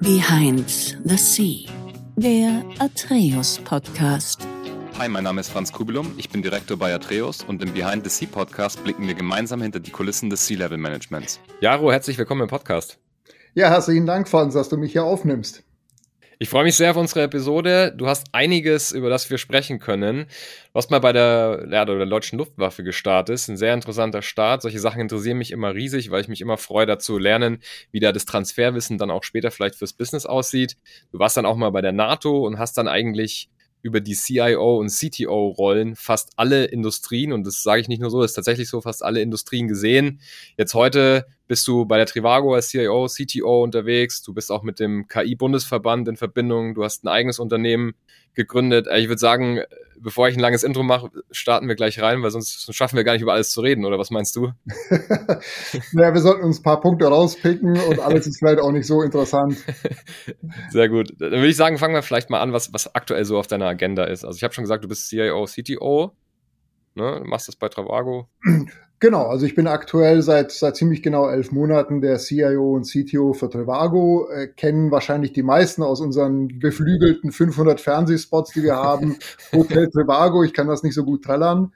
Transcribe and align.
Behind 0.00 0.68
the 1.04 1.16
Sea, 1.16 1.66
der 2.16 2.62
Atreus 2.78 3.58
Podcast. 3.64 4.46
Hi, 4.98 5.08
mein 5.08 5.24
Name 5.24 5.40
ist 5.40 5.48
Franz 5.48 5.72
Kubelum, 5.72 6.12
ich 6.18 6.28
bin 6.28 6.42
Direktor 6.42 6.76
bei 6.76 6.94
Atreus 6.94 7.42
und 7.42 7.62
im 7.62 7.72
Behind 7.72 8.04
the 8.04 8.10
Sea 8.10 8.28
Podcast 8.30 8.84
blicken 8.84 9.06
wir 9.06 9.14
gemeinsam 9.14 9.62
hinter 9.62 9.80
die 9.80 9.90
Kulissen 9.90 10.28
des 10.28 10.46
Sea-Level 10.46 10.76
Managements. 10.76 11.40
Jaro, 11.62 11.90
herzlich 11.90 12.18
willkommen 12.18 12.42
im 12.42 12.48
Podcast. 12.48 12.98
Ja, 13.54 13.70
herzlichen 13.70 14.04
Dank, 14.04 14.28
Franz, 14.28 14.52
dass 14.52 14.68
du 14.68 14.76
mich 14.76 14.92
hier 14.92 15.04
aufnimmst. 15.04 15.62
Ich 16.38 16.50
freue 16.50 16.64
mich 16.64 16.76
sehr 16.76 16.90
auf 16.90 16.98
unsere 16.98 17.22
Episode. 17.22 17.94
Du 17.96 18.08
hast 18.08 18.26
einiges, 18.32 18.92
über 18.92 19.08
das 19.08 19.30
wir 19.30 19.38
sprechen 19.38 19.78
können. 19.78 20.26
Du 20.26 20.74
hast 20.74 20.90
mal 20.90 20.98
bei 20.98 21.14
der, 21.14 21.66
ja, 21.70 21.86
der 21.86 22.04
deutschen 22.04 22.38
Luftwaffe 22.38 22.84
gestartet. 22.84 23.48
Ein 23.48 23.56
sehr 23.56 23.72
interessanter 23.72 24.20
Start. 24.20 24.60
Solche 24.60 24.78
Sachen 24.78 25.00
interessieren 25.00 25.38
mich 25.38 25.50
immer 25.50 25.72
riesig, 25.72 26.10
weil 26.10 26.20
ich 26.20 26.28
mich 26.28 26.42
immer 26.42 26.58
freue, 26.58 26.84
dazu 26.84 27.16
lernen, 27.16 27.62
wie 27.90 28.00
da 28.00 28.12
das 28.12 28.26
Transferwissen 28.26 28.98
dann 28.98 29.10
auch 29.10 29.24
später 29.24 29.50
vielleicht 29.50 29.76
fürs 29.76 29.94
Business 29.94 30.26
aussieht. 30.26 30.76
Du 31.10 31.18
warst 31.18 31.38
dann 31.38 31.46
auch 31.46 31.56
mal 31.56 31.70
bei 31.70 31.80
der 31.80 31.92
NATO 31.92 32.46
und 32.46 32.58
hast 32.58 32.76
dann 32.76 32.86
eigentlich 32.86 33.48
über 33.80 34.00
die 34.00 34.14
CIO 34.14 34.78
und 34.78 34.90
CTO-Rollen 34.90 35.96
fast 35.96 36.32
alle 36.36 36.66
Industrien, 36.66 37.32
und 37.32 37.46
das 37.46 37.62
sage 37.62 37.80
ich 37.80 37.88
nicht 37.88 38.00
nur 38.00 38.10
so, 38.10 38.20
das 38.20 38.32
ist 38.32 38.34
tatsächlich 38.34 38.68
so, 38.68 38.80
fast 38.82 39.02
alle 39.02 39.22
Industrien 39.22 39.68
gesehen. 39.68 40.20
Jetzt 40.58 40.74
heute 40.74 41.24
bist 41.46 41.66
du 41.68 41.84
bei 41.84 41.96
der 41.96 42.06
Trivago 42.06 42.54
als 42.54 42.68
CIO, 42.68 43.06
CTO 43.06 43.62
unterwegs, 43.62 44.22
du 44.22 44.34
bist 44.34 44.50
auch 44.50 44.62
mit 44.62 44.80
dem 44.80 45.08
KI-Bundesverband 45.08 46.08
in 46.08 46.16
Verbindung, 46.16 46.74
du 46.74 46.84
hast 46.84 47.04
ein 47.04 47.08
eigenes 47.08 47.38
Unternehmen 47.38 47.94
gegründet. 48.34 48.86
Äh, 48.86 49.00
ich 49.00 49.08
würde 49.08 49.18
sagen, 49.18 49.60
bevor 49.98 50.28
ich 50.28 50.36
ein 50.36 50.40
langes 50.40 50.62
Intro 50.62 50.82
mache, 50.82 51.10
starten 51.30 51.66
wir 51.66 51.74
gleich 51.74 52.00
rein, 52.00 52.22
weil 52.22 52.30
sonst, 52.30 52.64
sonst 52.64 52.76
schaffen 52.76 52.96
wir 52.96 53.04
gar 53.04 53.14
nicht 53.14 53.22
über 53.22 53.32
alles 53.32 53.50
zu 53.50 53.60
reden, 53.60 53.84
oder 53.84 53.98
was 53.98 54.10
meinst 54.10 54.36
du? 54.36 54.52
naja, 55.92 56.14
wir 56.14 56.20
sollten 56.20 56.44
uns 56.44 56.60
ein 56.60 56.62
paar 56.62 56.80
Punkte 56.80 57.06
rauspicken 57.06 57.78
und 57.80 57.98
alles 57.98 58.26
ist 58.26 58.38
vielleicht 58.38 58.60
auch 58.60 58.72
nicht 58.72 58.86
so 58.86 59.02
interessant. 59.02 59.56
Sehr 60.70 60.88
gut. 60.88 61.10
Dann 61.18 61.32
würde 61.32 61.48
ich 61.48 61.56
sagen, 61.56 61.78
fangen 61.78 61.94
wir 61.94 62.02
vielleicht 62.02 62.30
mal 62.30 62.40
an, 62.40 62.52
was, 62.52 62.72
was 62.72 62.94
aktuell 62.94 63.24
so 63.24 63.38
auf 63.38 63.46
deiner 63.46 63.66
Agenda 63.66 64.04
ist. 64.04 64.24
Also 64.24 64.36
ich 64.36 64.44
habe 64.44 64.54
schon 64.54 64.64
gesagt, 64.64 64.84
du 64.84 64.88
bist 64.88 65.08
CIO, 65.08 65.46
CTO, 65.46 66.12
ne? 66.96 67.20
Du 67.22 67.28
machst 67.28 67.48
das 67.48 67.56
bei 67.56 67.68
Travago. 67.68 68.28
Genau, 68.98 69.26
also 69.26 69.44
ich 69.44 69.54
bin 69.54 69.66
aktuell 69.66 70.22
seit, 70.22 70.52
seit 70.52 70.76
ziemlich 70.76 71.02
genau 71.02 71.28
elf 71.28 71.52
Monaten 71.52 72.00
der 72.00 72.16
CIO 72.16 72.74
und 72.74 72.86
CTO 72.86 73.34
für 73.34 73.50
Trivago. 73.50 74.28
Äh, 74.30 74.48
kennen 74.48 74.90
wahrscheinlich 74.90 75.34
die 75.34 75.42
meisten 75.42 75.82
aus 75.82 76.00
unseren 76.00 76.58
beflügelten 76.58 77.30
500 77.30 77.78
Fernsehspots, 77.78 78.52
die 78.52 78.62
wir 78.62 78.76
haben. 78.76 79.18
Hotel 79.52 79.90
Trivago, 79.90 80.44
ich 80.44 80.54
kann 80.54 80.66
das 80.66 80.82
nicht 80.82 80.94
so 80.94 81.04
gut 81.04 81.24
trällern. 81.24 81.74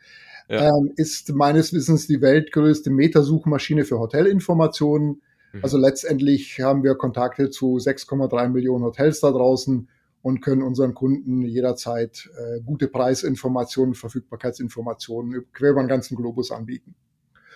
Ja. 0.49 0.69
Ähm, 0.69 0.93
ist 0.97 1.33
meines 1.35 1.75
Wissens 1.75 2.07
die 2.07 2.23
weltgrößte 2.23 2.91
Metasuchmaschine 2.91 3.85
für 3.85 3.99
Hotelinformationen. 3.99 5.21
Mhm. 5.53 5.61
Also 5.63 5.77
letztendlich 5.77 6.59
haben 6.61 6.83
wir 6.83 6.95
Kontakte 6.95 7.51
zu 7.51 7.77
6,3 7.77 8.49
Millionen 8.49 8.85
Hotels 8.85 9.21
da 9.21 9.31
draußen 9.31 9.89
und 10.23 10.41
können 10.41 10.63
unseren 10.63 10.95
Kunden 10.95 11.43
jederzeit 11.43 12.29
äh, 12.37 12.61
gute 12.61 12.89
Preisinformationen, 12.89 13.95
Verfügbarkeitsinformationen 13.95 15.47
quer 15.53 15.71
über 15.71 15.83
den 15.83 15.89
ganzen 15.89 16.17
Globus 16.17 16.51
anbieten. 16.51 16.95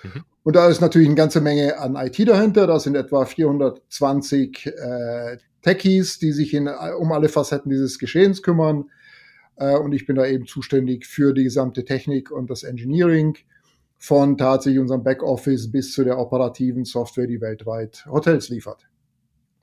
Mhm. 0.03 0.25
Und 0.43 0.57
da 0.57 0.69
ist 0.69 0.81
natürlich 0.81 1.09
eine 1.09 1.17
ganze 1.17 1.41
Menge 1.41 1.79
an 1.79 1.97
IT 1.97 2.27
dahinter. 2.29 2.67
Da 2.67 2.79
sind 2.79 2.97
etwa 2.97 3.25
420 3.25 4.67
äh, 4.67 5.39
Techies, 5.63 6.19
die 6.19 6.33
sich 6.33 6.55
in, 6.55 6.69
um 6.69 7.13
alle 7.13 7.29
Facetten 7.29 7.71
dieses 7.71 7.99
Geschehens 7.99 8.43
kümmern. 8.43 8.91
Äh, 9.57 9.77
und 9.77 9.93
ich 9.93 10.07
bin 10.07 10.17
da 10.17 10.27
eben 10.27 10.47
zuständig 10.47 11.07
für 11.07 11.33
die 11.33 11.45
gesamte 11.45 11.85
Technik 11.85 12.31
und 12.31 12.51
das 12.51 12.63
Engineering 12.63 13.37
von 13.99 14.37
tatsächlich 14.37 14.81
unserem 14.81 15.03
Backoffice 15.03 15.71
bis 15.71 15.93
zu 15.93 16.05
der 16.05 16.19
operativen 16.19 16.85
Software, 16.85 17.27
die 17.27 17.41
weltweit 17.41 18.05
Hotels 18.07 18.51
liefert. 18.51 18.87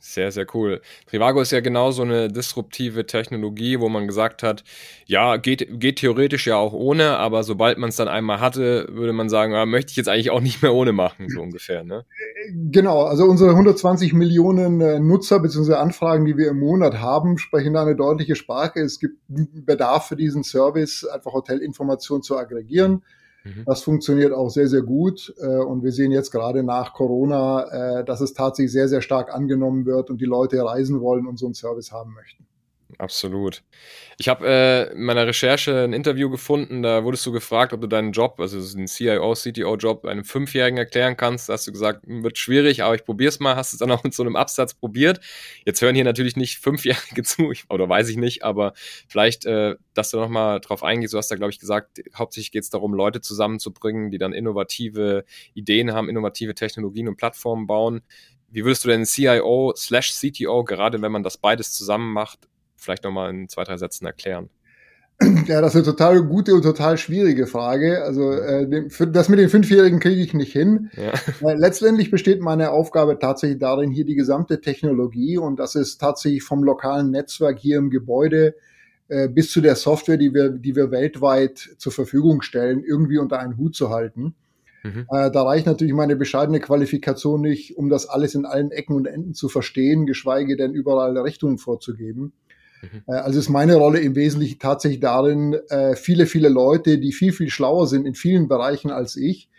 Sehr, 0.03 0.31
sehr 0.31 0.47
cool. 0.55 0.81
Trivago 1.05 1.41
ist 1.41 1.51
ja 1.51 1.59
genau 1.59 1.91
so 1.91 2.01
eine 2.01 2.27
disruptive 2.27 3.05
Technologie, 3.05 3.79
wo 3.79 3.87
man 3.87 4.07
gesagt 4.07 4.41
hat, 4.41 4.63
ja, 5.05 5.37
geht, 5.37 5.79
geht 5.79 5.99
theoretisch 5.99 6.47
ja 6.47 6.55
auch 6.55 6.73
ohne, 6.73 7.17
aber 7.17 7.43
sobald 7.43 7.77
man 7.77 7.89
es 7.89 7.97
dann 7.97 8.07
einmal 8.07 8.39
hatte, 8.39 8.87
würde 8.89 9.13
man 9.13 9.29
sagen, 9.29 9.53
ja, 9.53 9.63
möchte 9.67 9.91
ich 9.91 9.97
jetzt 9.97 10.09
eigentlich 10.09 10.31
auch 10.31 10.41
nicht 10.41 10.63
mehr 10.63 10.73
ohne 10.73 10.91
machen, 10.91 11.29
so 11.29 11.39
ungefähr. 11.39 11.83
Ne? 11.83 12.03
Genau, 12.71 13.03
also 13.03 13.25
unsere 13.25 13.51
120 13.51 14.13
Millionen 14.13 14.81
äh, 14.81 14.99
Nutzer 14.99 15.39
bzw. 15.39 15.75
Anfragen, 15.75 16.25
die 16.25 16.35
wir 16.35 16.49
im 16.49 16.59
Monat 16.59 16.99
haben, 16.99 17.37
sprechen 17.37 17.75
da 17.75 17.83
eine 17.83 17.95
deutliche 17.95 18.35
Sprache. 18.35 18.79
Es 18.79 18.99
gibt 18.99 19.17
Bedarf 19.27 20.07
für 20.07 20.15
diesen 20.15 20.43
Service, 20.43 21.05
einfach 21.05 21.33
Hotelinformationen 21.33 22.23
zu 22.23 22.37
aggregieren. 22.37 22.91
Mhm. 22.91 23.03
Das 23.65 23.83
funktioniert 23.83 24.33
auch 24.33 24.49
sehr, 24.49 24.67
sehr 24.67 24.83
gut. 24.83 25.33
Äh, 25.39 25.57
und 25.57 25.83
wir 25.83 25.91
sehen 25.91 26.11
jetzt 26.11 26.31
gerade 26.31 26.63
nach 26.63 26.93
Corona, 26.93 27.99
äh, 27.99 28.05
dass 28.05 28.21
es 28.21 28.33
tatsächlich 28.33 28.71
sehr, 28.71 28.87
sehr 28.87 29.01
stark 29.01 29.33
angenommen 29.33 29.85
wird 29.85 30.09
und 30.09 30.21
die 30.21 30.25
Leute 30.25 30.63
reisen 30.63 31.01
wollen 31.01 31.25
und 31.25 31.37
so 31.37 31.45
einen 31.47 31.55
Service 31.55 31.91
haben 31.91 32.13
möchten. 32.13 32.45
Absolut. 32.97 33.63
Ich 34.17 34.27
habe 34.29 34.47
äh, 34.47 34.93
in 34.93 35.03
meiner 35.03 35.25
Recherche 35.25 35.83
ein 35.83 35.93
Interview 35.93 36.29
gefunden, 36.29 36.83
da 36.83 37.03
wurdest 37.03 37.25
du 37.25 37.31
gefragt, 37.31 37.73
ob 37.73 37.81
du 37.81 37.87
deinen 37.87 38.11
Job, 38.11 38.39
also 38.39 38.59
den 38.77 38.87
CIO, 38.87 39.33
CTO-Job, 39.33 40.05
einem 40.05 40.23
Fünfjährigen 40.23 40.77
erklären 40.77 41.17
kannst. 41.17 41.49
Da 41.49 41.53
hast 41.53 41.67
du 41.67 41.71
gesagt, 41.71 42.05
hm, 42.05 42.23
wird 42.23 42.37
schwierig, 42.37 42.83
aber 42.83 42.95
ich 42.95 43.03
probiere 43.05 43.29
es 43.29 43.39
mal. 43.39 43.55
Hast 43.55 43.73
es 43.73 43.79
dann 43.79 43.91
auch 43.91 44.03
mit 44.03 44.13
so 44.13 44.23
einem 44.23 44.35
Absatz 44.35 44.73
probiert. 44.73 45.19
Jetzt 45.65 45.81
hören 45.81 45.95
hier 45.95 46.03
natürlich 46.03 46.35
nicht 46.35 46.59
Fünfjährige 46.59 47.23
zu, 47.23 47.51
oder 47.69 47.87
weiß 47.89 48.09
ich 48.09 48.17
nicht, 48.17 48.43
aber 48.43 48.73
vielleicht, 49.07 49.45
äh, 49.45 49.75
dass 49.93 50.11
du 50.11 50.17
nochmal 50.17 50.59
drauf 50.59 50.83
eingehst. 50.83 51.13
Du 51.13 51.17
hast 51.17 51.29
da, 51.31 51.35
glaube 51.35 51.51
ich, 51.51 51.59
gesagt, 51.59 52.01
hauptsächlich 52.15 52.51
geht 52.51 52.63
es 52.63 52.69
darum, 52.69 52.93
Leute 52.93 53.21
zusammenzubringen, 53.21 54.11
die 54.11 54.17
dann 54.17 54.33
innovative 54.33 55.25
Ideen 55.53 55.93
haben, 55.93 56.09
innovative 56.09 56.55
Technologien 56.55 57.07
und 57.07 57.17
Plattformen 57.17 57.67
bauen. 57.67 58.01
Wie 58.49 58.65
würdest 58.65 58.83
du 58.83 58.89
denn 58.89 59.05
CIO 59.05 59.73
slash 59.77 60.11
CTO, 60.13 60.65
gerade 60.65 61.01
wenn 61.01 61.11
man 61.11 61.23
das 61.23 61.37
beides 61.37 61.71
zusammen 61.71 62.11
macht, 62.11 62.49
vielleicht 62.81 63.03
nochmal 63.03 63.29
in 63.29 63.47
zwei, 63.47 63.63
drei 63.63 63.77
Sätzen 63.77 64.05
erklären? 64.05 64.49
Ja, 65.45 65.61
das 65.61 65.75
ist 65.75 65.87
eine 65.87 65.95
total 65.95 66.23
gute 66.23 66.55
und 66.55 66.63
total 66.63 66.97
schwierige 66.97 67.45
Frage. 67.45 68.03
Also 68.03 68.31
äh, 68.31 68.87
das 69.11 69.29
mit 69.29 69.37
den 69.37 69.49
Fünfjährigen 69.49 69.99
kriege 69.99 70.21
ich 70.21 70.33
nicht 70.33 70.51
hin. 70.51 70.89
Ja. 70.95 71.53
Letztendlich 71.55 72.09
besteht 72.09 72.41
meine 72.41 72.71
Aufgabe 72.71 73.19
tatsächlich 73.19 73.59
darin, 73.59 73.91
hier 73.91 74.05
die 74.05 74.15
gesamte 74.15 74.61
Technologie 74.61 75.37
und 75.37 75.59
das 75.59 75.75
ist 75.75 75.99
tatsächlich 75.99 76.43
vom 76.43 76.63
lokalen 76.63 77.11
Netzwerk 77.11 77.59
hier 77.59 77.77
im 77.77 77.91
Gebäude 77.91 78.55
äh, 79.09 79.27
bis 79.27 79.51
zu 79.51 79.61
der 79.61 79.75
Software, 79.75 80.17
die 80.17 80.33
wir, 80.33 80.49
die 80.49 80.75
wir 80.75 80.89
weltweit 80.89 81.69
zur 81.77 81.91
Verfügung 81.91 82.41
stellen, 82.41 82.83
irgendwie 82.83 83.19
unter 83.19 83.39
einen 83.39 83.57
Hut 83.57 83.75
zu 83.75 83.91
halten. 83.91 84.33
Mhm. 84.83 85.05
Äh, 85.11 85.29
da 85.29 85.43
reicht 85.43 85.67
natürlich 85.67 85.93
meine 85.93 86.15
bescheidene 86.15 86.59
Qualifikation 86.59 87.41
nicht, 87.41 87.77
um 87.77 87.89
das 87.89 88.07
alles 88.07 88.33
in 88.33 88.45
allen 88.45 88.71
Ecken 88.71 88.95
und 88.95 89.05
Enden 89.05 89.35
zu 89.35 89.49
verstehen, 89.49 90.07
geschweige 90.07 90.57
denn 90.57 90.73
überall 90.73 91.15
Richtungen 91.17 91.59
vorzugeben. 91.59 92.33
Mhm. 92.81 93.03
Äh, 93.07 93.13
also 93.13 93.39
ist 93.39 93.49
meine 93.49 93.75
Rolle 93.75 93.99
im 93.99 94.15
Wesentlichen 94.15 94.59
tatsächlich 94.59 94.99
darin, 94.99 95.53
äh, 95.69 95.95
viele, 95.95 96.25
viele 96.25 96.49
Leute, 96.49 96.99
die 96.99 97.11
viel, 97.11 97.33
viel 97.33 97.49
schlauer 97.49 97.87
sind 97.87 98.05
in 98.05 98.15
vielen 98.15 98.47
Bereichen 98.47 98.91
als 98.91 99.15
ich, 99.15 99.49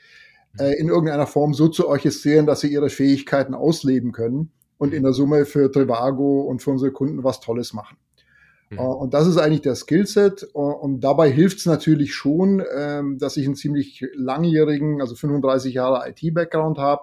mhm. 0.55 0.61
äh, 0.61 0.73
in 0.75 0.89
irgendeiner 0.89 1.27
Form 1.27 1.55
so 1.55 1.69
zu 1.69 1.89
orchestrieren, 1.89 2.47
dass 2.47 2.61
sie 2.61 2.73
ihre 2.73 2.91
Fähigkeiten 2.91 3.55
ausleben 3.55 4.13
können 4.13 4.51
und 4.79 4.91
mhm. 4.91 4.97
in 4.97 5.03
der 5.03 5.13
Summe 5.13 5.45
für 5.45 5.71
Trivago 5.71 6.43
und 6.43 6.63
für 6.63 6.71
unsere 6.71 6.93
Kunden 6.93 7.25
was 7.25 7.41
Tolles 7.41 7.73
machen. 7.73 7.97
Und 8.75 9.13
das 9.13 9.27
ist 9.27 9.37
eigentlich 9.37 9.61
der 9.61 9.75
Skillset. 9.75 10.45
Und 10.55 11.01
dabei 11.01 11.31
hilft 11.31 11.59
es 11.59 11.67
natürlich 11.67 12.15
schon, 12.15 12.63
ähm, 12.75 13.19
dass 13.19 13.37
ich 13.37 13.45
einen 13.45 13.55
ziemlich 13.55 14.07
langjährigen, 14.15 15.03
also 15.03 15.15
35 15.15 15.75
Jahre 15.75 16.09
IT-Background 16.09 16.79
habe, 16.79 17.03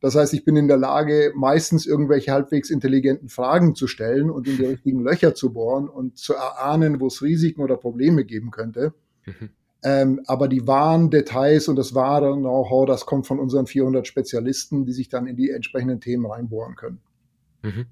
das 0.00 0.14
heißt, 0.14 0.32
ich 0.32 0.44
bin 0.44 0.56
in 0.56 0.68
der 0.68 0.78
Lage, 0.78 1.32
meistens 1.34 1.86
irgendwelche 1.86 2.32
halbwegs 2.32 2.70
intelligenten 2.70 3.28
Fragen 3.28 3.74
zu 3.74 3.86
stellen 3.86 4.30
und 4.30 4.48
in 4.48 4.56
die 4.56 4.64
richtigen 4.64 5.00
Löcher 5.00 5.34
zu 5.34 5.52
bohren 5.52 5.88
und 5.88 6.18
zu 6.18 6.34
erahnen, 6.34 7.00
wo 7.00 7.08
es 7.08 7.22
Risiken 7.22 7.60
oder 7.60 7.76
Probleme 7.76 8.24
geben 8.24 8.50
könnte. 8.50 8.94
Mhm. 9.26 9.50
Ähm, 9.82 10.20
aber 10.26 10.48
die 10.48 10.66
wahren 10.66 11.10
Details 11.10 11.68
und 11.68 11.76
das 11.76 11.94
wahre 11.94 12.34
Know-how, 12.34 12.86
das 12.86 13.06
kommt 13.06 13.26
von 13.26 13.38
unseren 13.38 13.66
400 13.66 14.06
Spezialisten, 14.06 14.84
die 14.84 14.92
sich 14.92 15.08
dann 15.08 15.26
in 15.26 15.36
die 15.36 15.50
entsprechenden 15.50 16.00
Themen 16.00 16.26
reinbohren 16.26 16.76
können. 16.76 17.00
Mhm. 17.62 17.86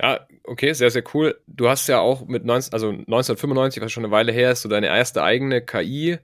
Ja, 0.00 0.26
okay, 0.44 0.72
sehr, 0.72 0.90
sehr 0.90 1.04
cool. 1.14 1.38
Du 1.46 1.68
hast 1.68 1.86
ja 1.88 2.00
auch 2.00 2.26
mit 2.26 2.44
19, 2.44 2.72
also 2.72 2.88
1995, 2.88 3.82
was 3.82 3.92
schon 3.92 4.04
eine 4.04 4.12
Weile 4.12 4.32
her 4.32 4.52
ist, 4.52 4.62
so 4.62 4.68
deine 4.68 4.86
erste 4.86 5.22
eigene 5.22 5.60
KI 5.60 6.18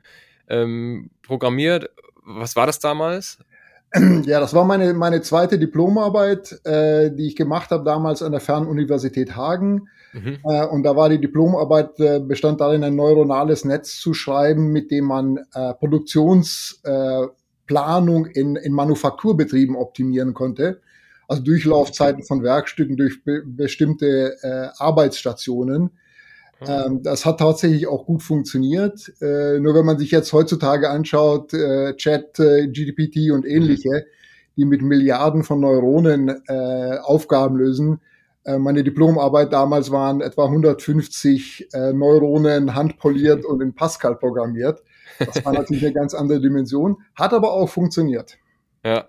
ähm, 0.49 1.11
programmiert. 1.23 1.91
Was 2.25 2.57
war 2.57 2.67
das 2.67 2.79
damals? 2.79 3.39
Ja, 4.27 4.41
das 4.41 4.53
war 4.55 4.65
meine, 4.65 4.95
meine 4.95 5.23
zweite 5.23 5.59
Diplomarbeit, 5.59 6.61
äh, 6.65 7.11
die 7.11 7.27
ich 7.29 7.37
gemacht 7.37 7.71
habe 7.71 7.85
damals 7.85 8.23
an 8.23 8.33
der 8.33 8.41
Fernuniversität 8.41 9.37
Hagen. 9.37 9.89
Mhm. 10.13 10.39
Äh, 10.45 10.67
und 10.67 10.83
da 10.83 10.97
war 10.97 11.09
die 11.09 11.21
Diplomarbeit, 11.21 12.01
äh, 12.01 12.19
bestand 12.21 12.61
darin, 12.61 12.85
ein 12.85 12.97
neuronales 12.97 13.65
Netz 13.65 13.99
zu 13.99 14.13
schreiben, 14.15 14.73
mit 14.73 14.91
dem 14.91 15.05
man 15.05 15.39
äh, 15.55 15.75
Produktionsplanung 15.75 18.27
äh, 18.27 18.41
in, 18.41 18.57
in 18.57 18.73
Manufakturbetrieben 18.73 19.77
optimieren 19.77 20.35
konnte. 20.35 20.81
Also 21.29 21.43
Durchlaufzeiten 21.43 22.23
von 22.23 22.43
Werkstücken 22.43 22.97
durch 22.97 23.25
be 23.25 23.43
bestimmte 23.45 24.37
äh, 24.43 24.69
Arbeitsstationen. 24.79 25.91
Ähm, 26.61 27.03
das 27.03 27.27
hat 27.27 27.39
tatsächlich 27.39 27.87
auch 27.87 28.07
gut 28.07 28.23
funktioniert. 28.23 29.13
Äh, 29.21 29.59
nur 29.61 29.75
wenn 29.75 29.85
man 29.85 29.99
sich 29.99 30.11
jetzt 30.11 30.33
heutzutage 30.33 30.89
anschaut, 30.89 31.53
äh, 31.53 31.95
Chat, 31.97 32.39
äh, 32.39 32.69
GPT 32.69 33.31
und 33.31 33.45
ähnliche, 33.45 34.07
die 34.57 34.65
mit 34.65 34.81
Milliarden 34.81 35.45
von 35.45 35.61
Neuronen 35.61 36.41
Aufgaben 37.03 37.57
lösen, 37.57 38.01
meine 38.47 38.85
Diplomarbeit 38.85 39.53
damals 39.53 39.91
waren 39.91 40.23
etwa 40.23 40.45
150 40.45 41.75
äh, 41.75 41.93
Neuronen 41.93 42.75
handpoliert 42.75 43.45
und 43.45 43.61
in 43.61 43.75
Pascal 43.75 44.17
programmiert. 44.17 44.83
Das 45.19 45.45
war 45.45 45.53
natürlich 45.53 45.85
eine 45.85 45.93
ganz 45.93 46.15
andere 46.15 46.41
Dimension, 46.41 46.97
hat 47.15 47.35
aber 47.35 47.53
auch 47.53 47.69
funktioniert. 47.69 48.39
Ja, 48.83 49.09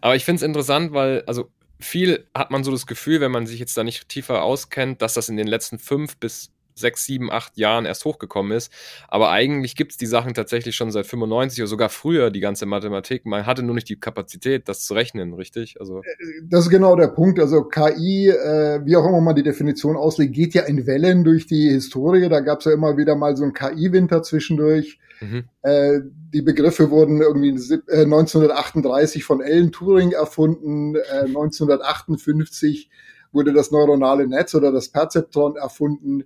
aber 0.00 0.16
ich 0.16 0.24
finde 0.24 0.36
es 0.36 0.42
interessant, 0.44 0.92
weil, 0.92 1.24
also 1.26 1.50
viel 1.78 2.26
hat 2.34 2.50
man 2.50 2.64
so 2.64 2.70
das 2.70 2.86
Gefühl, 2.86 3.20
wenn 3.20 3.32
man 3.32 3.46
sich 3.46 3.60
jetzt 3.60 3.76
da 3.76 3.84
nicht 3.84 4.08
tiefer 4.08 4.42
auskennt, 4.42 5.02
dass 5.02 5.12
das 5.12 5.28
in 5.28 5.36
den 5.36 5.46
letzten 5.46 5.78
fünf 5.78 6.16
bis 6.16 6.52
sechs, 6.78 7.04
sieben, 7.04 7.30
acht 7.30 7.56
Jahren 7.56 7.86
erst 7.86 8.04
hochgekommen 8.04 8.52
ist. 8.52 8.72
Aber 9.08 9.30
eigentlich 9.30 9.76
gibt 9.76 9.92
es 9.92 9.98
die 9.98 10.06
Sachen 10.06 10.34
tatsächlich 10.34 10.76
schon 10.76 10.90
seit 10.90 11.06
95 11.06 11.60
oder 11.60 11.68
sogar 11.68 11.88
früher, 11.88 12.30
die 12.30 12.40
ganze 12.40 12.66
Mathematik. 12.66 13.24
Man 13.26 13.46
hatte 13.46 13.62
nur 13.62 13.74
nicht 13.74 13.88
die 13.88 13.98
Kapazität, 13.98 14.68
das 14.68 14.84
zu 14.84 14.94
rechnen, 14.94 15.34
richtig? 15.34 15.76
Also 15.80 16.02
das 16.42 16.64
ist 16.64 16.70
genau 16.70 16.96
der 16.96 17.08
Punkt. 17.08 17.40
Also 17.40 17.64
KI, 17.64 18.28
äh, 18.28 18.80
wie 18.84 18.96
auch 18.96 19.06
immer 19.06 19.20
man 19.20 19.34
die 19.34 19.42
Definition 19.42 19.96
auslegt, 19.96 20.34
geht 20.34 20.54
ja 20.54 20.62
in 20.62 20.86
Wellen 20.86 21.24
durch 21.24 21.46
die 21.46 21.70
Historie. 21.70 22.28
Da 22.28 22.40
gab 22.40 22.60
es 22.60 22.66
ja 22.66 22.72
immer 22.72 22.96
wieder 22.96 23.16
mal 23.16 23.36
so 23.36 23.44
einen 23.44 23.54
KI-Winter 23.54 24.22
zwischendurch. 24.22 24.98
Mhm. 25.20 25.44
Äh, 25.62 26.00
die 26.32 26.42
Begriffe 26.42 26.90
wurden 26.90 27.22
irgendwie 27.22 27.50
1938 27.50 29.22
äh, 29.22 29.24
von 29.24 29.42
Alan 29.42 29.72
Turing 29.72 30.12
erfunden, 30.12 30.96
1958 30.96 32.86
äh, 32.86 33.34
wurde 33.36 33.52
das 33.52 33.70
neuronale 33.70 34.26
Netz 34.26 34.54
oder 34.54 34.72
das 34.72 34.88
Perzeptron 34.88 35.56
erfunden 35.56 36.24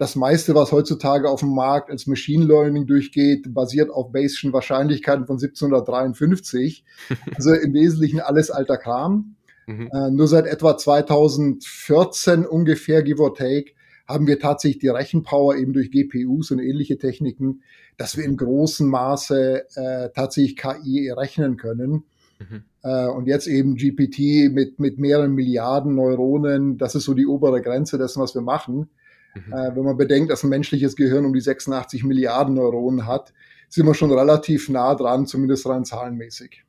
das 0.00 0.16
meiste, 0.16 0.54
was 0.54 0.72
heutzutage 0.72 1.28
auf 1.28 1.40
dem 1.40 1.54
Markt 1.54 1.90
als 1.90 2.06
Machine 2.06 2.46
Learning 2.46 2.86
durchgeht, 2.86 3.52
basiert 3.52 3.90
auf 3.90 4.10
Bayes'schen 4.10 4.50
Wahrscheinlichkeiten 4.54 5.26
von 5.26 5.36
1753. 5.36 6.84
Also 7.36 7.52
im 7.52 7.74
Wesentlichen 7.74 8.20
alles 8.20 8.50
alter 8.50 8.78
Kram. 8.78 9.36
Mhm. 9.66 9.90
Äh, 9.92 10.10
nur 10.10 10.26
seit 10.26 10.46
etwa 10.46 10.78
2014 10.78 12.46
ungefähr, 12.46 13.02
give 13.02 13.20
or 13.20 13.34
take, 13.34 13.72
haben 14.08 14.26
wir 14.26 14.38
tatsächlich 14.38 14.80
die 14.80 14.88
Rechenpower 14.88 15.56
eben 15.56 15.74
durch 15.74 15.90
GPUs 15.90 16.50
und 16.50 16.60
ähnliche 16.60 16.96
Techniken, 16.96 17.60
dass 17.98 18.16
wir 18.16 18.24
in 18.24 18.38
großem 18.38 18.88
Maße 18.88 19.66
äh, 19.74 20.08
tatsächlich 20.14 20.56
KI 20.56 21.10
rechnen 21.10 21.58
können. 21.58 22.04
Mhm. 22.38 22.62
Äh, 22.82 23.06
und 23.06 23.26
jetzt 23.26 23.46
eben 23.46 23.76
GPT 23.76 24.50
mit, 24.50 24.80
mit 24.80 24.98
mehreren 24.98 25.34
Milliarden 25.34 25.94
Neuronen, 25.94 26.78
das 26.78 26.94
ist 26.94 27.04
so 27.04 27.12
die 27.12 27.26
obere 27.26 27.60
Grenze 27.60 27.98
dessen, 27.98 28.22
was 28.22 28.34
wir 28.34 28.42
machen. 28.42 28.88
Mhm. 29.34 29.52
Äh, 29.52 29.76
wenn 29.76 29.84
man 29.84 29.96
bedenkt, 29.96 30.30
dass 30.30 30.42
ein 30.42 30.50
menschliches 30.50 30.96
Gehirn 30.96 31.24
um 31.24 31.32
die 31.32 31.40
86 31.40 32.04
Milliarden 32.04 32.54
Neuronen 32.54 33.06
hat, 33.06 33.32
sind 33.68 33.86
wir 33.86 33.94
schon 33.94 34.12
relativ 34.12 34.68
nah 34.68 34.94
dran, 34.94 35.26
zumindest 35.26 35.66
rein 35.66 35.84
zahlenmäßig. 35.84 36.64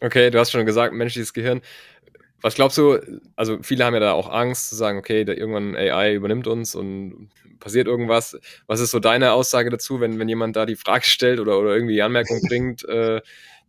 Okay, 0.00 0.30
du 0.30 0.38
hast 0.38 0.50
schon 0.50 0.66
gesagt, 0.66 0.92
menschliches 0.92 1.32
Gehirn. 1.32 1.60
Was 2.40 2.56
glaubst 2.56 2.76
du, 2.76 2.98
also 3.36 3.58
viele 3.62 3.84
haben 3.84 3.94
ja 3.94 4.00
da 4.00 4.12
auch 4.12 4.28
Angst 4.28 4.68
zu 4.68 4.74
sagen, 4.74 4.98
okay, 4.98 5.24
da 5.24 5.32
irgendwann 5.32 5.76
AI 5.76 6.14
übernimmt 6.14 6.48
uns 6.48 6.74
und 6.74 7.30
passiert 7.60 7.86
irgendwas. 7.86 8.36
Was 8.66 8.80
ist 8.80 8.90
so 8.90 8.98
deine 8.98 9.32
Aussage 9.32 9.70
dazu, 9.70 10.00
wenn, 10.00 10.18
wenn 10.18 10.28
jemand 10.28 10.56
da 10.56 10.66
die 10.66 10.74
Frage 10.74 11.04
stellt 11.04 11.38
oder, 11.38 11.58
oder 11.58 11.72
irgendwie 11.74 11.94
die 11.94 12.02
Anmerkung 12.02 12.40
bringt, 12.48 12.84
äh, 12.88 13.20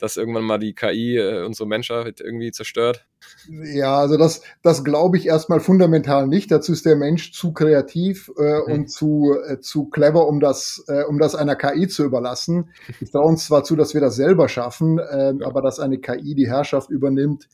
dass 0.03 0.17
irgendwann 0.17 0.43
mal 0.43 0.57
die 0.57 0.75
KI 0.75 1.15
äh, 1.15 1.45
unsere 1.45 1.65
Menschheit 1.65 2.19
irgendwie 2.19 2.51
zerstört? 2.51 3.07
Ja, 3.47 3.99
also 3.99 4.17
das, 4.17 4.41
das 4.61 4.83
glaube 4.83 5.15
ich 5.15 5.27
erstmal 5.27 5.61
fundamental 5.61 6.27
nicht. 6.27 6.51
Dazu 6.51 6.73
ist 6.73 6.85
der 6.85 6.97
Mensch 6.97 7.31
zu 7.31 7.53
kreativ 7.53 8.29
äh, 8.37 8.57
mhm. 8.57 8.73
und 8.73 8.91
zu, 8.91 9.33
äh, 9.47 9.61
zu 9.61 9.85
clever, 9.85 10.27
um 10.27 10.41
das, 10.41 10.83
äh, 10.89 11.03
um 11.03 11.19
das 11.19 11.35
einer 11.35 11.55
KI 11.55 11.87
zu 11.87 12.03
überlassen. 12.03 12.71
Ich 12.99 13.11
traue 13.11 13.27
uns 13.27 13.45
zwar 13.45 13.63
zu, 13.63 13.77
dass 13.77 13.93
wir 13.93 14.01
das 14.01 14.17
selber 14.17 14.49
schaffen, 14.49 14.99
äh, 14.99 15.35
ja. 15.39 15.47
aber 15.47 15.61
dass 15.61 15.79
eine 15.79 15.99
KI 15.99 16.35
die 16.35 16.49
Herrschaft 16.49 16.89
übernimmt, 16.89 17.47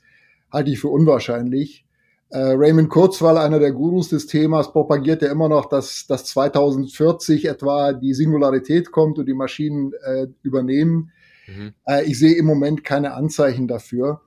halte 0.51 0.71
ich 0.71 0.79
für 0.79 0.89
unwahrscheinlich. 0.89 1.85
Äh, 2.29 2.39
Raymond 2.39 2.89
Kurzweil, 2.89 3.37
einer 3.37 3.59
der 3.59 3.73
Gurus 3.73 4.09
des 4.09 4.25
Themas, 4.25 4.71
propagiert 4.71 5.21
ja 5.21 5.31
immer 5.31 5.49
noch, 5.49 5.67
dass, 5.67 6.07
dass 6.07 6.25
2040 6.25 7.45
etwa 7.45 7.93
die 7.93 8.15
Singularität 8.15 8.91
kommt 8.91 9.19
und 9.19 9.27
die 9.27 9.35
Maschinen 9.35 9.93
äh, 10.03 10.25
übernehmen. 10.41 11.11
Mhm. 11.57 11.73
Äh, 11.85 12.05
ich 12.05 12.19
sehe 12.19 12.35
im 12.35 12.45
Moment 12.45 12.83
keine 12.83 13.13
Anzeichen 13.13 13.67
dafür. 13.67 14.21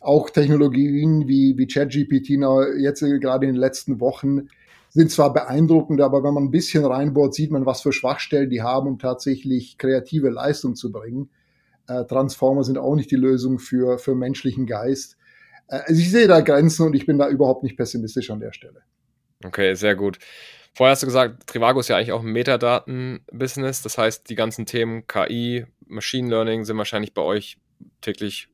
Auch 0.00 0.30
Technologien 0.30 1.26
wie, 1.26 1.56
wie 1.56 1.66
ChatGPT 1.66 2.30
jetzt 2.78 3.00
gerade 3.00 3.46
in 3.46 3.54
den 3.54 3.60
letzten 3.60 4.00
Wochen 4.00 4.48
sind 4.90 5.10
zwar 5.10 5.32
beeindruckend, 5.32 6.00
aber 6.00 6.22
wenn 6.22 6.32
man 6.32 6.44
ein 6.44 6.50
bisschen 6.50 6.84
reinbohrt, 6.84 7.34
sieht 7.34 7.50
man, 7.50 7.66
was 7.66 7.82
für 7.82 7.92
Schwachstellen 7.92 8.50
die 8.50 8.62
haben, 8.62 8.88
um 8.88 8.98
tatsächlich 8.98 9.78
kreative 9.78 10.30
Leistung 10.30 10.74
zu 10.74 10.90
bringen. 10.90 11.28
Äh, 11.88 12.04
Transformer 12.04 12.64
sind 12.64 12.78
auch 12.78 12.94
nicht 12.94 13.10
die 13.10 13.16
Lösung 13.16 13.58
für, 13.58 13.98
für 13.98 14.14
menschlichen 14.14 14.66
Geist. 14.66 15.16
Äh, 15.68 15.80
also 15.86 16.00
ich 16.00 16.10
sehe 16.10 16.28
da 16.28 16.40
Grenzen 16.40 16.86
und 16.86 16.94
ich 16.94 17.04
bin 17.04 17.18
da 17.18 17.28
überhaupt 17.28 17.62
nicht 17.62 17.76
pessimistisch 17.76 18.30
an 18.30 18.40
der 18.40 18.52
Stelle. 18.52 18.82
Okay, 19.44 19.74
sehr 19.74 19.96
gut. 19.96 20.18
Vorher 20.76 20.92
hast 20.92 21.02
du 21.02 21.06
gesagt, 21.06 21.46
Trivago 21.46 21.80
ist 21.80 21.88
ja 21.88 21.96
eigentlich 21.96 22.12
auch 22.12 22.20
ein 22.20 22.32
Metadaten-Business. 22.32 23.80
Das 23.80 23.96
heißt, 23.96 24.28
die 24.28 24.34
ganzen 24.34 24.66
Themen 24.66 25.06
KI, 25.06 25.64
Machine 25.86 26.28
Learning 26.28 26.66
sind 26.66 26.76
wahrscheinlich 26.76 27.14
bei 27.14 27.22
euch 27.22 27.56
täglich 28.02 28.50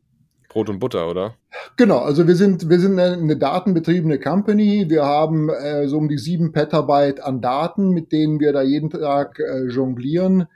Brot 0.49 0.69
und 0.69 0.79
Butter, 0.79 1.11
oder? 1.11 1.35
Genau, 1.77 1.99
also 1.99 2.29
wir 2.29 2.37
sind, 2.37 2.69
wir 2.69 2.79
sind 2.79 2.97
eine, 3.01 3.37
datenbetriebene 3.37 4.21
Company. 4.21 4.85
Wir 4.89 5.05
haben 5.05 5.49
äh, 5.51 5.89
so 5.89 5.99
um 5.99 6.09
die 6.09 6.17
sieben 6.17 6.53
Petabyte 6.53 7.19
an 7.19 7.41
Daten, 7.41 7.91
mit 7.91 8.13
denen 8.13 8.39
wir 8.39 8.53
da 8.53 8.63
jeden 8.63 8.91
Tag 8.91 9.41
äh, 9.41 9.65
jonglieren. 9.67 10.47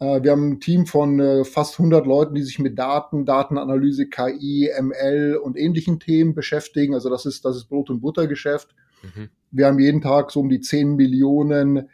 Äh, 0.00 0.24
wir 0.24 0.32
haben 0.32 0.54
ein 0.54 0.60
Team 0.60 0.86
von 0.86 1.20
äh, 1.20 1.44
fast 1.44 1.78
100 1.78 2.04
Leuten, 2.04 2.34
die 2.34 2.42
sich 2.42 2.58
mit 2.58 2.76
Daten, 2.76 3.26
Datenanalyse, 3.26 4.08
KI, 4.08 4.72
ML 4.76 5.38
und 5.40 5.56
ähnlichen 5.56 6.00
Themen 6.00 6.34
beschäftigen. 6.34 6.94
Also 6.94 7.10
das 7.10 7.26
ist, 7.26 7.44
das 7.44 7.54
ist 7.54 7.66
Brot- 7.66 7.90
und 7.90 8.00
Buttergeschäft. 8.00 8.74
Mhm. 9.02 9.28
Wir 9.50 9.66
haben 9.66 9.78
jeden 9.78 10.00
Tag 10.00 10.30
so 10.30 10.40
um 10.40 10.48
die 10.48 10.60
10 10.60 10.96
Millionen 10.96 11.88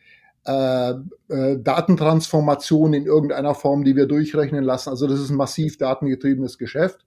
äh, 0.46 0.90
äh, 0.90 1.58
Datentransformationen 1.58 2.94
in 2.94 3.06
irgendeiner 3.06 3.54
Form, 3.54 3.84
die 3.84 3.96
wir 3.96 4.06
durchrechnen 4.06 4.64
lassen. 4.64 4.88
Also 4.88 5.06
das 5.06 5.20
ist 5.20 5.30
ein 5.30 5.36
massiv 5.36 5.76
datengetriebenes 5.76 6.56
Geschäft. 6.56 7.04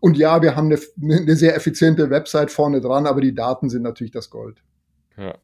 Und 0.00 0.16
ja, 0.16 0.40
wir 0.40 0.56
haben 0.56 0.72
eine, 0.72 0.80
eine 1.18 1.36
sehr 1.36 1.54
effiziente 1.54 2.08
Website 2.08 2.50
vorne 2.50 2.80
dran, 2.80 3.06
aber 3.06 3.20
die 3.20 3.34
Daten 3.34 3.68
sind 3.68 3.82
natürlich 3.82 4.12
das 4.12 4.30
Gold. 4.30 4.62
Ja, 5.18 5.34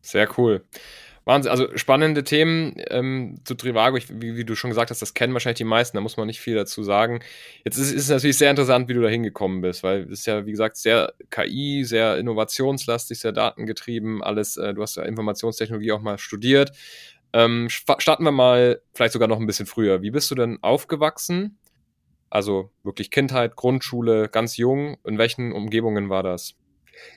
sehr 0.00 0.28
cool. 0.38 0.64
Wahnsinn, 1.28 1.50
also 1.50 1.76
spannende 1.76 2.24
Themen 2.24 2.72
ähm, 2.88 3.34
zu 3.44 3.54
Trivago, 3.54 3.98
ich, 3.98 4.08
wie, 4.08 4.36
wie, 4.36 4.46
du 4.46 4.54
schon 4.54 4.70
gesagt 4.70 4.90
hast, 4.90 5.02
das 5.02 5.12
kennen 5.12 5.34
wahrscheinlich 5.34 5.58
die 5.58 5.64
meisten, 5.64 5.98
da 5.98 6.00
muss 6.00 6.16
man 6.16 6.26
nicht 6.26 6.40
viel 6.40 6.54
dazu 6.54 6.82
sagen. 6.82 7.20
Jetzt 7.66 7.76
ist 7.76 7.92
es 7.92 8.08
natürlich 8.08 8.38
sehr 8.38 8.50
interessant, 8.50 8.88
wie 8.88 8.94
du 8.94 9.02
da 9.02 9.08
hingekommen 9.08 9.60
bist, 9.60 9.82
weil 9.82 10.04
es 10.04 10.20
ist 10.20 10.26
ja, 10.26 10.46
wie 10.46 10.52
gesagt, 10.52 10.78
sehr 10.78 11.12
KI, 11.28 11.84
sehr 11.84 12.16
innovationslastig, 12.16 13.20
sehr 13.20 13.32
datengetrieben, 13.32 14.22
alles, 14.22 14.56
äh, 14.56 14.72
du 14.72 14.80
hast 14.80 14.96
ja 14.96 15.02
Informationstechnologie 15.02 15.92
auch 15.92 16.00
mal 16.00 16.16
studiert. 16.16 16.72
Ähm, 17.34 17.68
starten 17.68 18.24
wir 18.24 18.32
mal 18.32 18.80
vielleicht 18.94 19.12
sogar 19.12 19.28
noch 19.28 19.38
ein 19.38 19.46
bisschen 19.46 19.66
früher. 19.66 20.00
Wie 20.00 20.10
bist 20.10 20.30
du 20.30 20.34
denn 20.34 20.58
aufgewachsen? 20.62 21.58
Also 22.30 22.70
wirklich 22.84 23.10
Kindheit, 23.10 23.54
Grundschule, 23.54 24.30
ganz 24.30 24.56
jung. 24.56 24.96
In 25.04 25.18
welchen 25.18 25.52
Umgebungen 25.52 26.08
war 26.08 26.22
das? 26.22 26.56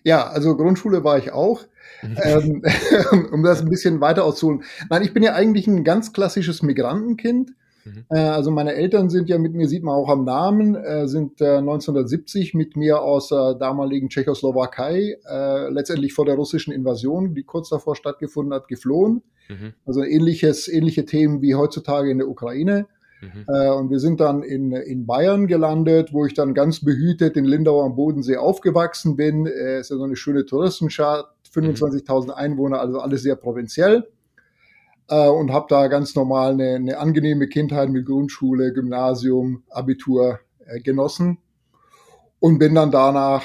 Ja, 0.04 0.28
also 0.28 0.56
Grundschule 0.56 1.04
war 1.04 1.18
ich 1.18 1.32
auch. 1.32 1.66
Mhm. 2.02 2.18
ähm, 2.24 2.64
um 3.32 3.44
das 3.44 3.62
ein 3.62 3.70
bisschen 3.70 4.02
weiter 4.02 4.26
auszuholen. 4.26 4.64
Nein, 4.90 5.04
ich 5.04 5.14
bin 5.14 5.24
ja 5.24 5.34
eigentlich 5.34 5.68
ein 5.68 5.84
ganz 5.84 6.14
klassisches 6.14 6.62
Migrantenkind. 6.64 7.52
Mhm. 7.86 8.06
Äh, 8.10 8.20
also 8.20 8.52
meine 8.52 8.74
Eltern 8.74 9.10
sind 9.10 9.30
ja 9.30 9.38
mit 9.38 9.54
mir, 9.54 9.68
sieht 9.68 9.84
man 9.84 9.96
auch 9.96 10.10
am 10.10 10.24
Namen, 10.24 10.76
äh, 10.76 11.08
sind 11.08 11.42
äh, 11.42 11.58
1970 11.58 12.54
mit 12.54 12.76
mir 12.76 13.02
aus 13.02 13.30
der 13.30 13.56
damaligen 13.56 14.10
Tschechoslowakei, 14.10 15.18
äh, 15.28 15.70
letztendlich 15.70 16.14
vor 16.14 16.26
der 16.26 16.36
russischen 16.36 16.74
Invasion, 16.74 17.34
die 17.34 17.44
kurz 17.44 17.70
davor 17.70 17.96
stattgefunden 17.96 18.54
hat, 18.54 18.68
geflohen. 18.68 19.24
Mhm. 19.50 19.74
Also 19.86 20.04
ähnliches, 20.04 20.68
ähnliche 20.68 21.06
Themen 21.06 21.42
wie 21.42 21.56
heutzutage 21.56 22.12
in 22.12 22.20
der 22.20 22.30
Ukraine. 22.30 22.88
Mhm. 23.22 23.46
Äh, 23.48 23.70
und 23.70 23.90
wir 23.90 24.00
sind 24.00 24.20
dann 24.20 24.44
in, 24.44 24.72
in 24.72 25.06
Bayern 25.06 25.48
gelandet, 25.48 26.14
wo 26.14 26.26
ich 26.26 26.34
dann 26.34 26.54
ganz 26.54 26.84
behütet 26.84 27.38
in 27.38 27.46
Lindau 27.46 27.84
am 27.84 27.96
Bodensee 27.96 28.38
aufgewachsen 28.38 29.16
bin. 29.16 29.46
Äh, 29.46 29.80
ist 29.80 29.92
ja 29.92 29.98
so 29.98 30.04
eine 30.04 30.16
schöne 30.16 30.46
Touristenstadt, 30.46 31.28
25.000 31.54 32.26
mhm. 32.26 32.32
Einwohner, 32.32 32.80
also 32.80 33.00
alles 33.00 33.22
sehr 33.22 33.36
provinziell. 33.36 34.08
Äh, 35.08 35.30
und 35.30 35.52
habe 35.52 35.68
da 35.70 35.88
ganz 35.88 36.16
normal 36.16 36.54
eine, 36.54 36.76
eine 36.76 36.98
angenehme 36.98 37.48
Kindheit 37.48 37.90
mit 37.90 38.06
Grundschule, 38.06 38.74
Gymnasium, 38.74 39.64
Abitur 39.70 40.40
äh, 40.66 40.80
genossen 40.80 41.38
und 42.40 42.58
bin 42.58 42.74
dann 42.74 42.90
danach 42.90 43.44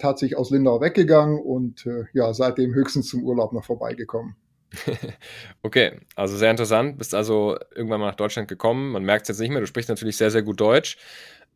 tatsächlich 0.00 0.36
aus 0.36 0.50
Lindau 0.50 0.80
weggegangen 0.80 1.38
und 1.38 1.88
ja, 2.12 2.34
seitdem 2.34 2.74
höchstens 2.74 3.06
zum 3.06 3.22
Urlaub 3.22 3.52
noch 3.52 3.64
vorbeigekommen. 3.64 4.34
okay, 5.62 6.00
also 6.16 6.36
sehr 6.36 6.50
interessant. 6.50 6.98
Bist 6.98 7.14
also 7.14 7.56
irgendwann 7.74 8.00
mal 8.00 8.08
nach 8.08 8.16
Deutschland 8.16 8.48
gekommen. 8.48 8.92
Man 8.92 9.04
merkt 9.04 9.24
es 9.24 9.28
jetzt 9.28 9.40
nicht 9.40 9.50
mehr. 9.50 9.60
Du 9.60 9.66
sprichst 9.66 9.88
natürlich 9.88 10.16
sehr, 10.16 10.30
sehr 10.30 10.42
gut 10.42 10.60
Deutsch. 10.60 10.96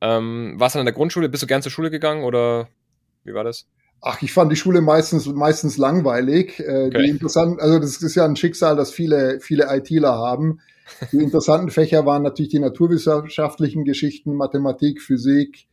Ähm, 0.01 0.55
warst 0.57 0.75
du 0.75 0.79
an 0.79 0.87
der 0.87 0.95
Grundschule? 0.95 1.29
Bist 1.29 1.43
du 1.43 1.47
gern 1.47 1.63
zur 1.63 1.73
Schule 1.73 1.91
gegangen 1.91 2.25
oder 2.25 2.69
wie 3.25 3.35
war 3.35 3.45
das? 3.45 3.67
Ach, 4.03 4.21
ich 4.23 4.33
fand 4.33 4.53
die 4.53 4.57
Schule 4.57 4.83
meistens, 4.83 5.27
meistens 5.27 5.79
langweilig. 5.79 6.61
Äh, 6.61 6.87
okay. 6.87 7.03
Die 7.03 7.09
interessanten, 7.09 7.61
also 7.61 7.79
das 7.79 8.03
ist 8.03 8.15
ja 8.15 8.25
ein 8.25 8.37
Schicksal, 8.37 8.77
das 8.77 8.91
viele, 8.93 9.41
viele 9.41 9.67
ITler 9.75 10.15
haben. 10.15 10.61
Die 11.13 11.17
interessanten 11.23 11.71
Fächer 11.71 12.05
waren 12.05 12.23
natürlich 12.23 12.51
die 12.51 12.59
naturwissenschaftlichen 12.59 13.85
Geschichten, 13.85 14.35
Mathematik, 14.35 15.01
Physik, 15.01 15.67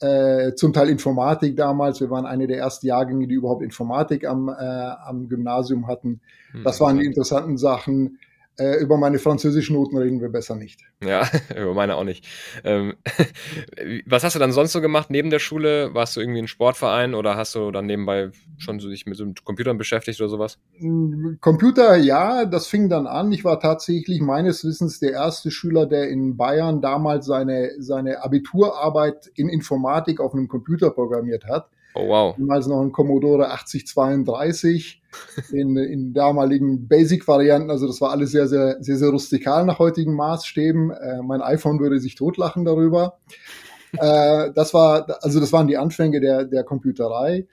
äh, 0.00 0.54
zum 0.54 0.72
Teil 0.72 0.88
Informatik 0.88 1.56
damals. 1.56 2.00
Wir 2.00 2.10
waren 2.10 2.26
eine 2.26 2.46
der 2.46 2.58
ersten 2.58 2.86
Jahrgänge, 2.86 3.26
die 3.26 3.34
überhaupt 3.34 3.62
Informatik 3.62 4.26
am, 4.26 4.48
äh, 4.48 4.52
am 4.52 5.28
Gymnasium 5.28 5.86
hatten. 5.86 6.20
Das 6.64 6.80
waren 6.80 6.98
die 6.98 7.06
interessanten 7.06 7.56
Sachen. 7.56 8.18
Äh, 8.60 8.76
über 8.76 8.98
meine 8.98 9.18
französischen 9.18 9.74
Noten 9.74 9.96
reden 9.96 10.20
wir 10.20 10.28
besser 10.28 10.54
nicht. 10.54 10.82
Ja, 11.02 11.26
über 11.56 11.72
meine 11.72 11.96
auch 11.96 12.04
nicht. 12.04 12.26
Ähm, 12.62 12.92
was 14.04 14.22
hast 14.22 14.34
du 14.34 14.38
dann 14.38 14.52
sonst 14.52 14.72
so 14.72 14.82
gemacht 14.82 15.08
neben 15.08 15.30
der 15.30 15.38
Schule? 15.38 15.94
Warst 15.94 16.14
du 16.14 16.20
irgendwie 16.20 16.40
ein 16.40 16.46
Sportverein 16.46 17.14
oder 17.14 17.38
hast 17.38 17.54
du 17.54 17.70
dann 17.70 17.86
nebenbei 17.86 18.32
schon 18.58 18.78
so 18.78 18.90
dich 18.90 19.06
mit 19.06 19.16
so 19.16 19.24
Computern 19.44 19.78
beschäftigt 19.78 20.20
oder 20.20 20.28
sowas? 20.28 20.58
Mm, 20.78 21.36
Computer, 21.40 21.96
ja, 21.96 22.44
das 22.44 22.66
fing 22.66 22.90
dann 22.90 23.06
an. 23.06 23.32
Ich 23.32 23.44
war 23.46 23.60
tatsächlich 23.60 24.20
meines 24.20 24.62
Wissens 24.62 25.00
der 25.00 25.12
erste 25.12 25.50
Schüler, 25.50 25.86
der 25.86 26.10
in 26.10 26.36
Bayern 26.36 26.82
damals 26.82 27.24
seine, 27.24 27.70
seine 27.78 28.22
Abiturarbeit 28.22 29.30
in 29.36 29.48
Informatik 29.48 30.20
auf 30.20 30.34
einem 30.34 30.48
Computer 30.48 30.90
programmiert 30.90 31.46
hat. 31.46 31.70
Oh 31.94 32.08
wow. 32.08 32.36
Damals 32.36 32.66
noch 32.66 32.80
ein 32.80 32.92
Commodore 32.92 33.50
8032 33.50 35.02
in, 35.52 35.76
in 35.76 36.12
damaligen 36.12 36.86
Basic-Varianten. 36.86 37.70
Also 37.70 37.86
das 37.86 38.00
war 38.00 38.10
alles 38.10 38.30
sehr, 38.30 38.46
sehr, 38.46 38.82
sehr, 38.82 38.96
sehr 38.96 39.08
rustikal 39.08 39.64
nach 39.64 39.78
heutigen 39.78 40.14
Maßstäben. 40.14 40.90
Äh, 40.90 41.22
mein 41.22 41.42
iPhone 41.42 41.80
würde 41.80 41.98
sich 41.98 42.14
totlachen 42.14 42.64
darüber. 42.64 43.18
äh, 43.92 44.50
das 44.54 44.72
war, 44.72 45.18
also 45.22 45.40
das 45.40 45.52
waren 45.52 45.66
die 45.66 45.76
Anfänge 45.76 46.20
der, 46.20 46.44
der 46.44 46.62
Computerei. 46.62 47.46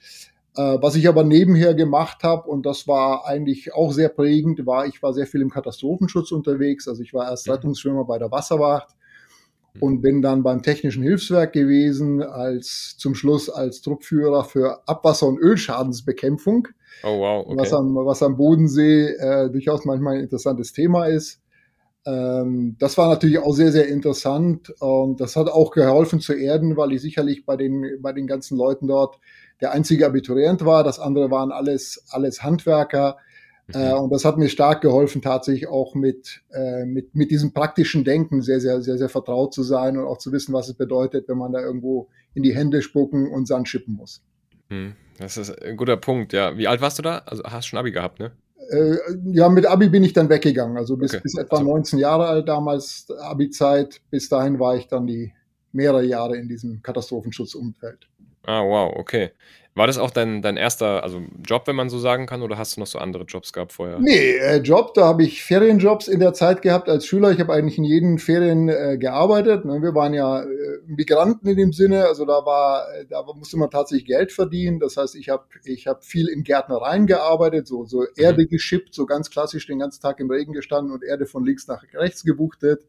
Äh, 0.55 0.77
was 0.81 0.95
ich 0.95 1.07
aber 1.07 1.23
nebenher 1.23 1.73
gemacht 1.73 2.23
habe, 2.23 2.47
und 2.49 2.65
das 2.65 2.87
war 2.87 3.25
eigentlich 3.25 3.73
auch 3.73 3.91
sehr 3.91 4.09
prägend, 4.09 4.65
war, 4.65 4.85
ich 4.85 5.01
war 5.01 5.13
sehr 5.13 5.27
viel 5.27 5.41
im 5.41 5.49
Katastrophenschutz 5.49 6.31
unterwegs. 6.31 6.87
Also 6.87 7.01
ich 7.01 7.13
war 7.13 7.29
erst 7.29 7.49
Rettungsschwimmer 7.49 8.05
bei 8.05 8.19
der 8.19 8.31
Wasserwacht 8.31 8.95
und 9.79 10.01
bin 10.01 10.21
dann 10.21 10.43
beim 10.43 10.61
Technischen 10.61 11.03
Hilfswerk 11.03 11.53
gewesen, 11.53 12.21
als 12.21 12.95
zum 12.97 13.15
Schluss 13.15 13.49
als 13.49 13.81
Truppführer 13.81 14.43
für 14.43 14.81
Abwasser- 14.87 15.27
und 15.27 15.39
Ölschadensbekämpfung. 15.39 16.67
Oh 17.03 17.19
wow. 17.19 17.45
Okay. 17.45 17.57
Was, 17.57 17.73
am, 17.73 17.95
was 17.95 18.23
am 18.23 18.37
Bodensee 18.37 19.07
äh, 19.07 19.49
durchaus 19.49 19.85
manchmal 19.85 20.15
ein 20.15 20.23
interessantes 20.23 20.73
Thema 20.73 21.05
ist. 21.05 21.41
Ähm, 22.05 22.75
das 22.79 22.97
war 22.97 23.09
natürlich 23.09 23.39
auch 23.39 23.53
sehr, 23.53 23.71
sehr 23.71 23.87
interessant 23.87 24.73
und 24.79 25.19
das 25.19 25.35
hat 25.35 25.49
auch 25.49 25.71
geholfen 25.71 26.19
zu 26.19 26.33
erden, 26.33 26.77
weil 26.77 26.93
ich 26.93 27.01
sicherlich 27.01 27.45
bei 27.45 27.57
den, 27.57 28.01
bei 28.01 28.13
den 28.13 28.27
ganzen 28.27 28.57
Leuten 28.57 28.87
dort 28.87 29.19
der 29.59 29.73
einzige 29.73 30.05
Abiturient 30.05 30.63
war. 30.65 30.83
Das 30.83 30.99
andere 30.99 31.29
waren 31.31 31.51
alles, 31.51 32.05
alles 32.09 32.43
Handwerker 32.43 33.17
mhm. 33.67 34.03
und 34.03 34.13
das 34.13 34.25
hat 34.25 34.37
mir 34.37 34.49
stark 34.49 34.81
geholfen, 34.81 35.21
tatsächlich 35.21 35.67
auch 35.67 35.95
mit, 35.95 36.41
äh, 36.51 36.85
mit, 36.85 37.15
mit 37.15 37.31
diesem 37.31 37.53
praktischen 37.53 38.03
Denken 38.03 38.41
sehr, 38.41 38.59
sehr, 38.59 38.81
sehr, 38.81 38.97
sehr 38.97 39.09
vertraut 39.09 39.53
zu 39.53 39.63
sein 39.63 39.97
und 39.97 40.05
auch 40.05 40.17
zu 40.17 40.31
wissen, 40.31 40.53
was 40.53 40.69
es 40.69 40.75
bedeutet, 40.75 41.27
wenn 41.27 41.37
man 41.37 41.51
da 41.51 41.61
irgendwo 41.61 42.09
in 42.33 42.43
die 42.43 42.55
Hände 42.55 42.81
spucken 42.81 43.27
und 43.27 43.47
Sand 43.47 43.67
schippen 43.67 43.95
muss. 43.95 44.21
Hm, 44.69 44.93
das 45.17 45.37
ist 45.37 45.61
ein 45.63 45.77
guter 45.77 45.97
Punkt, 45.97 46.33
ja. 46.33 46.57
Wie 46.57 46.67
alt 46.67 46.81
warst 46.81 46.99
du 46.99 47.03
da? 47.03 47.19
Also 47.25 47.43
hast 47.43 47.67
schon 47.67 47.79
Abi 47.79 47.91
gehabt, 47.91 48.19
ne? 48.19 48.31
Äh, 48.69 48.97
ja, 49.31 49.47
mit 49.49 49.65
Abi 49.65 49.89
bin 49.89 50.03
ich 50.03 50.13
dann 50.13 50.29
weggegangen. 50.29 50.77
Also 50.77 50.97
bis, 50.97 51.13
okay. 51.13 51.21
bis 51.23 51.37
etwa 51.37 51.61
19 51.61 51.99
Jahre 51.99 52.27
alt 52.27 52.47
damals, 52.47 53.07
Abi-Zeit. 53.19 54.01
Bis 54.09 54.29
dahin 54.29 54.59
war 54.59 54.75
ich 54.75 54.87
dann 54.87 55.07
die 55.07 55.33
mehrere 55.71 56.03
Jahre 56.03 56.37
in 56.37 56.47
diesem 56.47 56.81
Katastrophenschutzumfeld. 56.81 58.09
Ah, 58.43 58.63
wow, 58.63 58.93
okay. 58.95 59.31
War 59.77 59.85
das 59.85 59.99
auch 59.99 60.09
dein, 60.09 60.41
dein 60.41 60.57
erster 60.57 61.03
also 61.03 61.21
Job, 61.45 61.67
wenn 61.67 61.75
man 61.75 61.87
so 61.87 61.99
sagen 61.99 62.25
kann, 62.25 62.41
oder 62.41 62.57
hast 62.57 62.75
du 62.75 62.79
noch 62.79 62.87
so 62.87 62.97
andere 62.97 63.25
Jobs 63.25 63.53
gehabt 63.53 63.73
vorher? 63.73 63.99
Nee, 63.99 64.31
äh, 64.37 64.57
Job, 64.57 64.95
da 64.95 65.05
habe 65.05 65.23
ich 65.23 65.43
Ferienjobs 65.43 66.07
in 66.07 66.19
der 66.19 66.33
Zeit 66.33 66.63
gehabt 66.63 66.89
als 66.89 67.05
Schüler. 67.05 67.29
Ich 67.29 67.39
habe 67.39 67.53
eigentlich 67.53 67.77
in 67.77 67.83
jeden 67.83 68.17
Ferien 68.17 68.69
äh, 68.69 68.97
gearbeitet. 68.97 69.65
Ne? 69.65 69.83
Wir 69.83 69.93
waren 69.93 70.15
ja 70.15 70.41
äh, 70.41 70.47
Migranten 70.87 71.47
in 71.47 71.57
dem 71.57 71.73
Sinne, 71.73 72.07
also 72.07 72.25
da 72.25 72.43
war, 72.43 72.87
äh, 72.91 73.05
da 73.07 73.23
musste 73.37 73.57
man 73.57 73.69
tatsächlich 73.69 74.07
Geld 74.07 74.31
verdienen. 74.31 74.79
Das 74.79 74.97
heißt, 74.97 75.15
ich 75.15 75.29
habe 75.29 75.43
ich 75.63 75.85
hab 75.85 76.03
viel 76.03 76.27
in 76.27 76.43
Gärtnereien 76.43 77.05
gearbeitet, 77.05 77.67
so, 77.67 77.85
so 77.85 78.03
Erde 78.15 78.45
mhm. 78.45 78.49
geschippt, 78.49 78.95
so 78.95 79.05
ganz 79.05 79.29
klassisch 79.29 79.67
den 79.67 79.77
ganzen 79.77 80.01
Tag 80.01 80.19
im 80.19 80.31
Regen 80.31 80.53
gestanden 80.53 80.91
und 80.91 81.03
Erde 81.03 81.27
von 81.27 81.45
links 81.45 81.67
nach 81.67 81.83
rechts 81.93 82.23
gebuchtet. 82.23 82.83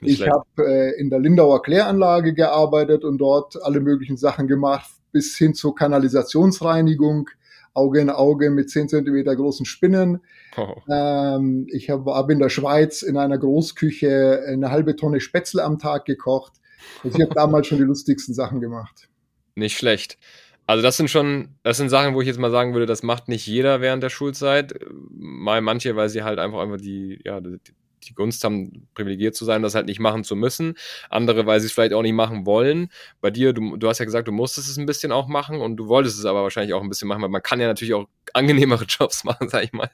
ich 0.00 0.26
habe 0.26 0.44
äh, 0.58 1.00
in 1.00 1.08
der 1.08 1.20
Lindauer 1.20 1.62
Kläranlage 1.62 2.34
gearbeitet 2.34 3.04
und 3.04 3.18
dort 3.18 3.62
alle 3.62 3.78
möglichen 3.78 4.16
Sachen 4.16 4.48
gemacht 4.48 4.90
bis 5.12 5.36
hin 5.36 5.54
zur 5.54 5.74
Kanalisationsreinigung, 5.74 7.28
Auge 7.74 8.00
in 8.00 8.10
Auge 8.10 8.50
mit 8.50 8.70
10 8.70 8.88
Zentimeter 8.88 9.34
großen 9.36 9.64
Spinnen. 9.66 10.20
Oh. 10.56 10.74
Ähm, 10.88 11.66
ich 11.70 11.90
habe 11.90 12.14
hab 12.14 12.30
in 12.30 12.38
der 12.38 12.48
Schweiz 12.48 13.02
in 13.02 13.16
einer 13.16 13.38
Großküche 13.38 14.42
eine 14.48 14.70
halbe 14.70 14.96
Tonne 14.96 15.20
Spätzle 15.20 15.62
am 15.62 15.78
Tag 15.78 16.04
gekocht. 16.04 16.54
Also 17.04 17.18
ich 17.18 17.24
habe 17.24 17.34
damals 17.34 17.66
schon 17.66 17.78
die 17.78 17.84
lustigsten 17.84 18.34
Sachen 18.34 18.60
gemacht. 18.60 19.08
Nicht 19.54 19.76
schlecht. 19.76 20.18
Also 20.66 20.82
das 20.82 20.96
sind 20.96 21.10
schon, 21.10 21.56
das 21.62 21.78
sind 21.78 21.88
Sachen, 21.88 22.14
wo 22.14 22.20
ich 22.20 22.28
jetzt 22.28 22.38
mal 22.38 22.50
sagen 22.50 22.74
würde, 22.74 22.86
das 22.86 23.02
macht 23.02 23.28
nicht 23.28 23.46
jeder 23.46 23.80
während 23.80 24.02
der 24.02 24.10
Schulzeit. 24.10 24.74
Mal 25.10 25.60
manche, 25.60 25.96
weil 25.96 26.08
sie 26.08 26.22
halt 26.22 26.38
einfach 26.38 26.60
einfach 26.60 26.76
die, 26.76 27.18
ja, 27.24 27.40
die, 27.40 27.58
die 28.04 28.14
Gunst 28.14 28.44
haben, 28.44 28.88
privilegiert 28.94 29.34
zu 29.34 29.44
sein, 29.44 29.62
das 29.62 29.74
halt 29.74 29.86
nicht 29.86 30.00
machen 30.00 30.24
zu 30.24 30.36
müssen. 30.36 30.74
Andere, 31.08 31.46
weil 31.46 31.60
sie 31.60 31.66
es 31.66 31.72
vielleicht 31.72 31.92
auch 31.92 32.02
nicht 32.02 32.14
machen 32.14 32.46
wollen. 32.46 32.88
Bei 33.20 33.30
dir, 33.30 33.52
du, 33.52 33.76
du 33.76 33.88
hast 33.88 33.98
ja 33.98 34.04
gesagt, 34.04 34.28
du 34.28 34.32
musstest 34.32 34.68
es 34.68 34.78
ein 34.78 34.86
bisschen 34.86 35.12
auch 35.12 35.28
machen 35.28 35.60
und 35.60 35.76
du 35.76 35.88
wolltest 35.88 36.18
es 36.18 36.24
aber 36.24 36.42
wahrscheinlich 36.42 36.74
auch 36.74 36.82
ein 36.82 36.88
bisschen 36.88 37.08
machen, 37.08 37.22
weil 37.22 37.28
man 37.28 37.42
kann 37.42 37.60
ja 37.60 37.66
natürlich 37.66 37.94
auch 37.94 38.06
angenehmere 38.32 38.84
Jobs 38.88 39.24
machen, 39.24 39.48
sag 39.48 39.64
ich 39.64 39.72
mal. 39.72 39.90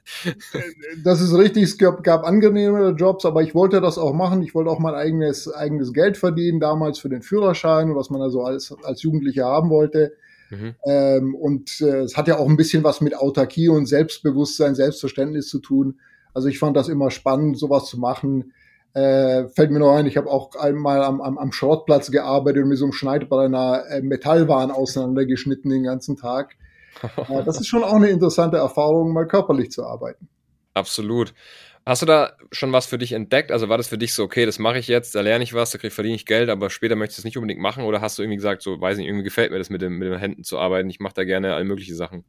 Das 1.03 1.21
ist 1.21 1.35
richtig, 1.35 1.65
es 1.65 1.79
gab, 1.79 2.03
gab 2.03 2.25
angenehmere 2.25 2.93
Jobs, 2.93 3.25
aber 3.25 3.43
ich 3.43 3.55
wollte 3.55 3.81
das 3.81 3.99
auch 3.99 4.13
machen. 4.13 4.43
Ich 4.43 4.55
wollte 4.55 4.71
auch 4.71 4.79
mein 4.79 4.95
eigenes, 4.95 5.53
eigenes 5.53 5.93
Geld 5.93 6.17
verdienen, 6.17 6.61
damals 6.61 6.99
für 6.99 7.09
den 7.09 7.23
Führerschein, 7.23 7.95
was 7.95 8.11
man 8.11 8.23
also 8.23 8.43
als, 8.43 8.75
als 8.83 9.03
Jugendlicher 9.03 9.47
haben 9.47 9.71
wollte. 9.71 10.13
Mhm. 10.51 10.75
Ähm, 10.85 11.35
und 11.35 11.81
äh, 11.81 12.03
es 12.03 12.17
hat 12.17 12.29
ja 12.29 12.39
auch 12.39 12.49
ein 12.49 12.57
bisschen 12.57 12.85
was 12.85 13.01
mit 13.01 13.17
Autarkie 13.17 13.69
und 13.69 13.87
Selbstbewusstsein, 13.87 14.75
Selbstverständnis 14.75 15.49
zu 15.49 15.59
tun. 15.59 15.99
Also 16.37 16.49
ich 16.49 16.59
fand 16.59 16.77
das 16.77 16.91
immer 16.91 17.11
spannend, 17.11 17.59
sowas 17.59 17.87
zu 17.87 17.99
machen. 17.99 18.53
Äh, 18.93 19.49
fällt 19.49 19.71
mir 19.71 19.79
noch 19.79 19.95
ein, 19.97 20.05
ich 20.05 20.19
habe 20.19 20.31
auch 20.31 20.55
einmal 20.55 21.03
am, 21.03 21.23
am, 21.23 21.39
am 21.39 21.51
Schrottplatz 21.51 22.11
gearbeitet 22.11 22.63
und 22.63 22.69
mit 22.69 22.77
so 22.77 22.85
einem 22.85 22.93
Schneidbrenner 22.93 23.85
äh, 23.89 24.03
Metallwaren 24.03 24.71
auseinandergeschnitten 24.71 25.71
den 25.71 25.85
ganzen 25.85 26.17
Tag. 26.17 26.57
Äh, 27.29 27.45
das 27.45 27.61
ist 27.61 27.67
schon 27.67 27.85
auch 27.85 27.97
eine 27.97 28.09
interessante 28.09 28.57
Erfahrung, 28.57 29.13
mal 29.13 29.27
körperlich 29.27 29.71
zu 29.71 29.85
arbeiten. 29.85 30.29
Absolut. 30.73 31.35
Hast 31.85 32.01
du 32.01 32.07
da 32.07 32.33
schon 32.53 32.73
was 32.73 32.87
für 32.87 32.97
dich 32.97 33.13
entdeckt? 33.13 33.53
Also 33.53 33.69
war 33.69 33.77
das 33.77 33.89
für 33.89 33.99
dich 33.99 34.15
so, 34.15 34.25
okay, 34.25 34.47
das 34.47 34.59
mache 34.59 34.79
ich 34.79 34.89
jetzt, 34.89 35.15
da 35.15 35.21
lerne 35.21 35.45
ich 35.45 35.53
was, 35.53 35.73
da 35.73 35.79
verdiene 35.79 36.17
ich 36.17 36.25
Geld, 36.25 36.49
aber 36.49 36.71
später 36.71 36.97
möchte 36.97 37.13
ich 37.13 37.17
das 37.17 37.25
nicht 37.25 37.37
unbedingt 37.37 37.61
machen? 37.61 37.85
Oder 37.85 38.01
hast 38.01 38.19
du 38.19 38.23
irgendwie 38.23 38.37
gesagt, 38.37 38.63
so, 38.63 38.81
weiß 38.81 38.97
nicht, 38.97 39.07
irgendwie 39.07 39.25
gefällt 39.25 39.53
mir 39.53 39.59
das 39.59 39.69
mit, 39.69 39.83
dem, 39.83 39.99
mit 39.99 40.09
den 40.09 40.19
Händen 40.19 40.43
zu 40.43 40.59
arbeiten, 40.59 40.89
ich 40.89 41.01
mache 41.01 41.15
da 41.15 41.25
gerne 41.25 41.55
all 41.55 41.65
mögliche 41.65 41.95
Sachen? 41.95 42.25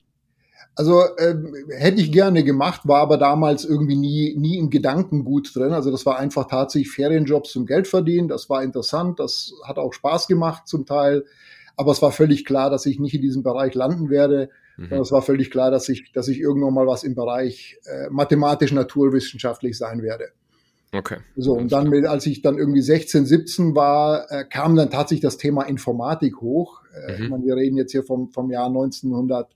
Also 0.78 1.02
äh, 1.18 1.36
hätte 1.72 2.00
ich 2.00 2.12
gerne 2.12 2.44
gemacht, 2.44 2.82
war 2.84 3.02
aber 3.02 3.18
damals 3.18 3.66
irgendwie 3.66 3.96
nie, 3.96 4.36
nie 4.38 4.60
im 4.60 4.70
Gedankengut 4.70 5.56
drin. 5.56 5.74
Also 5.74 5.90
das 5.90 6.06
war 6.06 6.20
einfach 6.20 6.48
tatsächlich 6.48 6.92
Ferienjobs 6.92 7.52
zum 7.52 7.66
Geld 7.66 7.88
verdienen. 7.88 8.28
Das 8.28 8.48
war 8.48 8.62
interessant, 8.62 9.20
das 9.20 9.54
hat 9.64 9.80
auch 9.80 9.92
Spaß 9.92 10.28
gemacht 10.28 10.68
zum 10.68 10.86
Teil. 10.86 11.26
Aber 11.76 11.92
es 11.92 12.02
war 12.04 12.12
völlig 12.12 12.46
klar, 12.46 12.70
dass 12.70 12.86
ich 12.86 13.00
nicht 13.00 13.16
in 13.16 13.24
diesem 13.24 13.42
Bereich 13.42 13.74
landen 13.74 14.12
werde. 14.12 14.52
Mhm. 14.78 14.94
Es 14.94 15.12
war 15.12 15.24
völlig 15.24 15.50
klar, 15.50 15.72
dass 15.72 15.90
ich, 15.90 16.12
dass 16.12 16.28
ich 16.28 16.40
irgendwann 16.40 16.76
mal 16.76 16.86
was 16.86 17.04
im 17.04 17.16
Bereich 17.16 17.80
äh, 17.86 18.10
mathematisch-naturwissenschaftlich 18.12 19.76
sein 19.80 20.04
werde. 20.04 20.26
Okay. 20.94 21.18
So, 21.36 21.54
und 21.54 21.72
dann, 21.72 21.90
mit, 21.90 22.06
als 22.06 22.28
ich 22.28 22.44
dann 22.44 22.60
irgendwie 22.60 22.82
16, 22.82 23.26
17 23.26 23.76
war, 23.76 24.32
äh, 24.32 24.46
kam 24.46 24.76
dann 24.76 24.92
tatsächlich 24.92 25.22
das 25.22 25.38
Thema 25.38 25.64
Informatik 25.64 26.40
hoch. 26.40 26.84
Äh, 26.94 27.18
mhm. 27.18 27.24
Ich 27.24 27.30
meine, 27.30 27.46
wir 27.46 27.56
reden 27.56 27.78
jetzt 27.78 27.92
hier 27.92 28.04
vom, 28.04 28.30
vom 28.30 28.52
Jahr 28.52 28.68
1900. 28.68 29.50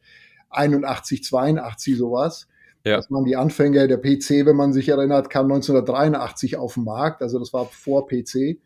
81, 0.51 1.23
82 1.23 1.97
sowas. 1.97 2.47
Ja. 2.85 2.97
Das 2.97 3.11
waren 3.11 3.25
die 3.25 3.35
Anfänge. 3.35 3.87
Der 3.87 3.97
PC, 3.97 4.45
wenn 4.45 4.55
man 4.55 4.73
sich 4.73 4.89
erinnert, 4.89 5.29
kam 5.29 5.51
1983 5.51 6.57
auf 6.57 6.75
den 6.75 6.83
Markt. 6.83 7.21
Also 7.21 7.39
das 7.39 7.53
war 7.53 7.65
vor 7.65 8.07
PC. 8.07 8.59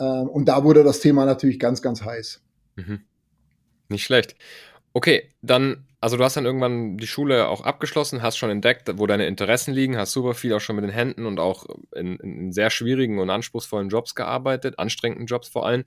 Ähm, 0.00 0.28
und 0.28 0.46
da 0.46 0.64
wurde 0.64 0.82
das 0.82 1.00
Thema 1.00 1.24
natürlich 1.24 1.58
ganz, 1.58 1.82
ganz 1.82 2.02
heiß. 2.02 2.42
Mhm. 2.76 3.00
Nicht 3.88 4.04
schlecht. 4.04 4.36
Okay, 4.92 5.34
dann, 5.42 5.86
also 6.00 6.16
du 6.16 6.24
hast 6.24 6.36
dann 6.36 6.46
irgendwann 6.46 6.96
die 6.96 7.06
Schule 7.06 7.48
auch 7.48 7.62
abgeschlossen, 7.62 8.22
hast 8.22 8.36
schon 8.36 8.50
entdeckt, 8.50 8.90
wo 8.96 9.06
deine 9.06 9.26
Interessen 9.26 9.74
liegen, 9.74 9.96
hast 9.96 10.12
super 10.12 10.34
viel 10.34 10.54
auch 10.54 10.60
schon 10.60 10.76
mit 10.76 10.84
den 10.84 10.92
Händen 10.92 11.26
und 11.26 11.40
auch 11.40 11.66
in, 11.94 12.16
in 12.16 12.52
sehr 12.52 12.70
schwierigen 12.70 13.18
und 13.18 13.28
anspruchsvollen 13.28 13.88
Jobs 13.88 14.14
gearbeitet, 14.14 14.78
anstrengenden 14.78 15.26
Jobs 15.26 15.48
vor 15.48 15.66
allem. 15.66 15.84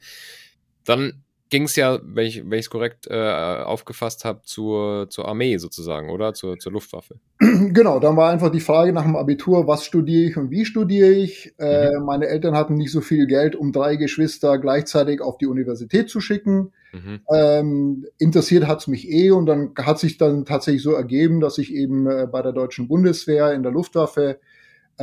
Dann 0.83 1.23
ging 1.49 1.63
es 1.63 1.75
ja, 1.75 1.99
wenn 2.03 2.25
ich 2.25 2.43
es 2.51 2.69
korrekt 2.69 3.07
äh, 3.09 3.15
aufgefasst 3.15 4.25
habe, 4.25 4.41
zur, 4.43 5.09
zur 5.09 5.27
Armee 5.27 5.57
sozusagen, 5.57 6.09
oder? 6.09 6.33
Zur, 6.33 6.57
zur 6.59 6.71
Luftwaffe. 6.71 7.15
Genau, 7.69 7.99
dann 7.99 8.15
war 8.17 8.31
einfach 8.31 8.49
die 8.49 8.59
Frage 8.59 8.93
nach 8.93 9.03
dem 9.03 9.15
Abitur, 9.15 9.67
was 9.67 9.83
studiere 9.83 10.29
ich 10.29 10.37
und 10.37 10.51
wie 10.51 10.65
studiere 10.65 11.09
ich. 11.09 11.53
Äh, 11.59 11.97
mhm. 11.97 12.05
Meine 12.05 12.27
Eltern 12.27 12.55
hatten 12.55 12.75
nicht 12.75 12.91
so 12.91 13.01
viel 13.01 13.27
Geld, 13.27 13.55
um 13.55 13.71
drei 13.71 13.95
Geschwister 13.95 14.57
gleichzeitig 14.57 15.21
auf 15.21 15.37
die 15.37 15.47
Universität 15.47 16.09
zu 16.09 16.19
schicken. 16.21 16.71
Mhm. 16.93 17.19
Ähm, 17.33 18.05
interessiert 18.17 18.67
hat's 18.67 18.87
mich 18.87 19.09
eh 19.09 19.31
und 19.31 19.45
dann 19.45 19.73
hat 19.77 19.99
sich 19.99 20.17
dann 20.17 20.45
tatsächlich 20.45 20.83
so 20.83 20.93
ergeben, 20.93 21.39
dass 21.39 21.57
ich 21.57 21.73
eben 21.73 22.07
äh, 22.07 22.27
bei 22.31 22.41
der 22.41 22.53
deutschen 22.53 22.87
Bundeswehr 22.87 23.53
in 23.53 23.63
der 23.63 23.71
Luftwaffe 23.71 24.39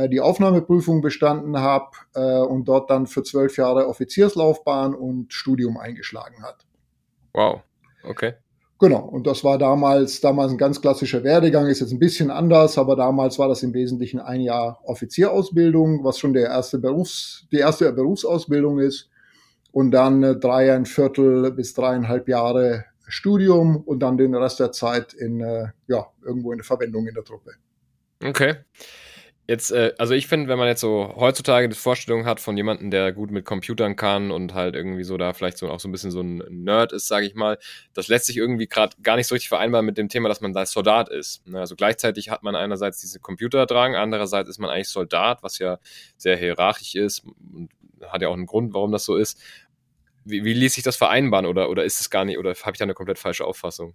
die 0.09 0.19
Aufnahmeprüfung 0.19 1.01
bestanden 1.01 1.57
habe 1.59 1.91
äh, 2.13 2.39
und 2.39 2.65
dort 2.65 2.89
dann 2.89 3.07
für 3.07 3.23
zwölf 3.23 3.57
Jahre 3.57 3.87
Offizierslaufbahn 3.87 4.93
und 4.93 5.33
Studium 5.33 5.77
eingeschlagen 5.77 6.43
hat. 6.43 6.65
Wow, 7.33 7.61
okay. 8.03 8.33
Genau, 8.77 8.99
und 8.99 9.25
das 9.25 9.45
war 9.45 9.57
damals, 9.57 10.19
damals 10.19 10.51
ein 10.51 10.57
ganz 10.57 10.81
klassischer 10.81 11.23
Werdegang, 11.23 11.67
ist 11.67 11.79
jetzt 11.79 11.93
ein 11.93 11.99
bisschen 11.99 12.29
anders, 12.29 12.77
aber 12.77 12.97
damals 12.97 13.39
war 13.39 13.47
das 13.47 13.63
im 13.63 13.73
Wesentlichen 13.73 14.19
ein 14.19 14.41
Jahr 14.41 14.81
Offizierausbildung, 14.83 16.03
was 16.03 16.19
schon 16.19 16.33
der 16.33 16.47
erste 16.47 16.77
Berufs, 16.77 17.47
die 17.53 17.59
erste 17.59 17.91
Berufsausbildung 17.93 18.79
ist. 18.79 19.09
Und 19.71 19.91
dann 19.91 20.23
äh, 20.23 20.35
drei, 20.37 20.73
ein 20.73 20.85
Viertel 20.85 21.51
bis 21.51 21.73
dreieinhalb 21.73 22.27
Jahre 22.27 22.85
Studium 23.07 23.77
und 23.77 23.99
dann 23.99 24.17
den 24.17 24.35
Rest 24.35 24.59
der 24.59 24.71
Zeit 24.71 25.13
in, 25.13 25.39
äh, 25.39 25.67
ja, 25.87 26.07
irgendwo 26.23 26.51
in 26.51 26.57
der 26.57 26.65
Verwendung 26.65 27.07
in 27.07 27.13
der 27.13 27.23
Truppe. 27.23 27.51
Okay. 28.23 28.55
Jetzt, 29.47 29.71
äh, 29.71 29.93
also 29.99 30.15
ich 30.15 30.25
finde, 30.25 30.47
wenn 30.49 30.57
man 30.57 30.67
jetzt 30.67 30.81
so 30.81 31.13
heutzutage 31.17 31.69
die 31.69 31.75
Vorstellung 31.75 32.25
hat 32.25 32.39
von 32.39 32.57
jemandem, 32.57 32.89
der 32.89 33.13
gut 33.13 33.29
mit 33.29 33.45
Computern 33.45 33.95
kann 33.95 34.31
und 34.31 34.55
halt 34.55 34.75
irgendwie 34.75 35.03
so 35.03 35.17
da 35.17 35.33
vielleicht 35.33 35.59
so 35.59 35.69
auch 35.69 35.79
so 35.79 35.87
ein 35.87 35.91
bisschen 35.91 36.09
so 36.09 36.21
ein 36.21 36.37
Nerd 36.49 36.91
ist, 36.93 37.07
sage 37.07 37.27
ich 37.27 37.35
mal, 37.35 37.59
das 37.93 38.07
lässt 38.07 38.25
sich 38.25 38.37
irgendwie 38.37 38.67
gerade 38.67 38.95
gar 39.03 39.17
nicht 39.17 39.27
so 39.27 39.35
richtig 39.35 39.49
vereinbaren 39.49 39.85
mit 39.85 39.99
dem 39.99 40.09
Thema, 40.09 40.29
dass 40.29 40.41
man 40.41 40.53
da 40.53 40.65
Soldat 40.65 41.09
ist. 41.09 41.45
Ne, 41.47 41.59
also 41.59 41.75
gleichzeitig 41.75 42.31
hat 42.31 42.41
man 42.41 42.55
einerseits 42.55 43.01
diese 43.01 43.19
Computer 43.19 43.67
tragen, 43.67 43.95
andererseits 43.95 44.49
ist 44.49 44.57
man 44.57 44.71
eigentlich 44.71 44.89
Soldat, 44.89 45.43
was 45.43 45.59
ja 45.59 45.77
sehr 46.17 46.37
hierarchisch 46.37 46.95
ist 46.95 47.23
und 47.53 47.69
hat 48.01 48.21
ja 48.21 48.29
auch 48.29 48.33
einen 48.33 48.47
Grund, 48.47 48.73
warum 48.73 48.91
das 48.91 49.05
so 49.05 49.15
ist. 49.15 49.39
Wie, 50.27 50.43
wie 50.43 50.53
ließ 50.53 50.73
sich 50.73 50.83
das 50.83 50.95
vereinbaren 50.95 51.45
oder, 51.45 51.69
oder 51.69 51.83
ist 51.83 52.01
es 52.01 52.09
gar 52.09 52.25
nicht, 52.25 52.39
oder 52.39 52.55
habe 52.55 52.71
ich 52.73 52.79
da 52.79 52.83
eine 52.83 52.95
komplett 52.95 53.19
falsche 53.19 53.45
Auffassung? 53.45 53.93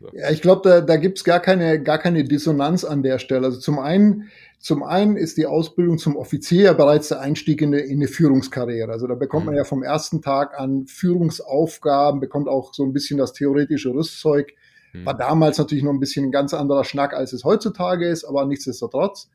So. 0.00 0.10
Ja, 0.12 0.28
ich 0.30 0.42
glaube, 0.42 0.68
da, 0.68 0.80
da 0.80 0.96
gibt 0.96 1.18
es 1.18 1.24
gar 1.24 1.38
keine, 1.38 1.80
gar 1.80 1.98
keine 1.98 2.24
Dissonanz 2.24 2.84
an 2.84 3.04
der 3.04 3.20
Stelle. 3.20 3.46
Also 3.46 3.60
zum 3.60 3.78
einen, 3.78 4.28
zum 4.58 4.82
einen 4.82 5.16
ist 5.16 5.36
die 5.36 5.46
Ausbildung 5.46 5.98
zum 5.98 6.16
Offizier 6.16 6.62
ja 6.62 6.72
bereits 6.72 7.08
der 7.08 7.20
Einstieg 7.20 7.62
in 7.62 7.72
eine, 7.72 7.82
in 7.82 7.98
eine 7.98 8.08
Führungskarriere. 8.08 8.90
Also 8.90 9.06
da 9.06 9.14
bekommt 9.14 9.46
man 9.46 9.54
mhm. 9.54 9.58
ja 9.58 9.64
vom 9.64 9.84
ersten 9.84 10.20
Tag 10.20 10.58
an 10.58 10.86
Führungsaufgaben, 10.88 12.18
bekommt 12.18 12.48
auch 12.48 12.74
so 12.74 12.82
ein 12.84 12.92
bisschen 12.92 13.18
das 13.18 13.32
theoretische 13.32 13.90
Rüstzeug. 13.90 14.52
Mhm. 14.92 15.06
War 15.06 15.16
damals 15.16 15.58
natürlich 15.58 15.84
noch 15.84 15.92
ein 15.92 16.00
bisschen 16.00 16.26
ein 16.26 16.32
ganz 16.32 16.54
anderer 16.54 16.82
Schnack, 16.82 17.14
als 17.14 17.32
es 17.32 17.44
heutzutage 17.44 18.08
ist, 18.08 18.24
aber 18.24 18.44
nichtsdestotrotz. 18.46 19.30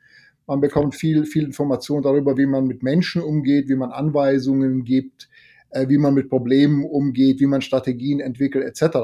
Man 0.46 0.60
bekommt 0.60 0.96
viel, 0.96 1.26
viel 1.26 1.46
Information 1.46 2.02
darüber, 2.02 2.38
wie 2.38 2.46
man 2.46 2.66
mit 2.66 2.84
Menschen 2.84 3.22
umgeht, 3.22 3.70
wie 3.70 3.76
man 3.76 3.92
Anweisungen 3.92 4.84
gibt, 4.84 5.30
äh, 5.74 5.90
wie 5.90 5.98
man 5.98 6.14
mit 6.14 6.30
Problemen 6.30 6.86
umgeht, 6.86 7.40
wie 7.40 7.48
man 7.48 7.62
Strategien 7.62 8.20
entwickelt, 8.20 8.66
etc. 8.66 8.98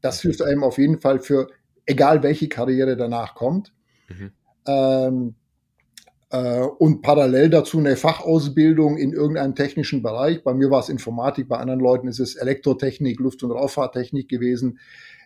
Das 0.00 0.20
hilft 0.20 0.42
einem 0.42 0.62
auf 0.62 0.78
jeden 0.78 1.00
Fall 1.00 1.20
für 1.20 1.48
egal 1.86 2.22
welche 2.22 2.48
Karriere 2.48 2.96
danach 2.96 3.34
kommt. 3.34 3.72
Mhm. 4.08 4.30
Ähm, 4.66 5.34
äh, 6.30 6.60
und 6.60 7.02
parallel 7.02 7.50
dazu 7.50 7.78
eine 7.78 7.96
Fachausbildung 7.96 8.98
in 8.98 9.12
irgendeinem 9.12 9.54
technischen 9.54 10.02
Bereich. 10.02 10.42
Bei 10.44 10.52
mir 10.52 10.70
war 10.70 10.80
es 10.80 10.88
Informatik, 10.88 11.48
bei 11.48 11.56
anderen 11.56 11.80
Leuten 11.80 12.08
ist 12.08 12.20
es 12.20 12.36
Elektrotechnik, 12.36 13.18
Luft- 13.18 13.42
und 13.42 13.50
Raumfahrttechnik 13.50 14.28
gewesen, 14.28 14.78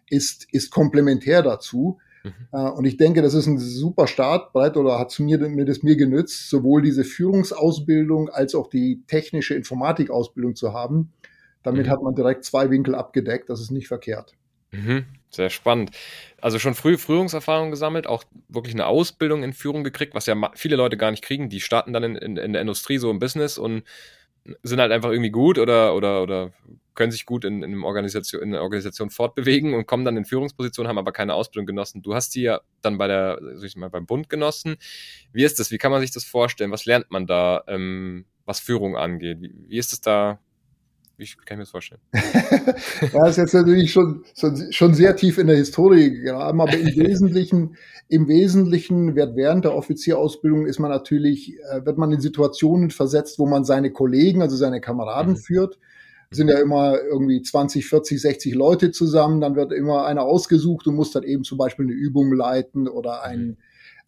ist, 0.09 0.47
ist 0.53 0.71
komplementär 0.71 1.43
dazu. 1.43 1.99
Mhm. 2.25 2.33
Äh, 2.53 2.71
und 2.71 2.85
ich 2.85 2.97
denke, 2.97 3.23
das 3.23 3.35
ist 3.35 3.47
ein 3.47 3.59
super 3.59 4.07
Startbrett 4.07 4.77
oder 4.77 4.99
hat 4.99 5.11
zu 5.11 5.23
mir, 5.23 5.39
mir 5.39 5.65
das 5.65 5.83
mir 5.83 5.97
genützt, 5.97 6.51
sowohl 6.51 6.83
diese 6.83 7.05
Führungsausbildung 7.05 8.29
als 8.29 8.55
auch 8.55 8.69
die 8.69 9.03
technische 9.07 9.55
Informatikausbildung 9.55 10.57
zu 10.57 10.73
haben. 10.73 11.13
Damit 11.63 11.87
mhm. 11.87 11.91
hat 11.91 12.03
man 12.03 12.15
direkt 12.15 12.45
zwei 12.45 12.71
Winkel 12.71 12.95
abgedeckt. 12.95 13.49
Das 13.49 13.61
ist 13.61 13.71
nicht 13.71 13.89
verkehrt. 13.89 14.35
Mhm. 14.73 15.05
Sehr 15.31 15.51
spannend. 15.51 15.91
Also 16.41 16.59
schon 16.59 16.75
früh 16.75 16.99
Führungserfahrung 16.99 17.71
gesammelt, 17.71 18.07
auch 18.07 18.25
wirklich 18.49 18.75
eine 18.75 18.87
Ausbildung 18.87 19.43
in 19.43 19.53
Führung 19.53 19.83
gekriegt, 19.83 20.15
was 20.15 20.27
ja 20.27 20.37
viele 20.55 20.77
Leute 20.77 20.97
gar 20.97 21.11
nicht 21.11 21.25
kriegen. 21.25 21.49
Die 21.49 21.61
starten 21.61 21.93
dann 21.93 22.03
in, 22.03 22.17
in, 22.17 22.37
in 22.37 22.53
der 22.53 22.61
Industrie 22.61 22.99
so 22.99 23.11
im 23.11 23.19
Business 23.19 23.59
und 23.59 23.85
sind 24.63 24.81
halt 24.81 24.93
einfach 24.93 25.11
irgendwie 25.11 25.31
gut 25.31 25.59
oder, 25.59 25.95
oder, 25.95 26.23
oder 26.23 26.51
können 26.95 27.13
sich 27.13 27.27
gut 27.27 27.45
in, 27.45 27.63
in, 27.63 27.73
einer 27.73 27.85
Organisation, 27.85 28.43
in 28.43 28.55
einer 28.55 28.63
Organisation 28.63 29.11
fortbewegen 29.11 29.75
und 29.75 29.87
kommen 29.87 30.05
dann 30.05 30.17
in 30.17 30.25
Führungspositionen, 30.25 30.89
haben 30.89 30.99
aber 30.99 31.13
keine 31.13 31.35
Ausbildung 31.35 31.67
genossen. 31.67 32.03
Du 32.03 32.15
hast 32.15 32.35
die 32.35 32.43
ja 32.43 32.61
dann 32.83 32.99
bei 32.99 33.07
der, 33.07 33.39
sag 33.55 33.67
ich 33.67 33.77
mal, 33.77 33.91
beim 33.91 34.07
Bund 34.07 34.29
genossen. 34.29 34.77
Wie 35.33 35.45
ist 35.45 35.59
das? 35.59 35.71
Wie 35.71 35.79
kann 35.79 35.93
man 35.93 36.01
sich 36.01 36.13
das 36.13 36.25
vorstellen? 36.25 36.71
Was 36.71 36.85
lernt 36.85 37.11
man 37.11 37.27
da, 37.27 37.63
ähm, 37.67 38.27
was 38.45 38.61
Führung 38.61 38.97
angeht? 38.97 39.41
Wie, 39.41 39.53
wie 39.69 39.79
ist 39.79 39.93
es 39.93 40.01
da? 40.01 40.39
Wie 41.17 41.27
kann 41.27 41.37
ich 41.45 41.57
mir 41.57 41.63
das 41.63 41.71
vorstellen? 41.71 42.01
das 42.13 43.31
ist 43.31 43.37
jetzt 43.37 43.55
natürlich 43.55 43.93
schon, 43.93 44.25
schon, 44.37 44.73
schon 44.73 44.95
sehr 44.95 45.15
tief 45.15 45.39
in 45.39 45.47
der 45.47 45.57
Historie 45.57 46.11
gegraben, 46.11 46.61
aber 46.61 46.77
im 46.77 46.97
Wesentlichen, 46.97 47.77
im 48.09 48.29
Wesentlichen 48.29 49.15
wird 49.15 49.37
während 49.37 49.65
der 49.65 49.75
Offizierausbildung 49.75 50.67
ist 50.67 50.81
man 50.81 50.91
natürlich, 50.91 51.55
äh, 51.71 51.85
wird 51.85 51.97
man 51.97 52.13
in 52.13 52.21
Situationen 52.21 52.91
versetzt, 52.91 53.39
wo 53.39 53.47
man 53.47 53.65
seine 53.65 53.93
Kollegen, 53.93 54.43
also 54.43 54.57
seine 54.57 54.81
Kameraden 54.81 55.35
mhm. 55.35 55.39
führt 55.39 55.79
sind 56.35 56.49
ja 56.49 56.59
immer 56.59 56.99
irgendwie 57.01 57.43
20, 57.43 57.87
40, 57.87 58.21
60 58.21 58.55
Leute 58.55 58.91
zusammen, 58.91 59.41
dann 59.41 59.57
wird 59.57 59.73
immer 59.73 60.07
einer 60.07 60.23
ausgesucht 60.23 60.87
und 60.87 60.97
muss 60.97 61.13
dann 61.13 61.23
eben 61.23 61.45
zum 61.45 61.59
Beispiel 61.59 61.87
eine 61.87 61.95
Übung 61.95 62.33
leiten 62.33 62.89
oder 62.89 63.23
ein, 63.23 63.41
mhm. 63.41 63.57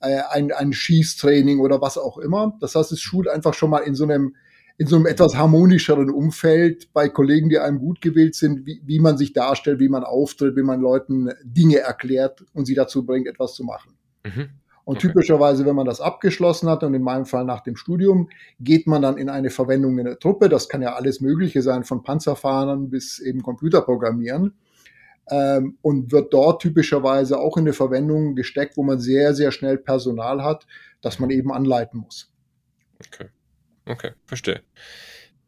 äh, 0.00 0.20
ein, 0.30 0.52
ein 0.52 0.72
Schießtraining 0.72 1.60
oder 1.60 1.80
was 1.80 1.98
auch 1.98 2.18
immer. 2.18 2.56
Das 2.60 2.74
heißt, 2.74 2.92
es 2.92 3.00
schult 3.00 3.28
einfach 3.28 3.54
schon 3.54 3.70
mal 3.70 3.80
in 3.80 3.94
so 3.94 4.04
einem 4.04 4.34
in 4.76 4.88
so 4.88 4.96
einem 4.96 5.06
etwas 5.06 5.36
harmonischeren 5.36 6.10
Umfeld 6.10 6.92
bei 6.92 7.08
Kollegen, 7.08 7.48
die 7.48 7.58
einem 7.58 7.78
gut 7.78 8.00
gewählt 8.00 8.34
sind, 8.34 8.66
wie, 8.66 8.82
wie 8.84 8.98
man 8.98 9.16
sich 9.16 9.32
darstellt, 9.32 9.78
wie 9.78 9.88
man 9.88 10.02
auftritt, 10.02 10.56
wie 10.56 10.64
man 10.64 10.80
Leuten 10.80 11.30
Dinge 11.44 11.78
erklärt 11.78 12.44
und 12.54 12.64
sie 12.64 12.74
dazu 12.74 13.06
bringt, 13.06 13.28
etwas 13.28 13.54
zu 13.54 13.62
machen. 13.62 13.94
Mhm. 14.24 14.48
Und 14.84 14.96
okay. 14.96 15.08
typischerweise, 15.08 15.64
wenn 15.64 15.76
man 15.76 15.86
das 15.86 16.00
abgeschlossen 16.00 16.68
hat, 16.68 16.82
und 16.82 16.92
in 16.92 17.02
meinem 17.02 17.24
Fall 17.24 17.44
nach 17.44 17.60
dem 17.60 17.76
Studium, 17.76 18.28
geht 18.60 18.86
man 18.86 19.02
dann 19.02 19.16
in 19.16 19.30
eine 19.30 19.50
Verwendung 19.50 19.98
in 19.98 20.04
der 20.04 20.18
Truppe. 20.18 20.48
Das 20.48 20.68
kann 20.68 20.82
ja 20.82 20.94
alles 20.94 21.20
Mögliche 21.20 21.62
sein, 21.62 21.84
von 21.84 22.02
Panzerfahrern 22.02 22.90
bis 22.90 23.18
eben 23.18 23.42
Computerprogrammieren. 23.42 24.54
Ähm, 25.30 25.78
und 25.80 26.12
wird 26.12 26.34
dort 26.34 26.60
typischerweise 26.60 27.38
auch 27.38 27.56
in 27.56 27.62
eine 27.62 27.72
Verwendung 27.72 28.34
gesteckt, 28.34 28.76
wo 28.76 28.82
man 28.82 29.00
sehr, 29.00 29.32
sehr 29.32 29.52
schnell 29.52 29.78
Personal 29.78 30.42
hat, 30.42 30.66
das 31.00 31.18
man 31.18 31.30
eben 31.30 31.50
anleiten 31.50 32.00
muss. 32.00 32.30
Okay. 33.06 33.28
Okay, 33.86 34.12
verstehe 34.26 34.60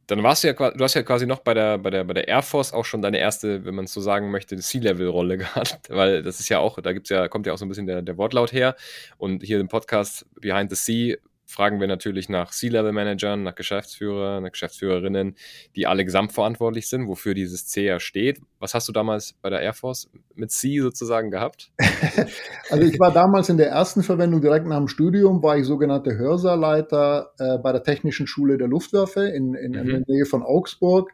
dann 0.07 0.23
warst 0.23 0.45
du 0.45 0.49
ja, 0.49 0.55
du 0.55 0.85
hast 0.85 0.95
ja 0.95 1.03
quasi 1.03 1.27
noch 1.27 1.41
bei 1.41 1.55
der, 1.55 1.79
bei 1.79 1.91
der, 1.91 2.05
bei 2.05 2.15
der 2.15 2.29
Air 2.29 2.43
Force 2.43 2.73
auch 2.73 2.85
schon 2.85 3.03
deine 3.03 3.19
erste, 3.19 3.65
wenn 3.65 3.75
man 3.75 3.87
es 3.87 3.93
so 3.93 4.01
sagen 4.01 4.31
möchte, 4.31 4.57
C-Level-Rolle 4.57 5.39
gehabt, 5.39 5.81
weil 5.89 6.23
das 6.23 6.41
ist 6.41 6.49
ja 6.49 6.59
auch, 6.59 6.81
da 6.81 6.93
gibt's 6.93 7.11
ja, 7.11 7.29
kommt 7.29 7.47
ja 7.47 7.53
auch 7.53 7.59
so 7.59 7.65
ein 7.65 7.69
bisschen 7.69 7.87
der, 7.87 8.03
der 8.03 8.17
Wortlaut 8.17 8.53
her. 8.53 8.77
Und 9.19 9.43
hier 9.43 9.59
im 9.59 9.69
Podcast 9.69 10.27
Behind 10.41 10.71
the 10.71 10.77
Sea 10.77 11.17
fragen 11.47 11.81
wir 11.81 11.87
natürlich 11.87 12.29
nach 12.29 12.51
C-Level-Managern, 12.51 13.45
nach 13.45 13.55
Geschäftsführern, 13.55 14.43
nach 14.43 14.51
Geschäftsführerinnen, 14.51 15.37
die 15.77 15.87
alle 15.87 16.05
gesamtverantwortlich 16.05 16.89
sind, 16.89 17.07
wofür 17.07 17.35
dieses 17.35 17.67
C 17.67 17.87
ja 17.87 18.01
steht. 18.01 18.41
Was 18.59 18.75
hast 18.75 18.89
du 18.89 18.93
damals 18.93 19.35
bei 19.41 19.49
der 19.49 19.61
Air 19.61 19.73
Force 19.73 20.11
mit 20.35 20.51
C 20.51 20.81
sozusagen 20.81 21.31
gehabt? 21.31 21.71
also 22.71 22.83
ich 22.83 22.99
war 22.99 23.13
damals 23.13 23.49
in 23.49 23.57
der 23.57 23.69
ersten 23.69 24.03
Verwendung 24.03 24.41
direkt 24.41 24.67
nach 24.67 24.79
dem 24.79 24.89
Studium, 24.89 25.43
war 25.43 25.57
ich 25.57 25.65
sogenannter 25.65 26.17
Hörsaalleiter 26.17 27.31
äh, 27.39 27.59
bei 27.59 27.73
der 27.73 27.85
Technischen 27.85 28.27
Schule 28.27 28.59
der 28.59 28.69
Luftwaffe 28.69 29.29
in, 29.29 29.55
in, 29.55 29.73
mhm. 29.73 29.79
in 29.79 29.87
der 29.87 30.03
Nähe 30.07 30.27
von 30.27 30.43
Augsburg. 30.43 31.13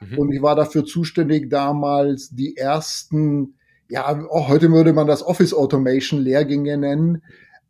Mhm. 0.00 0.18
Und 0.18 0.32
ich 0.32 0.40
war 0.40 0.56
dafür 0.56 0.84
zuständig, 0.84 1.50
damals 1.50 2.30
die 2.30 2.56
ersten 2.56 3.54
ja, 3.88 4.06
auch 4.30 4.48
heute 4.48 4.70
würde 4.70 4.94
man 4.94 5.06
das 5.06 5.22
Office 5.22 5.52
Automation 5.52 6.20
Lehrgänge 6.20 6.78
nennen, 6.78 7.22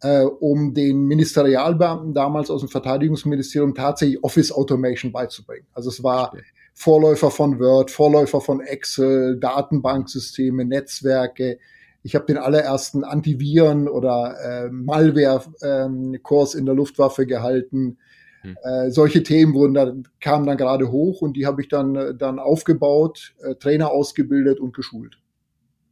äh, 0.04 0.22
um 0.22 0.74
den 0.74 1.06
Ministerialbeamten 1.06 2.12
damals 2.12 2.50
aus 2.50 2.60
dem 2.60 2.68
Verteidigungsministerium 2.68 3.74
tatsächlich 3.74 4.22
Office 4.22 4.52
Automation 4.52 5.12
beizubringen. 5.12 5.66
Also 5.72 5.88
es 5.88 6.02
war 6.02 6.30
Verstehe. 6.30 6.52
Vorläufer 6.74 7.30
von 7.30 7.58
Word, 7.58 7.90
Vorläufer 7.90 8.40
von 8.42 8.60
Excel, 8.60 9.38
Datenbanksysteme, 9.40 10.66
Netzwerke. 10.66 11.58
Ich 12.02 12.14
habe 12.14 12.26
den 12.26 12.36
allerersten 12.36 13.02
Antiviren- 13.02 13.88
oder 13.88 14.36
äh, 14.44 14.70
Malware-Kurs 14.70 16.54
ähm, 16.54 16.60
in 16.60 16.66
der 16.66 16.74
Luftwaffe 16.74 17.24
gehalten. 17.26 17.96
Hm. 18.42 18.58
Äh, 18.62 18.90
solche 18.90 19.22
Themen 19.22 19.54
wurden 19.54 19.72
da, 19.72 19.94
kamen 20.20 20.46
dann 20.46 20.58
gerade 20.58 20.90
hoch 20.90 21.22
und 21.22 21.34
die 21.34 21.46
habe 21.46 21.62
ich 21.62 21.68
dann, 21.68 21.96
äh, 21.96 22.14
dann 22.14 22.38
aufgebaut, 22.38 23.34
äh, 23.42 23.54
Trainer 23.54 23.90
ausgebildet 23.90 24.60
und 24.60 24.74
geschult. 24.74 25.16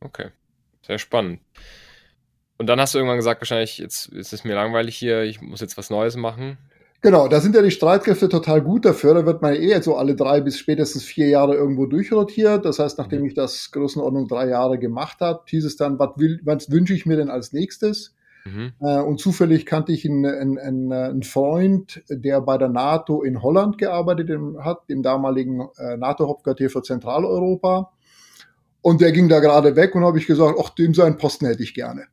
Okay, 0.00 0.26
sehr 0.86 0.98
spannend. 0.98 1.40
Und 2.62 2.68
dann 2.68 2.80
hast 2.80 2.94
du 2.94 2.98
irgendwann 2.98 3.16
gesagt, 3.16 3.40
wahrscheinlich, 3.40 3.78
jetzt 3.78 4.06
ist 4.10 4.32
es 4.32 4.44
mir 4.44 4.54
langweilig 4.54 4.94
hier, 4.94 5.24
ich 5.24 5.42
muss 5.42 5.60
jetzt 5.60 5.76
was 5.76 5.90
Neues 5.90 6.14
machen. 6.14 6.58
Genau, 7.00 7.26
da 7.26 7.40
sind 7.40 7.56
ja 7.56 7.62
die 7.62 7.72
Streitkräfte 7.72 8.28
total 8.28 8.62
gut 8.62 8.84
dafür. 8.84 9.14
Da 9.14 9.26
wird 9.26 9.42
man 9.42 9.56
eh 9.56 9.80
so 9.80 9.96
alle 9.96 10.14
drei 10.14 10.40
bis 10.40 10.60
spätestens 10.60 11.02
vier 11.02 11.26
Jahre 11.26 11.56
irgendwo 11.56 11.86
durchrotiert. 11.86 12.64
Das 12.64 12.78
heißt, 12.78 12.98
nachdem 12.98 13.22
mhm. 13.22 13.26
ich 13.26 13.34
das 13.34 13.72
Größenordnung 13.72 14.28
drei 14.28 14.46
Jahre 14.46 14.78
gemacht 14.78 15.18
habe, 15.18 15.42
hieß 15.46 15.64
es 15.64 15.74
dann, 15.74 15.98
was, 15.98 16.10
will, 16.18 16.40
was 16.44 16.70
wünsche 16.70 16.94
ich 16.94 17.04
mir 17.04 17.16
denn 17.16 17.30
als 17.30 17.52
nächstes? 17.52 18.14
Mhm. 18.44 18.74
Äh, 18.80 19.00
und 19.00 19.18
zufällig 19.18 19.66
kannte 19.66 19.90
ich 19.90 20.08
einen, 20.08 20.24
einen, 20.24 20.92
einen, 20.92 21.22
Freund, 21.24 22.04
der 22.08 22.40
bei 22.42 22.58
der 22.58 22.68
NATO 22.68 23.22
in 23.22 23.42
Holland 23.42 23.76
gearbeitet 23.76 24.30
hat, 24.60 24.88
dem 24.88 25.02
damaligen 25.02 25.66
äh, 25.78 25.96
NATO-Hauptquartier 25.96 26.70
für 26.70 26.82
Zentraleuropa. 26.82 27.90
Und 28.82 29.00
der 29.00 29.12
ging 29.12 29.28
da 29.28 29.40
gerade 29.40 29.76
weg 29.76 29.94
und 29.94 30.04
habe 30.04 30.18
ich 30.18 30.26
gesagt, 30.26 30.58
ach, 30.60 30.70
dem 30.70 30.92
seinen 30.92 31.16
Posten 31.16 31.46
hätte 31.46 31.62
ich 31.62 31.72
gerne. 31.72 32.06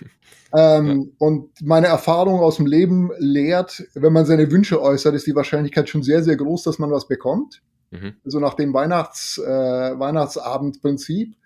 ähm, 0.56 0.86
ja. 0.86 1.04
Und 1.18 1.50
meine 1.62 1.86
Erfahrung 1.86 2.40
aus 2.40 2.56
dem 2.56 2.66
Leben 2.66 3.10
lehrt, 3.18 3.84
wenn 3.94 4.12
man 4.12 4.24
seine 4.24 4.50
Wünsche 4.50 4.80
äußert, 4.80 5.14
ist 5.14 5.26
die 5.26 5.34
Wahrscheinlichkeit 5.34 5.88
schon 5.88 6.02
sehr, 6.02 6.22
sehr 6.22 6.36
groß, 6.36 6.62
dass 6.62 6.78
man 6.78 6.90
was 6.90 7.06
bekommt. 7.06 7.62
Mhm. 7.90 8.14
Also 8.24 8.40
nach 8.40 8.54
dem 8.54 8.72
Weihnachts, 8.72 9.38
äh, 9.38 9.98
Weihnachtsabendprinzip. 9.98 11.36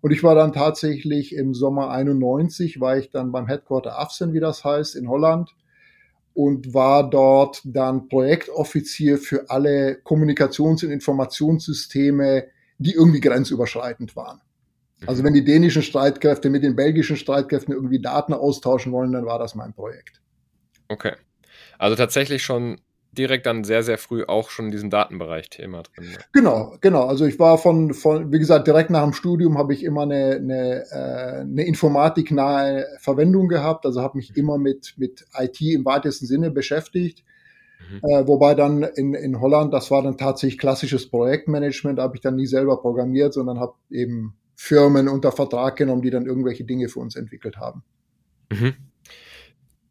Und 0.00 0.12
ich 0.12 0.22
war 0.22 0.34
dann 0.34 0.52
tatsächlich 0.52 1.34
im 1.34 1.54
Sommer 1.54 1.90
91, 1.90 2.80
war 2.80 2.98
ich 2.98 3.10
dann 3.10 3.32
beim 3.32 3.46
Headquarter 3.46 3.98
AFSEN, 3.98 4.32
wie 4.32 4.40
das 4.40 4.62
heißt, 4.62 4.94
in 4.94 5.08
Holland 5.08 5.54
und 6.38 6.72
war 6.72 7.10
dort 7.10 7.62
dann 7.64 8.08
Projektoffizier 8.08 9.18
für 9.18 9.50
alle 9.50 9.98
Kommunikations- 10.04 10.84
und 10.84 10.92
Informationssysteme, 10.92 12.44
die 12.78 12.94
irgendwie 12.94 13.20
grenzüberschreitend 13.20 14.16
waren. 14.16 14.40
Also 15.06 15.22
mhm. 15.22 15.26
wenn 15.26 15.34
die 15.34 15.44
dänischen 15.44 15.82
Streitkräfte 15.82 16.50
mit 16.50 16.62
den 16.62 16.76
belgischen 16.76 17.16
Streitkräften 17.16 17.74
irgendwie 17.74 18.00
Daten 18.00 18.32
austauschen 18.32 18.92
wollen, 18.92 19.12
dann 19.12 19.26
war 19.26 19.38
das 19.38 19.54
mein 19.54 19.72
Projekt. 19.72 20.20
Okay. 20.88 21.12
Also 21.78 21.96
tatsächlich 21.96 22.42
schon 22.42 22.80
direkt 23.12 23.46
dann 23.46 23.64
sehr, 23.64 23.82
sehr 23.82 23.98
früh 23.98 24.24
auch 24.24 24.50
schon 24.50 24.66
in 24.66 24.70
diesem 24.70 24.90
Datenbereich 24.90 25.50
Thema 25.50 25.82
drin. 25.82 26.10
Ne? 26.10 26.18
Genau, 26.32 26.76
genau. 26.80 27.06
Also 27.06 27.24
ich 27.24 27.38
war 27.38 27.58
von, 27.58 27.94
von 27.94 28.32
wie 28.32 28.38
gesagt, 28.38 28.66
direkt 28.66 28.90
nach 28.90 29.02
dem 29.02 29.12
Studium 29.12 29.58
habe 29.58 29.72
ich 29.72 29.82
immer 29.82 30.02
eine, 30.02 30.36
eine, 30.36 30.84
äh, 30.90 31.40
eine 31.40 31.64
informatiknahe 31.64 32.86
Verwendung 33.00 33.48
gehabt. 33.48 33.86
Also 33.86 34.02
habe 34.02 34.18
mich 34.18 34.30
mhm. 34.30 34.36
immer 34.36 34.58
mit, 34.58 34.94
mit 34.96 35.24
IT 35.36 35.60
im 35.60 35.84
weitesten 35.84 36.26
Sinne 36.26 36.50
beschäftigt. 36.50 37.24
Mhm. 37.78 38.00
Äh, 38.02 38.26
wobei 38.26 38.54
dann 38.54 38.82
in, 38.82 39.14
in 39.14 39.40
Holland, 39.40 39.72
das 39.72 39.90
war 39.90 40.02
dann 40.02 40.16
tatsächlich 40.16 40.58
klassisches 40.58 41.10
Projektmanagement, 41.10 41.98
habe 41.98 42.16
ich 42.16 42.20
dann 42.20 42.36
nie 42.36 42.46
selber 42.46 42.80
programmiert, 42.80 43.32
sondern 43.32 43.60
habe 43.60 43.74
eben 43.90 44.34
Firmen 44.54 45.08
unter 45.08 45.32
Vertrag 45.32 45.76
genommen, 45.76 46.02
die 46.02 46.10
dann 46.10 46.26
irgendwelche 46.26 46.64
Dinge 46.64 46.88
für 46.88 47.00
uns 47.00 47.16
entwickelt 47.16 47.56
haben. 47.58 47.84
Mhm. 48.50 48.74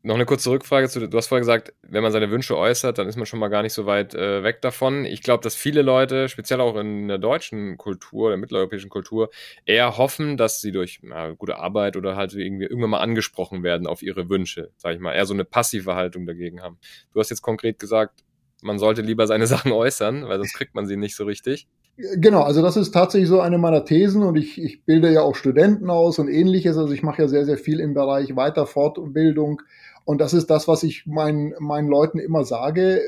Noch 0.04 0.16
eine 0.16 0.26
kurze 0.26 0.52
Rückfrage 0.52 0.88
zu, 0.90 1.08
du 1.08 1.18
hast 1.18 1.28
vorher 1.28 1.42
gesagt, 1.42 1.74
wenn 1.82 2.04
man 2.04 2.12
seine 2.12 2.30
Wünsche 2.30 2.56
äußert, 2.56 2.98
dann 2.98 3.08
ist 3.08 3.18
man 3.18 3.26
schon 3.26 3.40
mal 3.40 3.48
gar 3.50 3.64
nicht 3.64 3.74
so 3.74 3.86
weit 3.86 4.14
äh, 4.14 4.44
weg 4.44 4.62
davon. 4.62 5.06
Ich 5.06 5.22
glaube, 5.22 5.44
dass 5.44 5.56
viele 5.56 5.82
Leute, 5.82 6.30
speziell 6.30 6.62
auch 6.62 6.76
in 6.78 7.08
der 7.08 7.18
deutschen 7.18 7.78
Kultur, 7.78 8.30
der 8.30 8.38
mitteleuropäischen 8.38 8.90
Kultur, 8.90 9.30
eher 9.66 9.98
hoffen, 9.98 10.38
dass 10.38 10.62
sie 10.62 10.72
durch 10.72 11.00
na, 11.02 11.32
gute 11.32 11.58
Arbeit 11.58 11.98
oder 11.98 12.16
halt 12.16 12.34
irgendwie 12.34 12.66
irgendwann 12.66 12.92
mal 12.92 13.00
angesprochen 13.00 13.64
werden 13.64 13.88
auf 13.88 14.02
ihre 14.02 14.30
Wünsche, 14.30 14.72
sag 14.78 14.94
ich 14.94 15.00
mal, 15.00 15.14
eher 15.14 15.26
so 15.26 15.34
eine 15.34 15.46
passive 15.46 15.96
Haltung 15.96 16.26
dagegen 16.26 16.62
haben. 16.62 16.78
Du 17.12 17.20
hast 17.20 17.30
jetzt 17.30 17.42
konkret 17.42 17.80
gesagt, 17.80 18.24
man 18.62 18.80
sollte 18.80 19.02
lieber 19.02 19.28
seine 19.28 19.48
Sachen 19.48 19.72
äußern, 19.72 20.28
weil 20.28 20.38
sonst 20.38 20.54
kriegt 20.54 20.76
man 20.76 20.86
sie 20.86 20.98
nicht 20.98 21.16
so 21.16 21.26
richtig. 21.26 21.68
Genau, 21.98 22.44
also 22.44 22.62
das 22.62 22.78
ist 22.78 22.92
tatsächlich 22.92 23.28
so 23.28 23.42
eine 23.42 23.58
meiner 23.58 23.84
Thesen 23.84 24.22
und 24.22 24.36
ich, 24.36 24.62
ich 24.62 24.86
bilde 24.86 25.12
ja 25.12 25.22
auch 25.22 25.36
Studenten 25.36 25.90
aus 25.90 26.20
und 26.20 26.28
ähnliches. 26.28 26.78
Also 26.78 26.94
ich 26.94 27.02
mache 27.02 27.24
ja 27.24 27.28
sehr, 27.28 27.44
sehr 27.44 27.58
viel 27.58 27.80
im 27.80 27.96
Bereich 27.96 28.36
Weiterfortbildung 28.36 29.64
und 30.08 30.20
das 30.20 30.32
ist 30.32 30.50
das, 30.50 30.70
was 30.70 30.84
ich 30.84 31.06
meinen, 31.06 31.54
meinen 31.60 31.90
Leuten 31.90 32.18
immer 32.18 32.46
sage. 32.46 33.02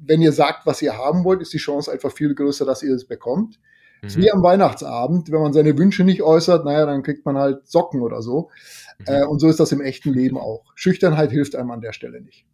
Wenn 0.00 0.22
ihr 0.22 0.32
sagt, 0.32 0.64
was 0.64 0.80
ihr 0.80 0.96
haben 0.96 1.22
wollt, 1.22 1.42
ist 1.42 1.52
die 1.52 1.58
Chance 1.58 1.92
einfach 1.92 2.10
viel 2.10 2.34
größer, 2.34 2.64
dass 2.64 2.82
ihr 2.82 2.94
es 2.94 3.06
bekommt. 3.06 3.60
Mhm. 4.00 4.06
Ist 4.06 4.16
wie 4.16 4.32
am 4.32 4.42
Weihnachtsabend, 4.42 5.30
wenn 5.30 5.42
man 5.42 5.52
seine 5.52 5.76
Wünsche 5.76 6.02
nicht 6.02 6.22
äußert, 6.22 6.64
naja, 6.64 6.86
dann 6.86 7.02
kriegt 7.02 7.26
man 7.26 7.36
halt 7.36 7.68
Socken 7.68 8.00
oder 8.00 8.22
so. 8.22 8.48
Mhm. 9.00 9.04
Äh, 9.06 9.24
und 9.26 9.38
so 9.38 9.48
ist 9.48 9.60
das 9.60 9.70
im 9.70 9.82
echten 9.82 10.14
Leben 10.14 10.38
auch. 10.38 10.64
Schüchternheit 10.74 11.30
hilft 11.30 11.56
einem 11.56 11.70
an 11.72 11.82
der 11.82 11.92
Stelle 11.92 12.22
nicht. 12.22 12.46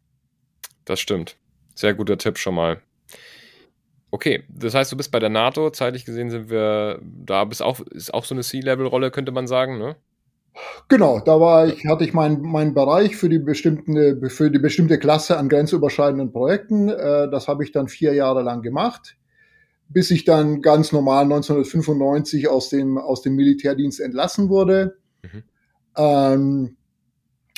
Das 0.85 0.99
stimmt. 0.99 1.37
Sehr 1.77 1.95
guter 1.95 2.19
Tipp 2.19 2.39
schon 2.39 2.57
mal. 2.57 2.83
Okay, 4.11 4.43
das 4.49 4.75
heißt, 4.75 4.91
du 4.91 4.97
bist 4.97 5.13
bei 5.13 5.21
der 5.21 5.31
NATO. 5.31 5.71
Zeitlich 5.71 6.05
gesehen 6.05 6.29
sind 6.29 6.51
wir 6.51 7.01
da, 7.05 7.45
bist 7.45 7.63
auch, 7.63 7.79
ist 7.79 8.13
auch 8.13 8.25
so 8.25 8.35
eine 8.35 8.43
C-Level-Rolle, 8.43 9.13
könnte 9.13 9.31
man 9.31 9.47
sagen, 9.47 9.79
ne? 9.79 9.95
Genau, 10.89 11.21
da 11.21 11.41
war 11.41 11.67
ich, 11.67 11.87
hatte 11.87 12.05
ich 12.05 12.13
meinen 12.13 12.43
mein 12.43 12.75
Bereich 12.75 13.17
für 13.17 13.29
die 13.29 13.39
bestimmte, 13.39 14.21
für 14.29 14.51
die 14.51 14.59
bestimmte 14.59 14.99
Klasse 14.99 15.39
an 15.39 15.49
grenzüberschreitenden 15.49 16.33
Projekten. 16.33 16.89
Äh, 16.89 17.31
das 17.31 17.49
habe 17.49 17.65
ich 17.65 17.73
dann 17.73 17.89
vier 17.89 18.15
Jahre 18.15 18.43
lang 18.43 18.63
gemacht, 18.63 19.17
bis 19.89 20.11
ich 20.11 20.25
dann 20.25 20.61
ganz 20.61 20.93
normal 20.93 21.25
1995 21.25 22.49
aus 22.49 22.69
dem, 22.69 22.99
aus 22.99 23.23
dem 23.23 23.35
Militärdienst 23.35 24.01
entlassen 24.01 24.49
wurde. 24.49 24.97
Mhm. 25.23 25.43
Ähm, 25.97 26.77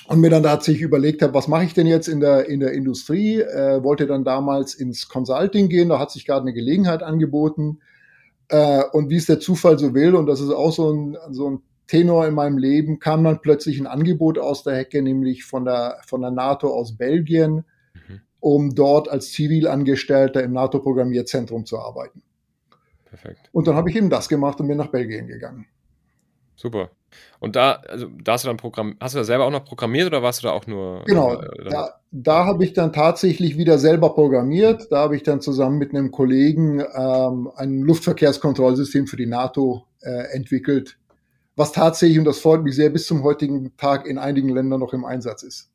und 0.07 0.20
mir 0.20 0.30
dann 0.30 0.42
tatsächlich 0.42 0.83
überlegt 0.83 1.22
habe, 1.22 1.33
was 1.33 1.48
mache 1.48 1.64
ich 1.64 1.72
denn 1.72 1.87
jetzt 1.87 2.09
in 2.09 2.20
der, 2.20 2.46
in 2.48 2.61
der 2.61 2.72
Industrie? 2.72 3.40
Äh, 3.40 3.83
wollte 3.83 4.07
dann 4.07 4.22
damals 4.22 4.74
ins 4.74 5.09
Consulting 5.09 5.68
gehen, 5.68 5.88
da 5.88 5.98
hat 5.98 6.11
sich 6.11 6.26
gerade 6.26 6.42
eine 6.42 6.52
Gelegenheit 6.52 7.02
angeboten. 7.02 7.80
Äh, 8.48 8.83
und 8.92 9.09
wie 9.09 9.16
es 9.16 9.26
der 9.26 9.40
Zufall 9.40 9.78
so 9.78 9.94
will, 9.94 10.14
und 10.14 10.26
das 10.26 10.40
ist 10.40 10.50
auch 10.50 10.72
so 10.72 10.92
ein, 10.92 11.16
so 11.30 11.50
ein 11.50 11.62
Tenor 11.94 12.26
in 12.26 12.35
meinem 12.35 12.59
Leben 12.59 12.98
kam 12.98 13.22
dann 13.22 13.40
plötzlich 13.40 13.78
ein 13.78 13.87
Angebot 13.87 14.37
aus 14.37 14.64
der 14.64 14.74
Hecke, 14.74 15.00
nämlich 15.00 15.44
von 15.44 15.64
der, 15.64 16.00
von 16.04 16.22
der 16.22 16.33
NATO 16.33 16.74
aus 16.74 16.96
Belgien, 16.96 17.64
mhm. 18.09 18.20
um 18.40 18.74
dort 18.74 19.09
als 19.09 19.30
Zivilangestellter 19.30 20.42
im 20.42 20.52
NATO-Programmierzentrum 20.54 21.66
zu 21.66 21.78
arbeiten. 21.78 22.24
Perfekt. 23.04 23.48
Und 23.52 23.68
dann 23.68 23.76
habe 23.76 23.90
ich 23.90 23.96
eben 23.96 24.11
das 24.11 24.28
gemacht 24.28 24.59
und 24.59 24.66
bin 24.66 24.76
nach 24.76 24.88
Belgien 24.88 25.28
gegangen. 25.28 25.66
Super. 26.57 26.90
Und 27.38 27.54
da, 27.54 27.74
also 27.88 28.09
da 28.20 28.33
hast 28.33 28.42
du 28.42 28.48
dann 28.48 28.57
Programm, 28.57 28.96
hast 29.00 29.14
du 29.14 29.18
da 29.18 29.24
selber 29.24 29.44
auch 29.44 29.52
noch 29.52 29.64
programmiert 29.64 30.09
oder 30.09 30.20
warst 30.20 30.42
du 30.42 30.48
da 30.48 30.52
auch 30.52 30.66
nur? 30.66 31.04
Genau, 31.04 31.35
äh, 31.35 31.70
da, 31.70 32.00
da 32.11 32.44
habe 32.44 32.64
ich 32.64 32.72
dann 32.72 32.92
tatsächlich 32.92 33.57
wieder 33.57 33.78
selber 33.78 34.14
programmiert. 34.14 34.88
Da 34.90 34.98
habe 34.98 35.14
ich 35.14 35.22
dann 35.22 35.40
zusammen 35.40 35.78
mit 35.78 35.90
einem 35.90 36.11
Kollegen 36.11 36.80
ähm, 36.80 37.52
ein 37.54 37.83
Luftverkehrskontrollsystem 37.83 39.07
für 39.07 39.16
die 39.16 39.26
NATO 39.26 39.87
äh, 40.00 40.35
entwickelt, 40.35 40.98
was 41.56 41.72
tatsächlich, 41.72 42.18
und 42.18 42.24
das 42.24 42.38
freut 42.38 42.62
mich 42.62 42.74
sehr, 42.74 42.90
bis 42.90 43.06
zum 43.06 43.22
heutigen 43.22 43.76
Tag 43.76 44.06
in 44.06 44.18
einigen 44.18 44.48
Ländern 44.48 44.80
noch 44.80 44.92
im 44.92 45.04
Einsatz 45.04 45.42
ist. 45.42 45.70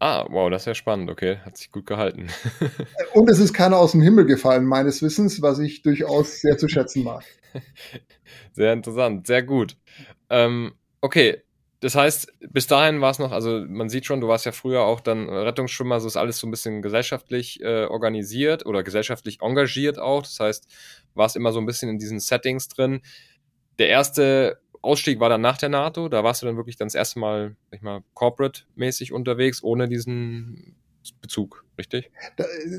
Ah, 0.00 0.26
wow, 0.30 0.48
das 0.48 0.62
ist 0.62 0.66
ja 0.66 0.74
spannend, 0.74 1.10
okay. 1.10 1.38
Hat 1.44 1.56
sich 1.56 1.72
gut 1.72 1.86
gehalten. 1.86 2.28
und 3.14 3.28
es 3.28 3.40
ist 3.40 3.52
keiner 3.52 3.78
aus 3.78 3.92
dem 3.92 4.00
Himmel 4.00 4.26
gefallen, 4.26 4.64
meines 4.64 5.02
Wissens, 5.02 5.42
was 5.42 5.58
ich 5.58 5.82
durchaus 5.82 6.40
sehr 6.40 6.56
zu 6.56 6.68
schätzen 6.68 7.04
mag. 7.04 7.24
Sehr 8.52 8.74
interessant, 8.74 9.26
sehr 9.26 9.42
gut. 9.42 9.76
Ähm, 10.28 10.74
okay, 11.00 11.42
das 11.80 11.94
heißt, 11.94 12.32
bis 12.50 12.66
dahin 12.66 13.00
war 13.00 13.10
es 13.10 13.18
noch, 13.18 13.30
also 13.30 13.64
man 13.68 13.88
sieht 13.88 14.04
schon, 14.04 14.20
du 14.20 14.28
warst 14.28 14.44
ja 14.44 14.52
früher 14.52 14.82
auch 14.82 15.00
dann 15.00 15.28
Rettungsschwimmer, 15.28 16.00
so 16.00 16.08
ist 16.08 16.16
alles 16.16 16.38
so 16.38 16.46
ein 16.46 16.50
bisschen 16.50 16.82
gesellschaftlich 16.82 17.62
äh, 17.62 17.84
organisiert 17.84 18.66
oder 18.66 18.82
gesellschaftlich 18.82 19.40
engagiert 19.40 19.98
auch. 19.98 20.22
Das 20.22 20.40
heißt, 20.40 20.66
warst 21.14 21.36
immer 21.36 21.52
so 21.52 21.60
ein 21.60 21.66
bisschen 21.66 21.88
in 21.88 21.98
diesen 21.98 22.18
Settings 22.18 22.68
drin. 22.68 23.00
Der 23.78 23.88
erste 23.88 24.60
Ausstieg 24.88 25.20
war 25.20 25.28
dann 25.28 25.40
nach 25.40 25.58
der 25.58 25.68
NATO. 25.68 26.08
Da 26.08 26.24
warst 26.24 26.42
du 26.42 26.46
dann 26.46 26.56
wirklich 26.56 26.76
dann 26.76 26.88
das 26.88 26.94
erste 26.94 27.18
Mal, 27.18 27.56
sag 27.70 27.76
ich 27.76 27.82
mal, 27.82 28.00
corporate-mäßig 28.14 29.12
unterwegs, 29.12 29.62
ohne 29.62 29.88
diesen 29.88 30.76
Bezug, 31.20 31.64
richtig? 31.78 32.10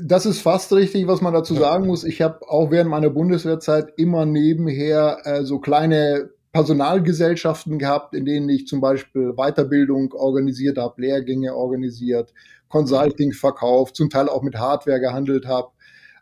Das 0.02 0.26
ist 0.26 0.40
fast 0.40 0.72
richtig, 0.72 1.06
was 1.06 1.20
man 1.20 1.32
dazu 1.32 1.54
sagen 1.54 1.86
muss. 1.86 2.04
Ich 2.04 2.22
habe 2.22 2.48
auch 2.48 2.70
während 2.70 2.90
meiner 2.90 3.10
Bundeswehrzeit 3.10 3.92
immer 3.96 4.26
nebenher 4.26 5.18
äh, 5.24 5.44
so 5.44 5.58
kleine 5.58 6.30
Personalgesellschaften 6.52 7.78
gehabt, 7.78 8.14
in 8.14 8.24
denen 8.24 8.48
ich 8.48 8.66
zum 8.66 8.80
Beispiel 8.80 9.34
Weiterbildung 9.36 10.12
organisiert 10.12 10.78
habe, 10.78 11.00
Lehrgänge 11.00 11.54
organisiert, 11.54 12.32
Consulting 12.68 13.32
verkauft, 13.32 13.96
zum 13.96 14.10
Teil 14.10 14.28
auch 14.28 14.42
mit 14.42 14.56
Hardware 14.56 15.00
gehandelt 15.00 15.46
habe. 15.46 15.70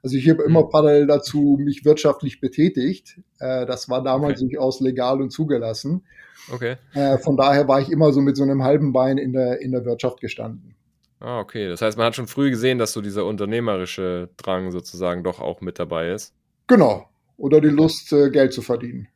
Also 0.03 0.17
ich 0.17 0.29
habe 0.29 0.43
immer 0.43 0.65
mhm. 0.65 0.71
parallel 0.71 1.07
dazu 1.07 1.59
mich 1.61 1.85
wirtschaftlich 1.85 2.41
betätigt. 2.41 3.21
Äh, 3.39 3.67
das 3.67 3.89
war 3.89 4.03
damals 4.03 4.41
okay. 4.41 4.51
durchaus 4.51 4.81
legal 4.81 5.21
und 5.21 5.31
zugelassen. 5.31 6.05
Okay. 6.53 6.77
Äh, 6.95 7.19
von 7.19 7.37
daher 7.37 7.69
war 7.69 7.81
ich 7.81 7.91
immer 7.91 8.13
so 8.13 8.21
mit 8.21 8.37
so 8.37 8.43
einem 8.43 8.63
halben 8.63 8.93
Bein 8.93 9.19
in 9.19 9.33
der, 9.33 9.61
in 9.61 9.73
der 9.73 9.85
Wirtschaft 9.85 10.21
gestanden. 10.21 10.75
Ah, 11.21 11.41
okay. 11.41 11.69
Das 11.69 11.83
heißt, 11.83 11.99
man 11.99 12.07
hat 12.07 12.15
schon 12.15 12.29
früh 12.29 12.51
gesehen, 12.51 12.79
dass 12.79 12.93
so 12.93 13.01
dieser 13.01 13.25
unternehmerische 13.25 14.29
Drang 14.37 14.71
sozusagen 14.71 15.25
doch 15.25 15.41
auch 15.41 15.61
mit 15.61 15.79
dabei 15.79 16.11
ist. 16.11 16.33
Genau. 16.69 17.09
Oder 17.37 17.61
die 17.61 17.69
Lust, 17.69 18.13
äh, 18.13 18.31
Geld 18.31 18.53
zu 18.53 18.63
verdienen. 18.63 19.09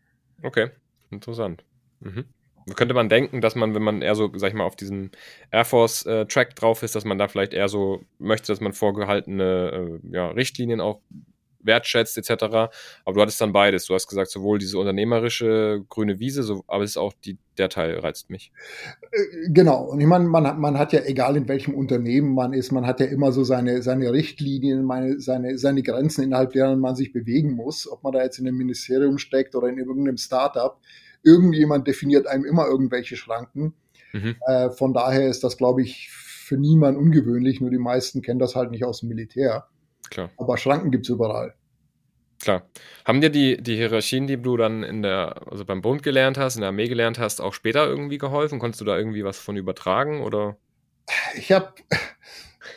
Okay, 0.42 0.70
interessant. 1.10 1.64
Mhm 2.00 2.24
könnte 2.76 2.94
man 2.94 3.08
denken, 3.08 3.40
dass 3.40 3.54
man, 3.54 3.74
wenn 3.74 3.82
man 3.82 4.02
eher 4.02 4.14
so, 4.14 4.30
sag 4.34 4.48
ich 4.48 4.54
mal, 4.54 4.64
auf 4.64 4.76
diesem 4.76 5.10
Air 5.50 5.64
Force-Track 5.64 6.50
äh, 6.50 6.54
drauf 6.54 6.82
ist, 6.82 6.94
dass 6.94 7.04
man 7.04 7.18
da 7.18 7.28
vielleicht 7.28 7.54
eher 7.54 7.68
so 7.68 8.02
möchte, 8.18 8.52
dass 8.52 8.60
man 8.60 8.72
vorgehaltene 8.72 10.00
äh, 10.02 10.14
ja, 10.14 10.28
Richtlinien 10.28 10.80
auch 10.80 11.00
wertschätzt, 11.64 12.18
etc. 12.18 12.42
Aber 13.04 13.14
du 13.14 13.20
hattest 13.20 13.40
dann 13.40 13.52
beides. 13.52 13.86
Du 13.86 13.94
hast 13.94 14.06
gesagt, 14.06 14.30
sowohl 14.30 14.58
diese 14.58 14.78
unternehmerische 14.78 15.84
grüne 15.88 16.18
Wiese, 16.18 16.42
so, 16.42 16.64
aber 16.66 16.84
es 16.84 16.90
ist 16.90 16.96
auch 16.96 17.12
die, 17.24 17.38
der 17.58 17.68
Teil 17.68 17.98
reizt 17.98 18.30
mich. 18.30 18.52
Äh, 19.12 19.50
genau. 19.50 19.84
Und 19.84 20.00
ich 20.00 20.06
meine, 20.06 20.24
man, 20.24 20.60
man 20.60 20.78
hat 20.78 20.92
ja, 20.92 21.00
egal 21.04 21.36
in 21.36 21.48
welchem 21.48 21.74
Unternehmen 21.74 22.34
man 22.34 22.52
ist, 22.52 22.72
man 22.72 22.86
hat 22.86 23.00
ja 23.00 23.06
immer 23.06 23.32
so 23.32 23.44
seine, 23.44 23.82
seine 23.82 24.12
Richtlinien, 24.12 24.84
meine, 24.84 25.20
seine, 25.20 25.58
seine 25.58 25.82
Grenzen, 25.82 26.24
innerhalb 26.24 26.52
deren 26.52 26.80
man 26.80 26.96
sich 26.96 27.12
bewegen 27.12 27.52
muss. 27.52 27.90
Ob 27.90 28.02
man 28.02 28.12
da 28.12 28.22
jetzt 28.22 28.38
in 28.38 28.46
einem 28.46 28.58
Ministerium 28.58 29.18
steckt 29.18 29.54
oder 29.54 29.68
in 29.68 29.78
irgendeinem 29.78 30.16
Startup 30.16 30.78
irgendjemand 31.22 31.86
definiert 31.86 32.26
einem 32.26 32.44
immer 32.44 32.66
irgendwelche 32.66 33.16
Schranken. 33.16 33.74
Mhm. 34.12 34.36
Äh, 34.46 34.70
von 34.70 34.92
daher 34.92 35.28
ist 35.28 35.44
das, 35.44 35.56
glaube 35.56 35.82
ich, 35.82 36.10
für 36.10 36.56
niemanden 36.56 37.00
ungewöhnlich, 37.00 37.60
nur 37.60 37.70
die 37.70 37.78
meisten 37.78 38.22
kennen 38.22 38.38
das 38.38 38.54
halt 38.54 38.70
nicht 38.70 38.84
aus 38.84 39.00
dem 39.00 39.08
Militär. 39.08 39.66
Klar. 40.10 40.30
Aber 40.36 40.58
Schranken 40.58 40.90
gibt 40.90 41.06
es 41.06 41.10
überall. 41.10 41.54
Klar. 42.42 42.68
Haben 43.04 43.20
dir 43.20 43.30
die, 43.30 43.62
die 43.62 43.76
Hierarchien, 43.76 44.26
die 44.26 44.36
du 44.36 44.56
dann 44.56 44.82
in 44.82 45.02
der, 45.02 45.46
also 45.50 45.64
beim 45.64 45.80
Bund 45.80 46.02
gelernt 46.02 46.38
hast, 46.38 46.56
in 46.56 46.62
der 46.62 46.68
Armee 46.68 46.88
gelernt 46.88 47.18
hast, 47.18 47.40
auch 47.40 47.54
später 47.54 47.86
irgendwie 47.86 48.18
geholfen? 48.18 48.58
Konntest 48.58 48.80
du 48.80 48.84
da 48.84 48.98
irgendwie 48.98 49.24
was 49.24 49.38
von 49.38 49.56
übertragen 49.56 50.22
oder? 50.22 50.56
Ich 51.36 51.52
habe 51.52 51.72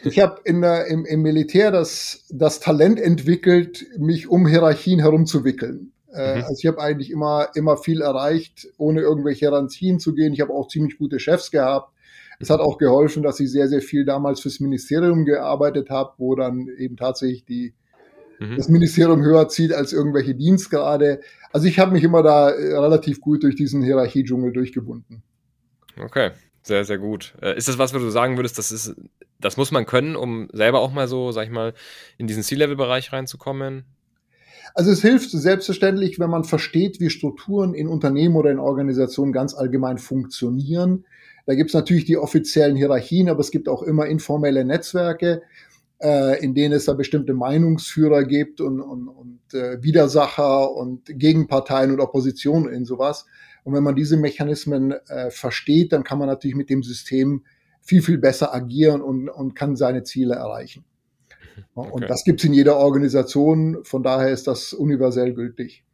ich 0.03 0.19
hab 0.19 0.45
in 0.45 0.61
der, 0.61 0.85
im, 0.85 1.05
im 1.05 1.21
Militär 1.21 1.71
das, 1.71 2.25
das 2.29 2.59
Talent 2.59 2.99
entwickelt, 2.99 3.85
mich 3.97 4.27
um 4.27 4.47
Hierarchien 4.47 4.99
herumzuwickeln. 4.99 5.91
Äh, 6.15 6.37
mhm. 6.37 6.43
Also 6.43 6.55
ich 6.59 6.67
habe 6.67 6.79
eigentlich 6.79 7.11
immer, 7.11 7.49
immer 7.55 7.77
viel 7.77 8.01
erreicht, 8.01 8.67
ohne 8.77 9.01
irgendwelche 9.01 9.39
Hierarchien 9.39 9.99
zu 9.99 10.13
gehen. 10.13 10.33
Ich 10.33 10.41
habe 10.41 10.53
auch 10.53 10.67
ziemlich 10.67 10.97
gute 10.97 11.19
Chefs 11.19 11.51
gehabt. 11.51 11.91
Es 12.39 12.49
hat 12.49 12.59
auch 12.59 12.77
geholfen, 12.77 13.23
dass 13.23 13.39
ich 13.39 13.49
sehr, 13.51 13.67
sehr 13.67 13.81
viel 13.81 14.05
damals 14.05 14.41
fürs 14.41 14.59
Ministerium 14.59 15.25
gearbeitet 15.25 15.89
habe, 15.89 16.13
wo 16.17 16.35
dann 16.35 16.67
eben 16.77 16.97
tatsächlich 16.97 17.45
die, 17.45 17.73
mhm. 18.39 18.57
das 18.57 18.67
Ministerium 18.67 19.23
höher 19.23 19.47
zieht 19.47 19.73
als 19.73 19.93
irgendwelche 19.93 20.35
Dienstgrade. 20.35 21.21
Also 21.53 21.67
ich 21.67 21.79
habe 21.79 21.91
mich 21.91 22.03
immer 22.03 22.23
da 22.23 22.49
äh, 22.49 22.77
relativ 22.77 23.21
gut 23.21 23.43
durch 23.43 23.55
diesen 23.55 23.81
Hierarchiedschungel 23.81 24.51
durchgebunden. 24.51 25.23
Okay, 25.97 26.31
sehr, 26.61 26.83
sehr 26.83 26.97
gut. 26.97 27.35
Äh, 27.41 27.57
ist 27.57 27.67
das 27.67 27.77
was, 27.77 27.93
wo 27.93 27.99
du 27.99 28.09
sagen 28.09 28.37
würdest, 28.37 28.57
das 28.57 28.71
ist, 28.71 28.95
das 29.39 29.55
muss 29.55 29.71
man 29.71 29.85
können, 29.85 30.15
um 30.15 30.49
selber 30.51 30.79
auch 30.79 30.91
mal 30.91 31.07
so, 31.07 31.31
sag 31.31 31.45
ich 31.45 31.51
mal, 31.51 31.73
in 32.17 32.27
diesen 32.27 32.43
C-Level-Bereich 32.43 33.13
reinzukommen? 33.13 33.85
Also 34.73 34.91
es 34.91 35.01
hilft 35.01 35.29
selbstverständlich, 35.31 36.19
wenn 36.19 36.29
man 36.29 36.43
versteht, 36.43 36.99
wie 36.99 37.09
Strukturen 37.09 37.73
in 37.73 37.87
Unternehmen 37.87 38.35
oder 38.35 38.51
in 38.51 38.59
Organisationen 38.59 39.31
ganz 39.31 39.53
allgemein 39.53 39.97
funktionieren. 39.97 41.05
Da 41.45 41.53
gibt 41.53 41.69
es 41.69 41.75
natürlich 41.75 42.05
die 42.05 42.17
offiziellen 42.17 42.75
Hierarchien, 42.75 43.29
aber 43.29 43.39
es 43.39 43.51
gibt 43.51 43.69
auch 43.69 43.83
immer 43.83 44.07
informelle 44.07 44.65
Netzwerke, 44.65 45.43
äh, 46.01 46.43
in 46.43 46.55
denen 46.55 46.73
es 46.73 46.85
da 46.85 46.93
bestimmte 46.93 47.33
Meinungsführer 47.33 48.23
gibt 48.23 48.61
und, 48.61 48.81
und, 48.81 49.07
und 49.07 49.53
äh, 49.53 49.81
Widersacher 49.83 50.73
und 50.73 51.05
Gegenparteien 51.05 51.91
und 51.91 51.99
Opposition 51.99 52.67
in 52.67 52.85
sowas. 52.85 53.25
Und 53.63 53.73
wenn 53.73 53.83
man 53.83 53.95
diese 53.95 54.17
Mechanismen 54.17 54.91
äh, 55.07 55.29
versteht, 55.29 55.93
dann 55.93 56.03
kann 56.03 56.19
man 56.19 56.27
natürlich 56.27 56.55
mit 56.55 56.69
dem 56.69 56.83
System 56.83 57.43
viel, 57.81 58.01
viel 58.01 58.17
besser 58.17 58.53
agieren 58.53 59.01
und, 59.01 59.29
und 59.29 59.55
kann 59.55 59.75
seine 59.75 60.03
Ziele 60.03 60.35
erreichen. 60.35 60.85
Okay. 61.73 61.89
Und 61.91 62.09
das 62.09 62.23
gibt 62.23 62.39
es 62.39 62.45
in 62.45 62.53
jeder 62.53 62.77
Organisation, 62.77 63.83
von 63.83 64.03
daher 64.03 64.29
ist 64.29 64.47
das 64.47 64.73
universell 64.73 65.33
gültig. 65.33 65.85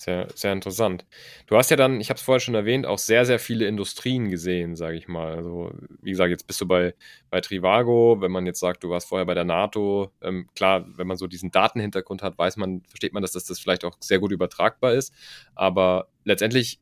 Sehr, 0.00 0.28
sehr 0.34 0.54
interessant. 0.54 1.04
Du 1.46 1.56
hast 1.56 1.70
ja 1.70 1.76
dann, 1.76 2.00
ich 2.00 2.08
habe 2.08 2.16
es 2.16 2.22
vorher 2.22 2.40
schon 2.40 2.54
erwähnt, 2.54 2.86
auch 2.86 2.96
sehr, 2.96 3.26
sehr 3.26 3.38
viele 3.38 3.66
Industrien 3.66 4.30
gesehen, 4.30 4.74
sage 4.74 4.96
ich 4.96 5.08
mal. 5.08 5.34
Also, 5.34 5.72
wie 6.00 6.08
gesagt, 6.08 6.30
jetzt 6.30 6.46
bist 6.46 6.58
du 6.62 6.66
bei, 6.66 6.94
bei 7.28 7.42
Trivago, 7.42 8.16
wenn 8.22 8.32
man 8.32 8.46
jetzt 8.46 8.60
sagt, 8.60 8.82
du 8.82 8.88
warst 8.88 9.08
vorher 9.08 9.26
bei 9.26 9.34
der 9.34 9.44
NATO. 9.44 10.10
Ähm, 10.22 10.48
klar, 10.54 10.86
wenn 10.96 11.06
man 11.06 11.18
so 11.18 11.26
diesen 11.26 11.50
Datenhintergrund 11.50 12.22
hat, 12.22 12.38
weiß 12.38 12.56
man, 12.56 12.80
versteht 12.88 13.12
man, 13.12 13.20
dass 13.20 13.32
das, 13.32 13.44
das 13.44 13.60
vielleicht 13.60 13.84
auch 13.84 13.94
sehr 14.00 14.20
gut 14.20 14.32
übertragbar 14.32 14.94
ist. 14.94 15.12
Aber 15.54 16.08
letztendlich 16.24 16.80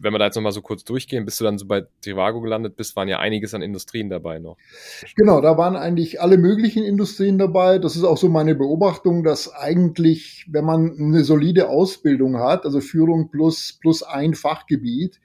wenn 0.00 0.12
wir 0.12 0.18
da 0.18 0.26
jetzt 0.26 0.36
nochmal 0.36 0.52
so 0.52 0.62
kurz 0.62 0.84
durchgehen, 0.84 1.24
bis 1.24 1.38
du 1.38 1.44
dann 1.44 1.58
so 1.58 1.66
bei 1.66 1.84
Trivago 2.02 2.40
gelandet 2.40 2.76
bist, 2.76 2.94
waren 2.96 3.08
ja 3.08 3.18
einiges 3.18 3.54
an 3.54 3.62
Industrien 3.62 4.08
dabei 4.08 4.38
noch. 4.38 4.56
Genau, 5.16 5.40
da 5.40 5.56
waren 5.58 5.76
eigentlich 5.76 6.20
alle 6.20 6.38
möglichen 6.38 6.84
Industrien 6.84 7.38
dabei. 7.38 7.78
Das 7.78 7.96
ist 7.96 8.04
auch 8.04 8.16
so 8.16 8.28
meine 8.28 8.54
Beobachtung, 8.54 9.24
dass 9.24 9.52
eigentlich, 9.52 10.46
wenn 10.50 10.64
man 10.64 10.96
eine 10.98 11.24
solide 11.24 11.68
Ausbildung 11.68 12.38
hat, 12.38 12.64
also 12.64 12.80
Führung 12.80 13.30
plus, 13.30 13.78
plus 13.80 14.02
ein 14.02 14.34
Fachgebiet, 14.34 15.20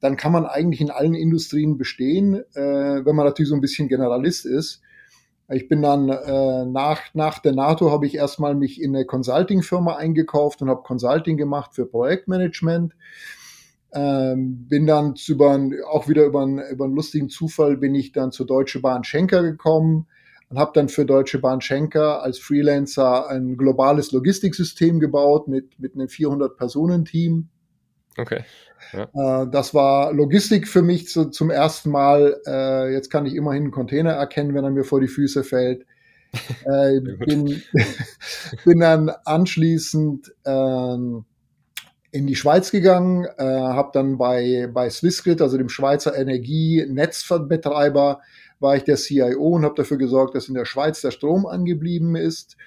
dann 0.00 0.16
kann 0.16 0.32
man 0.32 0.46
eigentlich 0.46 0.80
in 0.80 0.90
allen 0.90 1.14
Industrien 1.14 1.78
bestehen, 1.78 2.34
äh, 2.54 3.04
wenn 3.04 3.16
man 3.16 3.24
natürlich 3.26 3.48
so 3.48 3.54
ein 3.54 3.60
bisschen 3.60 3.88
Generalist 3.88 4.46
ist. 4.46 4.82
Ich 5.48 5.68
bin 5.68 5.82
dann 5.82 6.08
äh, 6.08 6.64
nach, 6.64 7.14
nach 7.14 7.38
der 7.38 7.52
NATO 7.52 7.90
habe 7.90 8.06
ich 8.06 8.14
erstmal 8.14 8.54
mich 8.54 8.80
in 8.80 8.94
eine 8.94 9.04
Consulting-Firma 9.04 9.96
eingekauft 9.96 10.62
und 10.62 10.70
habe 10.70 10.82
Consulting 10.82 11.36
gemacht 11.36 11.74
für 11.74 11.86
Projektmanagement. 11.86 12.94
Ähm, 13.94 14.68
bin 14.68 14.86
dann 14.86 15.14
über, 15.28 15.60
auch 15.90 16.08
wieder 16.08 16.24
über, 16.24 16.42
einen, 16.42 16.58
über 16.70 16.86
einen 16.86 16.94
lustigen 16.94 17.28
Zufall 17.28 17.76
bin 17.76 17.94
ich 17.94 18.12
dann 18.12 18.32
zur 18.32 18.46
Deutsche 18.46 18.80
Bahn 18.80 19.04
Schenker 19.04 19.42
gekommen 19.42 20.06
und 20.48 20.58
habe 20.58 20.72
dann 20.74 20.88
für 20.88 21.04
Deutsche 21.04 21.38
Bahn 21.38 21.60
Schenker 21.60 22.22
als 22.22 22.38
Freelancer 22.38 23.28
ein 23.28 23.56
globales 23.56 24.12
Logistiksystem 24.12 24.98
gebaut 24.98 25.48
mit, 25.48 25.78
mit 25.78 25.94
einem 25.94 26.08
400-Personen-Team. 26.08 27.48
Okay. 28.16 28.44
Ja. 28.92 29.42
Äh, 29.42 29.50
das 29.50 29.74
war 29.74 30.12
Logistik 30.12 30.68
für 30.68 30.82
mich 30.82 31.08
zu, 31.08 31.30
zum 31.30 31.50
ersten 31.50 31.90
Mal. 31.90 32.40
Äh, 32.46 32.92
jetzt 32.92 33.10
kann 33.10 33.26
ich 33.26 33.34
immerhin 33.34 33.64
einen 33.64 33.72
Container 33.72 34.12
erkennen, 34.12 34.54
wenn 34.54 34.64
er 34.64 34.70
mir 34.70 34.84
vor 34.84 35.00
die 35.00 35.08
Füße 35.08 35.44
fällt. 35.44 35.86
äh, 36.64 37.00
bin, 37.00 37.62
bin 38.64 38.80
dann 38.80 39.10
anschließend 39.24 40.32
ähm, 40.44 41.24
in 42.12 42.26
die 42.26 42.36
Schweiz 42.36 42.70
gegangen, 42.70 43.26
äh, 43.38 43.42
habe 43.42 43.90
dann 43.94 44.18
bei, 44.18 44.68
bei 44.72 44.90
Swissgrid, 44.90 45.40
also 45.40 45.56
dem 45.56 45.70
Schweizer 45.70 46.16
Energienetzbetreiber, 46.16 48.20
war 48.60 48.76
ich 48.76 48.84
der 48.84 48.96
CIO 48.96 49.56
und 49.56 49.64
habe 49.64 49.74
dafür 49.74 49.96
gesorgt, 49.96 50.34
dass 50.34 50.48
in 50.48 50.54
der 50.54 50.66
Schweiz 50.66 51.00
der 51.00 51.10
Strom 51.10 51.46
angeblieben 51.46 52.14
ist, 52.14 52.58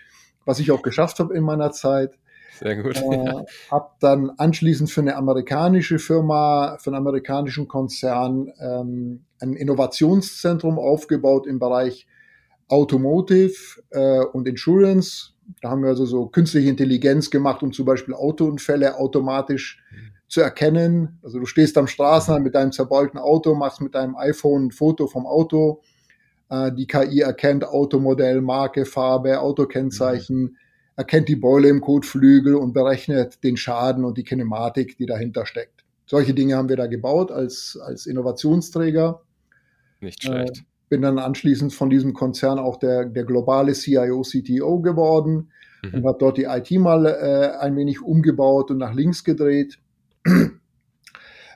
was 0.45 0.59
ich 0.59 0.71
auch 0.71 0.81
geschafft 0.81 1.19
habe 1.19 1.35
in 1.35 1.43
meiner 1.43 1.71
Zeit. 1.71 2.17
Sehr 2.59 2.81
gut. 2.81 2.97
Äh, 2.97 3.45
habe 3.69 3.91
dann 3.99 4.31
anschließend 4.31 4.89
für 4.89 5.01
eine 5.01 5.15
amerikanische 5.15 5.99
Firma, 5.99 6.77
für 6.79 6.89
einen 6.89 6.97
amerikanischen 6.97 7.67
Konzern 7.67 8.51
ähm, 8.59 9.25
ein 9.39 9.53
Innovationszentrum 9.53 10.79
aufgebaut 10.79 11.45
im 11.45 11.59
Bereich 11.59 12.07
Automotive 12.67 13.53
äh, 13.91 14.21
und 14.21 14.47
Insurance, 14.47 15.34
da 15.61 15.69
haben 15.69 15.81
wir 15.81 15.89
also 15.89 16.05
so 16.05 16.27
künstliche 16.27 16.69
Intelligenz 16.69 17.29
gemacht, 17.29 17.63
um 17.63 17.71
zum 17.71 17.85
Beispiel 17.85 18.13
Autounfälle 18.13 18.97
automatisch 18.97 19.83
zu 20.27 20.41
erkennen. 20.41 21.19
Also 21.23 21.39
du 21.39 21.45
stehst 21.45 21.77
am 21.77 21.87
Straßenrand 21.87 22.43
mit 22.43 22.55
deinem 22.55 22.71
zerbeulten 22.71 23.19
Auto, 23.19 23.55
machst 23.55 23.81
mit 23.81 23.95
deinem 23.95 24.15
iPhone 24.15 24.67
ein 24.67 24.71
Foto 24.71 25.07
vom 25.07 25.25
Auto. 25.25 25.81
Äh, 26.49 26.71
die 26.71 26.87
KI 26.87 27.21
erkennt 27.21 27.63
Automodell, 27.65 28.41
Marke, 28.41 28.85
Farbe, 28.85 29.39
Autokennzeichen, 29.39 30.41
mhm. 30.41 30.57
erkennt 30.95 31.29
die 31.29 31.35
Beule 31.35 31.69
im 31.69 31.81
Kotflügel 31.81 32.55
und 32.55 32.73
berechnet 32.73 33.43
den 33.43 33.57
Schaden 33.57 34.03
und 34.03 34.17
die 34.17 34.23
Kinematik, 34.23 34.97
die 34.97 35.05
dahinter 35.05 35.45
steckt. 35.45 35.83
Solche 36.05 36.33
Dinge 36.33 36.55
haben 36.55 36.69
wir 36.69 36.77
da 36.77 36.87
gebaut 36.87 37.31
als, 37.31 37.79
als 37.81 38.05
Innovationsträger. 38.05 39.21
Nicht 40.01 40.23
schlecht. 40.23 40.59
Äh, 40.59 40.74
bin 40.89 41.01
dann 41.01 41.19
anschließend 41.19 41.73
von 41.73 41.89
diesem 41.89 42.13
Konzern 42.13 42.59
auch 42.59 42.77
der, 42.77 43.05
der 43.05 43.23
globale 43.23 43.73
CIO, 43.73 44.21
CTO 44.21 44.79
geworden 44.81 45.51
mhm. 45.83 45.93
und 45.93 46.05
habe 46.05 46.17
dort 46.19 46.37
die 46.37 46.43
IT 46.43 46.71
mal 46.71 47.05
äh, 47.05 47.57
ein 47.59 47.75
wenig 47.75 48.01
umgebaut 48.01 48.71
und 48.71 48.77
nach 48.77 48.93
links 48.93 49.23
gedreht. 49.23 49.79
äh, 50.25 50.49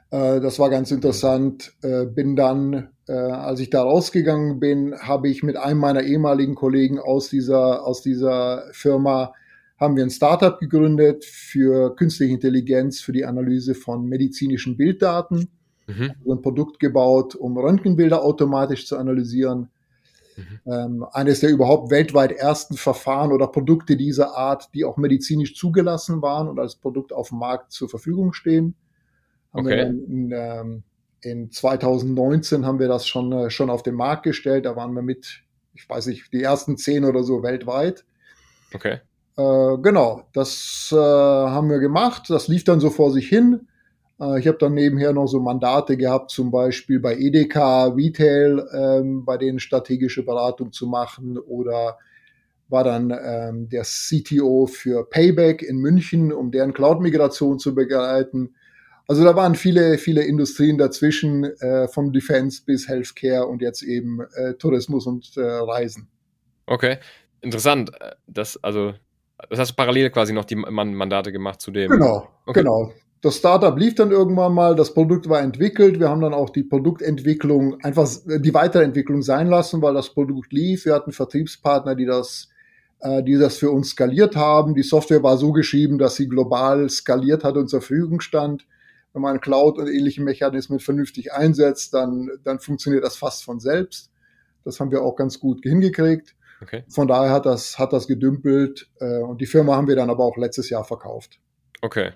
das 0.09 0.59
war 0.59 0.69
ganz 0.69 0.91
interessant. 0.91 1.73
Äh, 1.83 2.05
bin 2.05 2.35
dann, 2.35 2.89
äh, 3.07 3.13
als 3.13 3.59
ich 3.59 3.69
da 3.69 3.83
rausgegangen 3.83 4.59
bin, 4.59 4.95
habe 4.99 5.29
ich 5.29 5.43
mit 5.43 5.57
einem 5.57 5.79
meiner 5.79 6.03
ehemaligen 6.03 6.55
Kollegen 6.55 6.99
aus 6.99 7.29
dieser, 7.29 7.85
aus 7.85 8.01
dieser 8.01 8.63
Firma 8.71 9.33
haben 9.77 9.95
wir 9.95 10.03
ein 10.03 10.09
Startup 10.09 10.59
gegründet 10.59 11.23
für 11.23 11.95
künstliche 11.95 12.33
Intelligenz, 12.33 12.99
für 12.99 13.13
die 13.13 13.23
Analyse 13.23 13.75
von 13.75 14.05
medizinischen 14.05 14.75
Bilddaten 14.75 15.49
mhm. 15.89 16.11
so 16.23 16.33
ein 16.33 16.41
Produkt 16.41 16.79
gebaut, 16.79 17.35
um 17.35 17.57
Röntgenbilder 17.57 18.23
automatisch 18.23 18.87
zu 18.87 18.97
analysieren. 18.97 19.69
Mhm. 20.37 20.71
Ähm, 20.71 21.05
eines 21.11 21.41
der 21.41 21.49
überhaupt 21.49 21.91
weltweit 21.91 22.31
ersten 22.31 22.75
Verfahren 22.75 23.31
oder 23.31 23.47
Produkte 23.47 23.97
dieser 23.97 24.35
Art, 24.35 24.69
die 24.73 24.85
auch 24.85 24.97
medizinisch 24.97 25.55
zugelassen 25.55 26.21
waren 26.21 26.47
und 26.47 26.59
als 26.59 26.75
Produkt 26.75 27.11
auf 27.11 27.29
dem 27.29 27.39
Markt 27.39 27.71
zur 27.71 27.89
Verfügung 27.89 28.33
stehen. 28.33 28.75
Haben 29.53 29.65
okay. 29.65 29.69
wir 29.69 29.85
dann 29.85 29.99
in, 30.03 30.31
ähm, 30.31 30.83
in 31.21 31.51
2019 31.51 32.65
haben 32.65 32.79
wir 32.79 32.87
das 32.87 33.07
schon, 33.07 33.31
äh, 33.31 33.49
schon 33.49 33.69
auf 33.69 33.83
den 33.83 33.95
Markt 33.95 34.23
gestellt. 34.23 34.65
Da 34.65 34.75
waren 34.75 34.93
wir 34.93 35.01
mit, 35.01 35.41
ich 35.73 35.89
weiß 35.89 36.07
nicht, 36.07 36.31
die 36.31 36.43
ersten 36.43 36.77
zehn 36.77 37.03
oder 37.03 37.23
so 37.23 37.43
weltweit. 37.43 38.05
Okay. 38.73 38.99
Äh, 39.35 39.77
genau, 39.81 40.23
das 40.33 40.89
äh, 40.91 40.97
haben 40.97 41.69
wir 41.69 41.79
gemacht. 41.79 42.29
Das 42.29 42.47
lief 42.47 42.63
dann 42.63 42.79
so 42.79 42.89
vor 42.89 43.11
sich 43.11 43.27
hin. 43.27 43.67
Äh, 44.19 44.39
ich 44.39 44.47
habe 44.47 44.57
dann 44.57 44.73
nebenher 44.73 45.13
noch 45.13 45.27
so 45.27 45.39
Mandate 45.39 45.97
gehabt, 45.97 46.31
zum 46.31 46.51
Beispiel 46.51 46.99
bei 46.99 47.15
Edeka 47.17 47.85
Retail, 47.87 48.67
ähm, 48.73 49.25
bei 49.25 49.37
denen 49.37 49.59
strategische 49.59 50.23
Beratung 50.23 50.71
zu 50.71 50.87
machen 50.87 51.37
oder 51.37 51.97
war 52.67 52.83
dann 52.83 53.11
ähm, 53.11 53.69
der 53.69 53.83
CTO 53.83 54.67
für 54.67 55.03
Payback 55.09 55.63
in 55.63 55.77
München, 55.77 56.31
um 56.31 56.51
deren 56.51 56.73
Cloud-Migration 56.73 57.57
zu 57.57 57.73
begleiten. 57.73 58.53
Also 59.07 59.23
da 59.23 59.35
waren 59.35 59.55
viele, 59.55 59.97
viele 59.97 60.21
Industrien 60.23 60.77
dazwischen, 60.77 61.45
äh, 61.45 61.87
vom 61.87 62.13
Defense 62.13 62.61
bis 62.63 62.87
Healthcare 62.87 63.47
und 63.47 63.63
jetzt 63.63 63.81
eben 63.81 64.21
äh, 64.35 64.53
Tourismus 64.53 65.07
und 65.07 65.35
äh, 65.35 65.41
Reisen. 65.41 66.09
Okay, 66.67 66.97
interessant. 67.41 67.89
Das, 68.27 68.63
also, 68.63 68.93
das 69.49 69.57
hast 69.57 69.71
du 69.71 69.75
parallel 69.75 70.11
quasi 70.11 70.31
noch 70.31 70.45
die 70.45 70.55
Mandate 70.55 71.31
gemacht 71.31 71.61
zu 71.61 71.71
dem. 71.71 71.89
Genau, 71.89 72.29
okay. 72.45 72.59
genau 72.59 72.93
das 73.21 73.37
Startup 73.37 73.77
lief 73.77 73.95
dann 73.95 74.11
irgendwann 74.11 74.53
mal, 74.53 74.75
das 74.75 74.93
Produkt 74.93 75.27
war 75.27 75.41
entwickelt, 75.41 75.99
wir 75.99 76.09
haben 76.09 76.21
dann 76.21 76.33
auch 76.33 76.49
die 76.49 76.63
Produktentwicklung, 76.63 77.81
einfach 77.81 78.07
die 78.25 78.53
Weiterentwicklung 78.53 79.21
sein 79.21 79.47
lassen, 79.47 79.81
weil 79.81 79.93
das 79.93 80.13
Produkt 80.13 80.53
lief. 80.53 80.85
Wir 80.85 80.93
hatten 80.93 81.11
Vertriebspartner, 81.11 81.95
die 81.95 82.05
das 82.05 82.49
äh, 83.01 83.23
die 83.23 83.37
das 83.37 83.57
für 83.57 83.71
uns 83.71 83.89
skaliert 83.91 84.35
haben. 84.35 84.75
Die 84.75 84.83
Software 84.83 85.23
war 85.23 85.37
so 85.37 85.51
geschrieben, 85.51 85.97
dass 85.97 86.15
sie 86.15 86.27
global 86.27 86.89
skaliert 86.89 87.43
hat 87.43 87.55
und 87.55 87.69
zur 87.69 87.81
Verfügung 87.81 88.19
stand. 88.19 88.65
Wenn 89.13 89.21
man 89.21 89.39
Cloud 89.39 89.77
und 89.77 89.87
ähnliche 89.87 90.21
Mechanismen 90.21 90.79
vernünftig 90.79 91.33
einsetzt, 91.33 91.93
dann, 91.93 92.29
dann 92.43 92.59
funktioniert 92.59 93.03
das 93.03 93.15
fast 93.15 93.43
von 93.43 93.59
selbst. 93.59 94.11
Das 94.65 94.79
haben 94.79 94.91
wir 94.91 95.01
auch 95.01 95.15
ganz 95.15 95.39
gut 95.39 95.63
hingekriegt. 95.63 96.35
Okay. 96.61 96.83
Von 96.89 97.07
daher 97.07 97.31
hat 97.31 97.45
das, 97.45 97.79
hat 97.79 97.93
das 97.93 98.05
gedümpelt 98.05 98.89
äh, 98.99 99.19
und 99.19 99.39
die 99.39 99.45
Firma 99.45 99.75
haben 99.75 99.87
wir 99.87 99.95
dann 99.95 100.09
aber 100.09 100.25
auch 100.25 100.37
letztes 100.37 100.69
Jahr 100.69 100.83
verkauft. 100.83 101.39
Okay. 101.81 102.11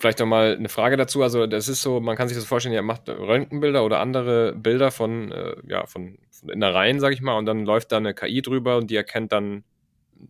Vielleicht 0.00 0.18
noch 0.18 0.26
mal 0.26 0.56
eine 0.56 0.70
Frage 0.70 0.96
dazu. 0.96 1.22
Also 1.22 1.46
das 1.46 1.68
ist 1.68 1.82
so, 1.82 2.00
man 2.00 2.16
kann 2.16 2.26
sich 2.26 2.36
das 2.36 2.46
vorstellen, 2.46 2.74
ihr 2.74 2.80
macht 2.80 3.06
Röntgenbilder 3.06 3.84
oder 3.84 4.00
andere 4.00 4.54
Bilder 4.54 4.90
von, 4.90 5.30
äh, 5.30 5.56
ja, 5.68 5.84
von, 5.84 6.16
von 6.30 6.48
Innereien, 6.48 7.00
sage 7.00 7.14
ich 7.14 7.20
mal, 7.20 7.36
und 7.36 7.44
dann 7.44 7.66
läuft 7.66 7.92
da 7.92 7.98
eine 7.98 8.14
KI 8.14 8.40
drüber 8.40 8.78
und 8.78 8.90
die 8.90 8.96
erkennt 8.96 9.30
dann 9.30 9.62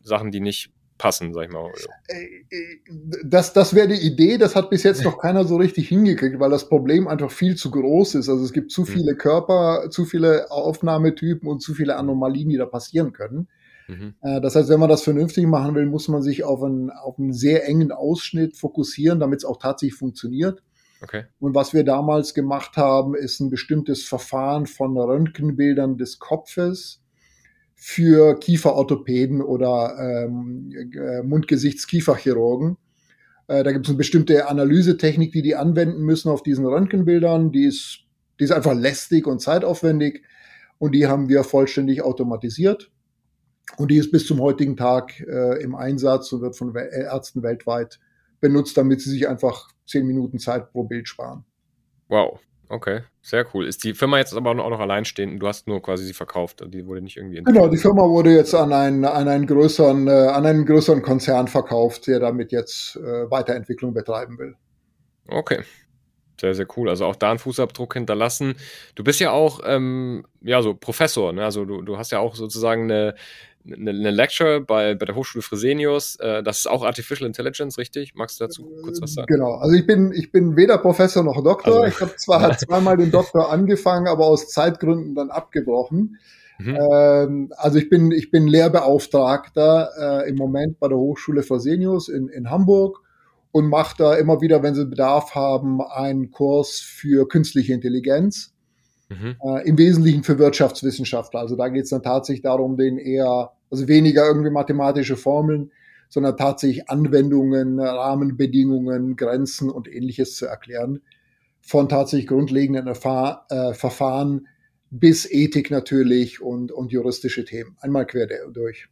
Sachen, 0.02 0.32
die 0.32 0.40
nicht 0.40 0.72
passen, 0.98 1.32
sag 1.32 1.44
ich 1.44 1.52
mal. 1.52 1.70
Äh, 2.08 2.24
äh, 2.50 2.80
das, 3.24 3.52
das 3.52 3.72
wäre 3.72 3.86
die 3.86 4.04
Idee, 4.04 4.38
das 4.38 4.56
hat 4.56 4.70
bis 4.70 4.82
jetzt 4.82 5.04
noch 5.04 5.18
keiner 5.18 5.44
so 5.44 5.56
richtig 5.56 5.86
hingekriegt, 5.86 6.40
weil 6.40 6.50
das 6.50 6.68
Problem 6.68 7.06
einfach 7.06 7.30
viel 7.30 7.54
zu 7.54 7.70
groß 7.70 8.16
ist. 8.16 8.28
Also 8.28 8.44
es 8.44 8.52
gibt 8.52 8.72
zu 8.72 8.84
hm. 8.84 8.92
viele 8.92 9.14
Körper, 9.14 9.88
zu 9.90 10.04
viele 10.04 10.50
Aufnahmetypen 10.50 11.48
und 11.48 11.60
zu 11.60 11.74
viele 11.74 11.94
Anomalien, 11.94 12.48
die 12.48 12.56
da 12.56 12.66
passieren 12.66 13.12
können. 13.12 13.46
Mhm. 13.90 14.14
Äh, 14.20 14.40
das 14.40 14.54
heißt, 14.54 14.68
wenn 14.68 14.80
man 14.80 14.88
das 14.88 15.02
vernünftig 15.02 15.46
machen 15.46 15.74
will, 15.74 15.86
muss 15.86 16.08
man 16.08 16.22
sich 16.22 16.44
auf 16.44 16.62
einen, 16.62 16.90
auf 16.90 17.18
einen 17.18 17.32
sehr 17.32 17.66
engen 17.66 17.92
Ausschnitt 17.92 18.56
fokussieren, 18.56 19.20
damit 19.20 19.40
es 19.40 19.44
auch 19.44 19.58
tatsächlich 19.58 19.98
funktioniert. 19.98 20.62
Okay. 21.02 21.24
Und 21.38 21.54
was 21.54 21.72
wir 21.72 21.84
damals 21.84 22.34
gemacht 22.34 22.76
haben, 22.76 23.14
ist 23.14 23.40
ein 23.40 23.50
bestimmtes 23.50 24.04
Verfahren 24.04 24.66
von 24.66 24.96
Röntgenbildern 24.96 25.96
des 25.96 26.18
Kopfes 26.18 27.02
für 27.74 28.38
Kieferorthopäden 28.38 29.40
oder 29.40 29.96
ähm, 29.98 30.70
äh, 30.70 31.22
Mund-Gesichts-Kieferchirurgen. 31.22 32.76
Äh, 33.46 33.64
da 33.64 33.72
gibt 33.72 33.86
es 33.86 33.90
eine 33.90 33.96
bestimmte 33.96 34.48
Analysetechnik, 34.48 35.32
die 35.32 35.40
die 35.40 35.56
anwenden 35.56 36.02
müssen 36.02 36.28
auf 36.28 36.42
diesen 36.42 36.66
Röntgenbildern. 36.66 37.50
Die 37.52 37.64
ist, 37.64 38.00
die 38.38 38.44
ist 38.44 38.52
einfach 38.52 38.74
lästig 38.74 39.26
und 39.26 39.40
zeitaufwendig 39.40 40.22
und 40.78 40.92
die 40.94 41.06
haben 41.06 41.30
wir 41.30 41.42
vollständig 41.42 42.02
automatisiert. 42.02 42.90
Und 43.76 43.90
die 43.90 43.96
ist 43.96 44.10
bis 44.10 44.26
zum 44.26 44.40
heutigen 44.40 44.76
Tag 44.76 45.20
äh, 45.20 45.62
im 45.62 45.74
Einsatz 45.74 46.32
und 46.32 46.42
wird 46.42 46.56
von 46.56 46.74
Ärzten 46.74 47.42
weltweit 47.42 47.98
benutzt, 48.40 48.76
damit 48.76 49.00
sie 49.00 49.10
sich 49.10 49.28
einfach 49.28 49.68
zehn 49.86 50.06
Minuten 50.06 50.38
Zeit 50.38 50.72
pro 50.72 50.84
Bild 50.84 51.08
sparen. 51.08 51.44
Wow, 52.08 52.40
okay, 52.68 53.02
sehr 53.22 53.46
cool. 53.54 53.66
Ist 53.66 53.84
die 53.84 53.94
Firma 53.94 54.18
jetzt 54.18 54.34
aber 54.34 54.50
auch 54.50 54.70
noch 54.70 54.80
alleinstehend? 54.80 55.40
Du 55.40 55.46
hast 55.46 55.66
nur 55.66 55.80
quasi 55.82 56.04
sie 56.04 56.12
verkauft, 56.12 56.64
die 56.66 56.86
wurde 56.86 57.02
nicht 57.02 57.16
irgendwie. 57.16 57.42
Genau, 57.42 57.68
die 57.68 57.76
Firma 57.76 58.02
wurde 58.02 58.34
jetzt 58.34 58.54
an 58.54 58.72
einen, 58.72 59.04
an 59.04 59.28
einen 59.28 59.46
größeren, 59.46 60.08
äh, 60.08 60.10
an 60.10 60.46
einen 60.46 60.66
größeren 60.66 61.02
Konzern 61.02 61.48
verkauft, 61.48 62.06
der 62.06 62.20
damit 62.20 62.52
jetzt 62.52 62.96
äh, 62.96 63.30
Weiterentwicklung 63.30 63.94
betreiben 63.94 64.38
will. 64.38 64.56
Okay, 65.28 65.62
sehr, 66.40 66.54
sehr 66.54 66.66
cool. 66.76 66.88
Also 66.88 67.04
auch 67.04 67.16
da 67.16 67.30
einen 67.30 67.38
Fußabdruck 67.38 67.94
hinterlassen. 67.94 68.54
Du 68.94 69.04
bist 69.04 69.20
ja 69.20 69.30
auch, 69.30 69.60
ähm, 69.64 70.24
ja, 70.40 70.62
so 70.62 70.74
Professor, 70.74 71.32
ne? 71.32 71.44
Also 71.44 71.64
du, 71.64 71.82
du 71.82 71.98
hast 71.98 72.12
ja 72.12 72.18
auch 72.18 72.34
sozusagen 72.34 72.84
eine, 72.84 73.14
eine, 73.64 73.90
eine 73.90 74.10
Lecture 74.10 74.60
bei, 74.60 74.94
bei 74.94 75.06
der 75.06 75.14
Hochschule 75.14 75.42
Fresenius. 75.42 76.16
Äh, 76.16 76.42
das 76.42 76.60
ist 76.60 76.66
auch 76.66 76.84
Artificial 76.84 77.26
Intelligence, 77.26 77.78
richtig? 77.78 78.14
Magst 78.14 78.40
du 78.40 78.44
dazu 78.44 78.70
kurz 78.82 79.00
was 79.00 79.14
sagen? 79.14 79.26
Genau. 79.26 79.54
Also 79.54 79.74
ich 79.74 79.86
bin, 79.86 80.12
ich 80.12 80.32
bin 80.32 80.56
weder 80.56 80.78
Professor 80.78 81.22
noch 81.22 81.42
Doktor. 81.42 81.82
Also, 81.82 81.84
ich 81.84 82.00
habe 82.00 82.16
zwar 82.16 82.56
zweimal 82.58 82.96
den 82.96 83.10
Doktor 83.10 83.50
angefangen, 83.50 84.08
aber 84.08 84.26
aus 84.26 84.48
Zeitgründen 84.48 85.14
dann 85.14 85.30
abgebrochen. 85.30 86.18
Mhm. 86.58 86.78
Ähm, 86.92 87.52
also 87.56 87.78
ich 87.78 87.88
bin, 87.88 88.12
ich 88.12 88.30
bin 88.30 88.46
Lehrbeauftragter 88.46 90.24
äh, 90.24 90.28
im 90.28 90.36
Moment 90.36 90.78
bei 90.78 90.88
der 90.88 90.98
Hochschule 90.98 91.42
Fresenius 91.42 92.08
in, 92.08 92.28
in 92.28 92.50
Hamburg 92.50 93.00
und 93.52 93.68
mache 93.68 93.96
da 93.98 94.14
immer 94.14 94.40
wieder, 94.40 94.62
wenn 94.62 94.74
sie 94.74 94.86
Bedarf 94.86 95.34
haben, 95.34 95.80
einen 95.80 96.30
Kurs 96.30 96.80
für 96.80 97.26
künstliche 97.26 97.72
Intelligenz. 97.72 98.54
Mhm. 99.10 99.36
Äh, 99.44 99.68
Im 99.68 99.76
Wesentlichen 99.76 100.22
für 100.22 100.38
Wirtschaftswissenschaftler. 100.38 101.40
Also 101.40 101.56
da 101.56 101.68
geht 101.68 101.84
es 101.84 101.90
dann 101.90 102.02
tatsächlich 102.02 102.42
darum, 102.42 102.76
den 102.76 102.96
eher, 102.98 103.50
also 103.70 103.88
weniger 103.88 104.26
irgendwie 104.26 104.50
mathematische 104.50 105.16
Formeln, 105.16 105.72
sondern 106.08 106.36
tatsächlich 106.36 106.88
Anwendungen, 106.88 107.78
Rahmenbedingungen, 107.80 109.16
Grenzen 109.16 109.68
und 109.68 109.88
ähnliches 109.88 110.36
zu 110.36 110.46
erklären. 110.46 111.00
Von 111.60 111.88
tatsächlich 111.88 112.28
grundlegenden 112.28 112.86
Erfahr 112.86 113.46
äh, 113.50 113.74
Verfahren 113.74 114.46
bis 114.90 115.30
Ethik 115.30 115.70
natürlich 115.70 116.40
und, 116.40 116.72
und 116.72 116.90
juristische 116.92 117.44
Themen. 117.44 117.76
Einmal 117.80 118.06
quer 118.06 118.26
durch. 118.52 118.88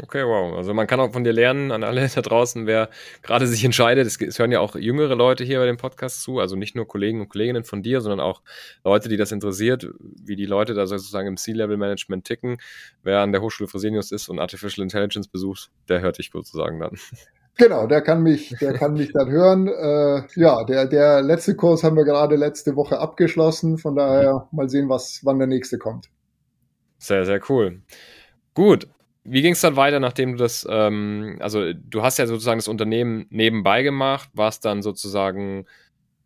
Okay, 0.00 0.24
wow. 0.24 0.56
Also 0.56 0.72
man 0.72 0.86
kann 0.86 1.00
auch 1.00 1.12
von 1.12 1.22
dir 1.22 1.34
lernen, 1.34 1.70
an 1.70 1.84
alle 1.84 2.08
da 2.14 2.22
draußen, 2.22 2.66
wer 2.66 2.88
gerade 3.22 3.46
sich 3.46 3.64
entscheidet. 3.64 4.06
Es, 4.06 4.38
hören 4.38 4.50
ja 4.50 4.60
auch 4.60 4.74
jüngere 4.74 5.14
Leute 5.14 5.44
hier 5.44 5.58
bei 5.58 5.66
dem 5.66 5.76
Podcast 5.76 6.22
zu, 6.22 6.38
also 6.38 6.56
nicht 6.56 6.74
nur 6.74 6.88
Kollegen 6.88 7.20
und 7.20 7.28
Kolleginnen 7.28 7.64
von 7.64 7.82
dir, 7.82 8.00
sondern 8.00 8.20
auch 8.20 8.42
Leute, 8.84 9.08
die 9.10 9.18
das 9.18 9.32
interessiert, 9.32 9.88
wie 10.00 10.36
die 10.36 10.46
Leute 10.46 10.72
da 10.72 10.86
sozusagen 10.86 11.28
im 11.28 11.36
C-Level-Management 11.36 12.24
ticken. 12.24 12.56
Wer 13.02 13.20
an 13.20 13.32
der 13.32 13.42
Hochschule 13.42 13.68
Fresenius 13.68 14.12
ist 14.12 14.28
und 14.28 14.38
Artificial 14.38 14.82
Intelligence 14.82 15.28
besucht, 15.28 15.70
der 15.88 16.00
hört 16.00 16.18
dich 16.18 16.30
sozusagen 16.32 16.80
dann. 16.80 16.92
Genau, 17.58 17.86
der 17.86 18.00
kann 18.00 18.22
mich, 18.22 18.56
der 18.62 18.72
kann 18.72 18.94
mich 18.94 19.12
dann 19.12 19.28
hören. 19.30 19.68
Äh, 19.68 20.22
ja, 20.40 20.64
der, 20.64 20.86
der 20.86 21.20
letzte 21.20 21.54
Kurs 21.54 21.84
haben 21.84 21.96
wir 21.96 22.04
gerade 22.04 22.34
letzte 22.36 22.76
Woche 22.76 22.98
abgeschlossen. 22.98 23.76
Von 23.76 23.94
daher 23.94 24.48
mal 24.52 24.70
sehen, 24.70 24.88
was, 24.88 25.20
wann 25.22 25.38
der 25.38 25.48
nächste 25.48 25.76
kommt. 25.76 26.08
Sehr, 26.96 27.26
sehr 27.26 27.42
cool. 27.50 27.82
Gut, 28.54 28.88
wie 29.24 29.42
ging 29.42 29.52
es 29.52 29.60
dann 29.60 29.76
weiter, 29.76 30.00
nachdem 30.00 30.32
du 30.32 30.38
das, 30.38 30.66
ähm, 30.68 31.36
also 31.40 31.72
du 31.72 32.02
hast 32.02 32.18
ja 32.18 32.26
sozusagen 32.26 32.58
das 32.58 32.68
Unternehmen 32.68 33.26
nebenbei 33.30 33.82
gemacht, 33.82 34.28
warst 34.34 34.64
dann 34.64 34.82
sozusagen, 34.82 35.66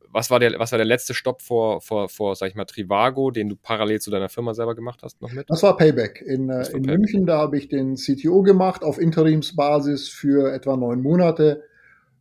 was 0.09 0.31
war 0.31 0.41
der, 0.41 0.59
was 0.59 0.73
war 0.73 0.79
der 0.79 0.87
letzte 0.87 1.13
Stopp 1.13 1.43
vor, 1.43 1.83
vor, 1.83 2.09
vor, 2.09 2.37
sag 2.37 2.49
ich 2.49 2.55
mal, 2.55 2.65
Trivago, 2.65 3.31
den 3.31 3.51
du 3.51 3.57
parallel 3.57 4.01
zu 4.01 4.11
deiner 4.11 4.31
Firma 4.31 4.55
selber 4.55 4.75
gemacht 4.75 5.01
hast 5.03 5.21
noch 5.21 5.31
mit? 5.31 5.45
Das 5.51 5.63
war 5.63 5.77
Payback 5.77 6.23
in, 6.23 6.49
äh, 6.49 6.61
in 6.69 6.73
Payback. 6.73 6.87
München, 6.87 7.27
da 7.27 7.39
habe 7.39 7.59
ich 7.59 7.69
den 7.69 7.97
CTO 7.97 8.43
gemacht 8.43 8.83
auf 8.83 8.99
Interimsbasis 8.99 10.09
für 10.09 10.53
etwa 10.55 10.77
neun 10.77 11.03
Monate, 11.03 11.65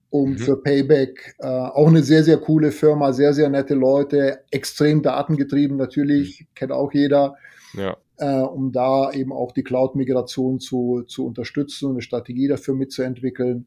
um 0.09 0.31
mhm. 0.31 0.37
für 0.37 0.61
Payback 0.61 1.35
äh, 1.39 1.47
auch 1.47 1.87
eine 1.87 2.03
sehr, 2.03 2.25
sehr 2.25 2.37
coole 2.37 2.71
Firma, 2.71 3.13
sehr, 3.13 3.33
sehr 3.33 3.49
nette 3.49 3.75
Leute, 3.75 4.39
extrem 4.51 5.01
datengetrieben 5.01 5.77
natürlich, 5.77 6.41
mhm. 6.41 6.45
kennt 6.53 6.71
auch 6.73 6.91
jeder. 6.91 7.35
Ja 7.73 7.95
äh, 8.17 8.39
um 8.39 8.71
da 8.71 9.11
eben 9.11 9.33
auch 9.33 9.51
die 9.51 9.63
Cloud-Migration 9.63 10.59
zu, 10.59 11.03
zu 11.07 11.25
unterstützen 11.25 11.87
und 11.87 11.91
eine 11.93 12.01
Strategie 12.01 12.47
dafür 12.47 12.75
mitzuentwickeln. 12.75 13.65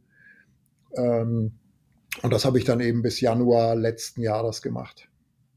Ähm, 0.96 1.52
und 2.22 2.32
das 2.32 2.44
habe 2.44 2.58
ich 2.58 2.64
dann 2.64 2.80
eben 2.80 3.02
bis 3.02 3.20
Januar 3.20 3.74
letzten 3.76 4.22
Jahres 4.22 4.62
gemacht. 4.62 5.08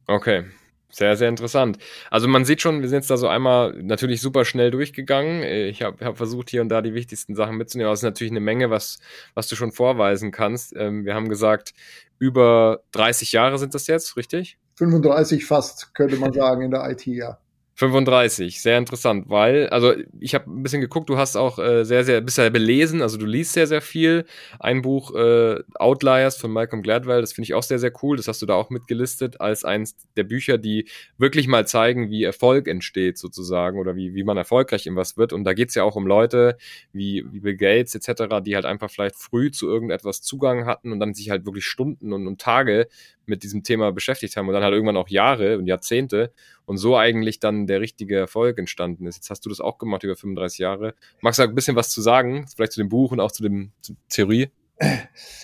Okay, 0.08 0.46
sehr, 0.92 1.16
sehr 1.16 1.30
interessant. 1.30 1.78
Also 2.10 2.28
man 2.28 2.44
sieht 2.44 2.62
schon, 2.62 2.82
wir 2.82 2.90
sind 2.90 2.98
jetzt 2.98 3.10
da 3.10 3.18
so 3.18 3.28
einmal 3.28 3.82
natürlich 3.82 4.20
super 4.20 4.44
schnell 4.44 4.72
durchgegangen. 4.72 5.42
Ich 5.42 5.82
habe 5.82 6.04
hab 6.04 6.18
versucht, 6.18 6.50
hier 6.50 6.62
und 6.62 6.70
da 6.70 6.82
die 6.82 6.94
wichtigsten 6.94 7.34
Sachen 7.36 7.56
mitzunehmen. 7.56 7.88
Aber 7.88 7.94
es 7.94 8.00
ist 8.00 8.04
natürlich 8.04 8.32
eine 8.32 8.42
Menge, 8.42 8.70
was, 8.70 9.00
was 9.34 9.48
du 9.48 9.56
schon 9.56 9.72
vorweisen 9.72 10.32
kannst. 10.32 10.76
Ähm, 10.76 11.06
wir 11.06 11.16
haben 11.16 11.30
gesagt, 11.30 11.74
über 12.20 12.84
30 12.92 13.32
Jahre 13.32 13.58
sind 13.58 13.74
das 13.74 13.88
jetzt, 13.88 14.18
richtig? 14.18 14.58
35 14.76 15.46
fast, 15.46 15.96
könnte 15.96 16.18
man 16.18 16.34
sagen, 16.34 16.62
in 16.64 16.72
der 16.72 16.90
IT, 16.90 17.06
ja. 17.06 17.38
35, 17.82 18.62
sehr 18.62 18.78
interessant, 18.78 19.28
weil, 19.28 19.68
also 19.70 19.96
ich 20.20 20.36
habe 20.36 20.52
ein 20.52 20.62
bisschen 20.62 20.82
geguckt, 20.82 21.10
du 21.10 21.18
hast 21.18 21.36
auch 21.36 21.58
äh, 21.58 21.84
sehr, 21.84 22.04
sehr, 22.04 22.22
bist 22.22 22.38
ja 22.38 22.48
belesen, 22.50 23.02
also 23.02 23.18
du 23.18 23.26
liest 23.26 23.54
sehr, 23.54 23.66
sehr 23.66 23.82
viel. 23.82 24.26
Ein 24.60 24.84
Buch, 24.84 25.16
äh, 25.16 25.64
Outliers 25.80 26.38
von 26.38 26.52
Malcolm 26.52 26.84
Gladwell, 26.84 27.22
das 27.22 27.34
finde 27.34 27.46
ich 27.46 27.56
auch 27.56 27.64
sehr, 27.64 27.80
sehr 27.80 27.92
cool. 28.04 28.18
Das 28.18 28.28
hast 28.28 28.40
du 28.40 28.46
da 28.46 28.54
auch 28.54 28.70
mitgelistet 28.70 29.42
als 29.42 29.66
eins 29.66 29.96
der 30.16 30.26
Bücher, 30.26 30.60
die 30.60 30.90
wirklich 31.18 31.48
mal 31.48 31.66
zeigen, 31.66 32.12
wie 32.12 32.24
Erfolg 32.24 32.68
entsteht 32.68 33.18
sozusagen 33.18 33.80
oder 33.80 33.96
wie, 33.96 34.14
wie 34.14 34.24
man 34.24 34.38
erfolgreich 34.38 34.86
in 34.86 34.96
was 34.96 35.18
wird. 35.18 35.34
Und 35.34 35.44
da 35.44 35.54
geht's 35.54 35.74
ja 35.74 35.84
auch 35.84 35.96
um 35.96 36.06
Leute 36.06 36.58
wie, 36.94 37.26
wie 37.32 37.40
Bill 37.40 37.58
Gates 37.58 37.96
etc., 37.96 38.44
die 38.46 38.54
halt 38.54 38.66
einfach 38.66 38.92
vielleicht 38.92 39.16
früh 39.16 39.50
zu 39.50 39.68
irgendetwas 39.68 40.22
Zugang 40.22 40.68
hatten 40.68 40.92
und 40.92 41.00
dann 41.00 41.16
sich 41.16 41.32
halt 41.32 41.48
wirklich 41.48 41.66
Stunden 41.66 42.14
und, 42.14 42.28
und 42.28 42.40
Tage 42.40 42.88
mit 43.32 43.42
diesem 43.44 43.64
Thema 43.64 43.92
beschäftigt 43.92 44.38
haben 44.38 44.48
und 44.48 44.54
dann 44.54 44.64
halt 44.64 44.74
irgendwann 44.74 44.98
auch 44.98 45.10
Jahre 45.10 45.58
und 45.58 45.66
Jahrzehnte 45.66 46.32
und 46.66 46.78
so 46.78 46.96
eigentlich 46.96 47.40
dann 47.40 47.66
der 47.66 47.82
richtige 47.82 48.18
Erfolg 48.18 48.60
entstanden 48.60 49.08
ist. 49.08 49.16
Jetzt 49.16 49.32
hast 49.32 49.46
du 49.46 49.50
das 49.50 49.60
auch 49.60 49.80
gemacht 49.80 50.04
über 50.04 50.16
35 50.16 50.60
Jahre. 50.60 50.94
Magst 51.22 51.40
du 51.40 51.44
ein 51.44 51.56
bisschen 51.56 51.76
was 51.76 51.90
zu 51.90 52.02
sagen, 52.02 52.46
vielleicht 52.54 52.74
zu 52.74 52.80
dem 52.80 52.90
Buch 52.90 53.12
und 53.12 53.20
auch 53.20 53.32
zu 53.32 53.42
dem 53.42 53.72
zu 53.82 53.96
Theorie? 54.10 54.50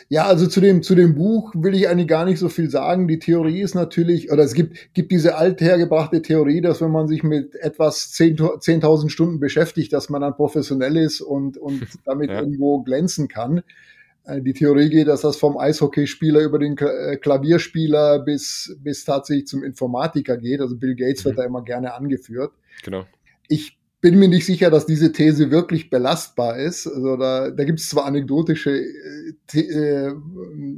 Ja, 0.10 0.26
also 0.26 0.48
zu 0.48 0.62
dem, 0.62 0.82
zu 0.82 0.96
dem 0.96 1.16
Buch 1.16 1.54
will 1.56 1.76
ich 1.76 1.88
eigentlich 1.88 2.08
gar 2.08 2.26
nicht 2.26 2.40
so 2.40 2.50
viel 2.50 2.70
sagen. 2.70 3.08
Die 3.08 3.20
Theorie 3.20 3.62
ist 3.62 3.76
natürlich, 3.76 4.32
oder 4.32 4.44
es 4.44 4.54
gibt, 4.54 4.94
gibt 4.94 5.12
diese 5.12 5.36
althergebrachte 5.36 6.22
Theorie, 6.22 6.62
dass 6.62 6.82
wenn 6.82 6.92
man 6.92 7.08
sich 7.08 7.24
mit 7.24 7.54
etwas 7.56 8.14
10.000 8.14 8.60
10 8.62 9.10
Stunden 9.10 9.40
beschäftigt, 9.40 9.94
dass 9.94 10.10
man 10.10 10.22
dann 10.22 10.36
professionell 10.36 10.98
ist 10.98 11.22
und, 11.22 11.58
und 11.58 11.86
damit 12.06 12.30
ja. 12.30 12.40
irgendwo 12.40 12.82
glänzen 12.82 13.28
kann. 13.28 13.62
Äh, 14.28 14.42
die 14.42 14.54
Theorie 14.54 14.90
geht, 14.90 15.08
dass 15.08 15.22
das 15.22 15.38
vom 15.38 15.58
Eishockeyspieler 15.58 16.42
über 16.42 16.60
den 16.60 16.78
äh, 16.78 17.18
Klavierspieler 17.18 18.20
bis, 18.20 18.78
bis 18.80 19.06
tatsächlich 19.06 19.48
zum 19.48 19.64
Informatiker 19.64 20.38
geht. 20.38 20.62
Also 20.62 20.76
Bill 20.76 20.96
Gates 20.96 21.24
mhm. 21.24 21.30
wird 21.30 21.40
da 21.40 21.44
immer 21.46 21.64
gerne 21.64 21.94
angeführt. 21.94 22.52
Genau. 22.84 23.06
Ich 23.48 23.78
bin 24.02 24.20
mir 24.20 24.28
nicht 24.28 24.46
sicher, 24.46 24.70
dass 24.70 24.86
diese 24.86 25.12
These 25.12 25.50
wirklich 25.50 25.90
belastbar 25.90 26.58
ist. 26.58 26.88
Also 26.88 27.18
da, 27.18 27.50
da 27.50 27.64
gibt 27.64 27.80
es 27.80 27.90
zwar 27.90 28.06
anekdotische 28.06 28.72
äh, 28.72 29.60
äh, 29.60 30.14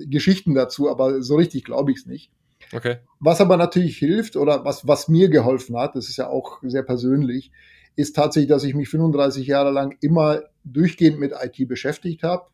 Geschichten 0.06 0.54
dazu, 0.54 0.90
aber 0.90 1.22
so 1.22 1.36
richtig 1.36 1.66
glaube 1.66 1.92
ich 1.92 1.98
es 1.98 2.06
nicht. 2.06 2.32
Okay. 2.72 2.98
Was 3.20 3.42
aber 3.42 3.58
natürlich 3.58 3.98
hilft 3.98 4.36
oder 4.36 4.64
was, 4.64 4.88
was 4.88 5.08
mir 5.08 5.30
geholfen 5.30 5.76
hat, 5.76 5.96
das 5.96 6.08
ist 6.08 6.18
ja 6.18 6.28
auch 6.28 6.60
sehr 6.62 6.84
persönlich, 6.84 7.52
ist 7.96 8.16
tatsächlich, 8.16 8.50
dass 8.50 8.64
ich 8.64 8.76
mich 8.76 8.90
35 8.90 9.48
Jahre 9.48 9.72
lang 9.72 9.98
immer 10.02 10.44
durchgehend 10.64 11.20
mit 11.20 11.34
IT 11.34 11.68
beschäftigt 11.68 12.22
habe, 12.24 12.46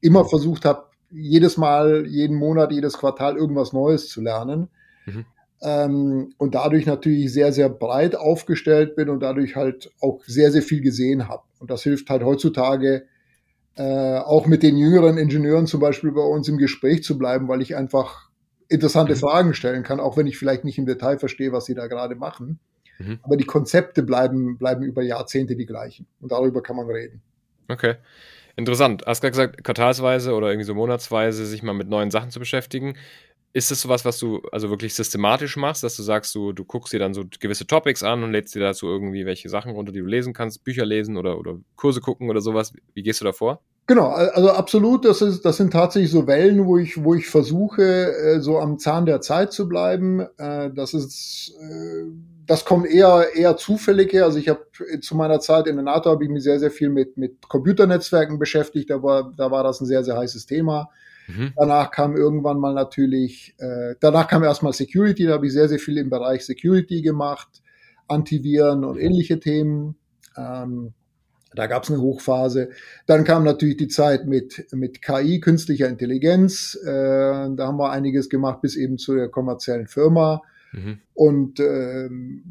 immer 0.00 0.24
versucht 0.24 0.64
habe, 0.64 0.84
jedes 1.10 1.56
Mal, 1.56 2.06
jeden 2.06 2.36
Monat, 2.36 2.72
jedes 2.72 2.98
Quartal 2.98 3.36
irgendwas 3.36 3.72
Neues 3.72 4.08
zu 4.08 4.20
lernen. 4.20 4.68
Mhm. 5.06 5.24
Ähm, 5.62 6.34
und 6.38 6.54
dadurch 6.54 6.86
natürlich 6.86 7.32
sehr, 7.32 7.52
sehr 7.52 7.68
breit 7.68 8.16
aufgestellt 8.16 8.96
bin 8.96 9.08
und 9.08 9.20
dadurch 9.20 9.56
halt 9.56 9.90
auch 10.00 10.22
sehr, 10.24 10.52
sehr 10.52 10.62
viel 10.62 10.80
gesehen 10.80 11.28
habe. 11.28 11.42
Und 11.58 11.70
das 11.70 11.82
hilft 11.82 12.08
halt 12.08 12.22
heutzutage 12.22 13.06
äh, 13.76 14.18
auch 14.18 14.46
mit 14.46 14.62
den 14.62 14.76
jüngeren 14.76 15.18
Ingenieuren 15.18 15.66
zum 15.66 15.80
Beispiel 15.80 16.12
bei 16.12 16.22
uns 16.22 16.48
im 16.48 16.58
Gespräch 16.58 17.02
zu 17.02 17.18
bleiben, 17.18 17.48
weil 17.48 17.60
ich 17.60 17.76
einfach 17.76 18.30
interessante 18.68 19.14
mhm. 19.14 19.18
Fragen 19.18 19.54
stellen 19.54 19.82
kann, 19.82 20.00
auch 20.00 20.16
wenn 20.16 20.26
ich 20.26 20.38
vielleicht 20.38 20.64
nicht 20.64 20.78
im 20.78 20.86
Detail 20.86 21.18
verstehe, 21.18 21.52
was 21.52 21.66
sie 21.66 21.74
da 21.74 21.88
gerade 21.88 22.14
machen. 22.14 22.60
Mhm. 22.98 23.18
Aber 23.22 23.36
die 23.36 23.44
Konzepte 23.44 24.02
bleiben, 24.02 24.58
bleiben 24.58 24.82
über 24.82 25.02
Jahrzehnte 25.02 25.56
die 25.56 25.66
gleichen. 25.66 26.06
Und 26.20 26.32
darüber 26.32 26.62
kann 26.62 26.76
man 26.76 26.86
reden. 26.86 27.22
Okay. 27.68 27.96
Interessant. 28.60 29.04
Hast 29.06 29.22
gerade 29.22 29.30
gesagt, 29.30 29.64
quartalsweise 29.64 30.34
oder 30.34 30.48
irgendwie 30.48 30.66
so 30.66 30.74
monatsweise 30.74 31.46
sich 31.46 31.62
mal 31.62 31.72
mit 31.72 31.88
neuen 31.88 32.10
Sachen 32.10 32.30
zu 32.30 32.38
beschäftigen. 32.38 32.94
Ist 33.54 33.70
das 33.70 33.80
sowas, 33.80 34.04
was 34.04 34.18
du 34.18 34.42
also 34.52 34.68
wirklich 34.68 34.94
systematisch 34.94 35.56
machst, 35.56 35.82
dass 35.82 35.96
du 35.96 36.02
sagst, 36.02 36.34
du, 36.34 36.52
du 36.52 36.64
guckst 36.66 36.92
dir 36.92 36.98
dann 36.98 37.14
so 37.14 37.24
gewisse 37.40 37.66
Topics 37.66 38.02
an 38.02 38.22
und 38.22 38.32
lädst 38.32 38.54
dir 38.54 38.60
dazu 38.60 38.86
irgendwie 38.86 39.24
welche 39.24 39.48
Sachen 39.48 39.72
runter, 39.72 39.92
die 39.92 40.00
du 40.00 40.04
lesen 40.04 40.34
kannst, 40.34 40.62
Bücher 40.62 40.84
lesen 40.84 41.16
oder, 41.16 41.38
oder 41.38 41.56
Kurse 41.74 42.02
gucken 42.02 42.28
oder 42.28 42.42
sowas? 42.42 42.74
Wie 42.92 43.02
gehst 43.02 43.22
du 43.22 43.24
da 43.24 43.32
vor? 43.32 43.62
Genau, 43.86 44.08
also 44.10 44.50
absolut, 44.50 45.06
das, 45.06 45.22
ist, 45.22 45.42
das 45.42 45.56
sind 45.56 45.72
tatsächlich 45.72 46.12
so 46.12 46.26
Wellen, 46.26 46.66
wo 46.66 46.76
ich, 46.76 47.02
wo 47.02 47.14
ich 47.14 47.26
versuche, 47.28 47.82
äh, 47.82 48.40
so 48.40 48.58
am 48.58 48.78
Zahn 48.78 49.06
der 49.06 49.22
Zeit 49.22 49.54
zu 49.54 49.68
bleiben. 49.68 50.20
Äh, 50.36 50.70
das 50.72 50.92
ist, 50.92 51.54
äh, 51.58 52.04
das 52.50 52.64
kommt 52.64 52.88
eher, 52.88 53.28
eher 53.32 53.56
zufällig 53.56 54.12
her. 54.12 54.24
Also 54.24 54.40
ich 54.40 54.48
habe 54.48 54.66
zu 55.02 55.16
meiner 55.16 55.38
Zeit 55.38 55.68
in 55.68 55.76
der 55.76 55.84
NATO 55.84 56.10
habe 56.10 56.24
ich 56.24 56.30
mich 56.30 56.42
sehr, 56.42 56.58
sehr 56.58 56.72
viel 56.72 56.88
mit, 56.88 57.16
mit 57.16 57.48
Computernetzwerken 57.48 58.40
beschäftigt. 58.40 58.90
Da 58.90 59.04
war, 59.04 59.32
da 59.36 59.52
war 59.52 59.62
das 59.62 59.80
ein 59.80 59.86
sehr, 59.86 60.02
sehr 60.02 60.16
heißes 60.16 60.46
Thema. 60.46 60.90
Mhm. 61.28 61.52
Danach 61.56 61.92
kam 61.92 62.16
irgendwann 62.16 62.58
mal 62.58 62.74
natürlich, 62.74 63.54
äh, 63.58 63.94
danach 64.00 64.26
kam 64.26 64.42
erstmal 64.42 64.72
Security, 64.72 65.26
da 65.26 65.34
habe 65.34 65.46
ich 65.46 65.52
sehr, 65.52 65.68
sehr 65.68 65.78
viel 65.78 65.96
im 65.96 66.10
Bereich 66.10 66.44
Security 66.44 67.02
gemacht, 67.02 67.62
Antiviren 68.08 68.84
und 68.84 68.96
mhm. 68.96 69.00
ähnliche 69.00 69.38
Themen. 69.38 69.94
Ähm, 70.36 70.92
da 71.54 71.68
gab 71.68 71.84
es 71.84 71.90
eine 71.92 72.00
Hochphase. 72.00 72.70
Dann 73.06 73.22
kam 73.22 73.44
natürlich 73.44 73.76
die 73.76 73.86
Zeit 73.86 74.26
mit, 74.26 74.66
mit 74.72 75.02
KI, 75.02 75.38
künstlicher 75.38 75.86
Intelligenz. 75.86 76.76
Äh, 76.82 76.88
da 76.88 77.58
haben 77.60 77.78
wir 77.78 77.92
einiges 77.92 78.28
gemacht 78.28 78.60
bis 78.60 78.74
eben 78.74 78.98
zu 78.98 79.14
der 79.14 79.28
kommerziellen 79.28 79.86
Firma. 79.86 80.42
Mhm. 80.72 80.98
Und 81.14 81.60
äh, 81.60 82.08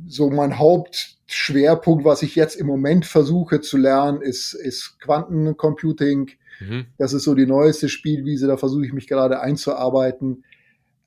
so 0.08 0.30
mein 0.30 0.58
Hauptschwerpunkt, 0.58 2.04
was 2.06 2.22
ich 2.22 2.36
jetzt 2.36 2.56
im 2.56 2.68
Moment 2.68 3.06
versuche 3.06 3.62
zu 3.62 3.78
lernen, 3.78 4.22
ist, 4.22 4.54
ist 4.54 5.00
Quantencomputing. 5.00 6.32
Mhm. 6.60 6.88
Das 6.98 7.14
ist 7.14 7.24
so 7.24 7.36
die 7.36 7.46
neueste 7.46 7.90
Spielwiese, 7.90 8.48
da 8.48 8.58
versuche 8.58 8.86
ich 8.86 8.94
mich 8.94 9.08
gerade 9.08 9.40
einzuarbeiten. 9.40 10.44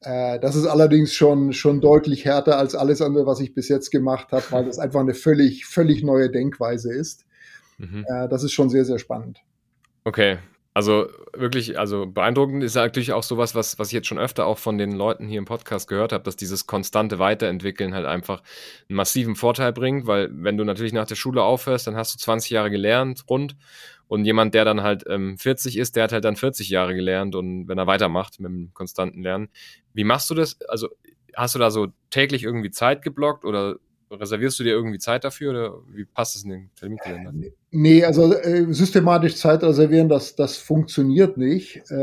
Äh, 0.00 0.40
das 0.40 0.56
ist 0.56 0.66
allerdings 0.66 1.12
schon, 1.12 1.52
schon 1.52 1.80
deutlich 1.80 2.24
härter 2.24 2.58
als 2.58 2.74
alles 2.74 3.02
andere, 3.02 3.26
was 3.26 3.40
ich 3.40 3.54
bis 3.54 3.68
jetzt 3.68 3.90
gemacht 3.90 4.32
habe, 4.32 4.44
weil 4.50 4.64
das 4.64 4.78
einfach 4.78 5.00
eine 5.00 5.14
völlig, 5.14 5.66
völlig 5.66 6.02
neue 6.02 6.30
Denkweise 6.30 6.92
ist. 6.92 7.24
Mhm. 7.78 8.04
Äh, 8.08 8.28
das 8.28 8.42
ist 8.42 8.52
schon 8.52 8.70
sehr, 8.70 8.84
sehr 8.84 8.98
spannend. 8.98 9.40
Okay. 10.04 10.38
Also 10.74 11.08
wirklich, 11.34 11.78
also 11.78 12.06
beeindruckend 12.06 12.64
ist 12.64 12.76
natürlich 12.76 13.12
auch 13.12 13.22
sowas, 13.22 13.54
was, 13.54 13.78
was 13.78 13.88
ich 13.88 13.92
jetzt 13.92 14.06
schon 14.06 14.18
öfter 14.18 14.46
auch 14.46 14.56
von 14.56 14.78
den 14.78 14.92
Leuten 14.92 15.28
hier 15.28 15.38
im 15.38 15.44
Podcast 15.44 15.86
gehört 15.86 16.12
habe, 16.12 16.24
dass 16.24 16.34
dieses 16.34 16.66
konstante 16.66 17.18
Weiterentwickeln 17.18 17.92
halt 17.92 18.06
einfach 18.06 18.42
einen 18.88 18.96
massiven 18.96 19.36
Vorteil 19.36 19.72
bringt, 19.74 20.06
weil 20.06 20.30
wenn 20.32 20.56
du 20.56 20.64
natürlich 20.64 20.94
nach 20.94 21.06
der 21.06 21.14
Schule 21.14 21.42
aufhörst, 21.42 21.86
dann 21.86 21.96
hast 21.96 22.14
du 22.14 22.18
20 22.18 22.50
Jahre 22.50 22.70
gelernt 22.70 23.24
rund 23.28 23.54
und 24.08 24.24
jemand, 24.24 24.54
der 24.54 24.64
dann 24.64 24.82
halt 24.82 25.04
ähm, 25.08 25.36
40 25.36 25.76
ist, 25.76 25.96
der 25.96 26.04
hat 26.04 26.12
halt 26.12 26.24
dann 26.24 26.36
40 26.36 26.70
Jahre 26.70 26.94
gelernt 26.94 27.34
und 27.34 27.68
wenn 27.68 27.76
er 27.76 27.86
weitermacht 27.86 28.40
mit 28.40 28.50
dem 28.50 28.70
konstanten 28.72 29.22
Lernen. 29.22 29.50
Wie 29.92 30.04
machst 30.04 30.30
du 30.30 30.34
das? 30.34 30.58
Also 30.68 30.88
hast 31.34 31.54
du 31.54 31.58
da 31.58 31.70
so 31.70 31.88
täglich 32.08 32.44
irgendwie 32.44 32.70
Zeit 32.70 33.02
geblockt 33.02 33.44
oder 33.44 33.76
reservierst 34.12 34.58
du 34.58 34.64
dir 34.64 34.72
irgendwie 34.72 34.98
Zeit 34.98 35.24
dafür 35.24 35.50
oder 35.50 35.74
wie 35.92 36.04
passt 36.04 36.36
es 36.36 36.44
in 36.44 36.50
den 36.50 36.70
Terminkalender? 36.78 37.32
Nee, 37.70 38.04
also 38.04 38.34
äh, 38.34 38.72
systematisch 38.72 39.36
Zeit 39.36 39.62
reservieren, 39.62 40.08
das, 40.08 40.36
das 40.36 40.56
funktioniert 40.56 41.36
nicht. 41.36 41.82
Äh, 41.90 41.94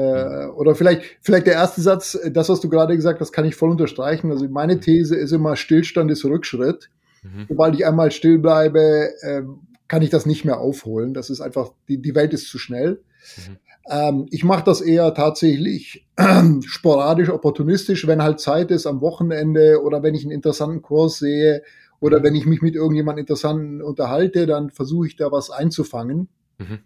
mhm. 0.46 0.56
Oder 0.56 0.76
vielleicht, 0.76 1.04
vielleicht 1.22 1.48
der 1.48 1.54
erste 1.54 1.82
Satz, 1.82 2.16
äh, 2.16 2.32
das, 2.32 2.50
was 2.50 2.62
du 2.62 2.70
gerade 2.70 2.96
gesagt 2.96 3.20
hast, 3.20 3.32
kann 3.32 3.46
ich 3.46 3.56
voll 3.56 3.70
unterstreichen. 3.70 4.32
Also 4.32 4.48
meine 4.50 4.76
mhm. 4.76 4.82
These 4.82 5.16
ist 5.16 5.32
immer, 5.32 5.56
Stillstand 5.56 6.10
ist 6.12 6.26
Rückschritt. 6.26 6.90
Mhm. 7.24 7.46
Sobald 7.50 7.76
ich 7.76 7.86
einmal 7.86 8.12
still 8.12 8.40
bleibe, 8.40 9.10
äh, 9.22 9.44
kann 9.88 10.02
ich 10.02 10.10
das 10.10 10.26
nicht 10.26 10.46
mehr 10.46 10.60
aufholen. 10.60 11.14
Das 11.14 11.30
ist 11.30 11.42
einfach, 11.42 11.72
die, 11.88 12.02
die 12.02 12.16
Welt 12.16 12.34
ist 12.34 12.50
zu 12.50 12.58
schnell. 12.58 13.02
Mhm. 13.38 13.58
Ähm, 13.90 14.28
ich 14.30 14.44
mache 14.44 14.64
das 14.64 14.82
eher 14.82 15.14
tatsächlich 15.14 16.08
sporadisch, 16.66 17.30
opportunistisch, 17.30 18.08
wenn 18.08 18.22
halt 18.22 18.40
Zeit 18.40 18.72
ist 18.72 18.86
am 18.86 19.02
Wochenende 19.02 19.82
oder 19.84 20.04
wenn 20.04 20.16
ich 20.16 20.24
einen 20.24 20.32
interessanten 20.32 20.82
Kurs 20.82 21.18
sehe 21.18 21.64
oder 22.00 22.20
mhm. 22.20 22.24
wenn 22.24 22.36
ich 22.36 22.46
mich 22.46 22.62
mit 22.62 22.76
irgendjemand 22.76 23.20
Interessanten 23.20 23.82
unterhalte, 23.82 24.46
dann 24.46 24.70
versuche 24.70 25.08
ich 25.08 25.16
da 25.16 25.32
was 25.32 25.50
einzufangen. 25.50 26.30
Mhm. 26.58 26.80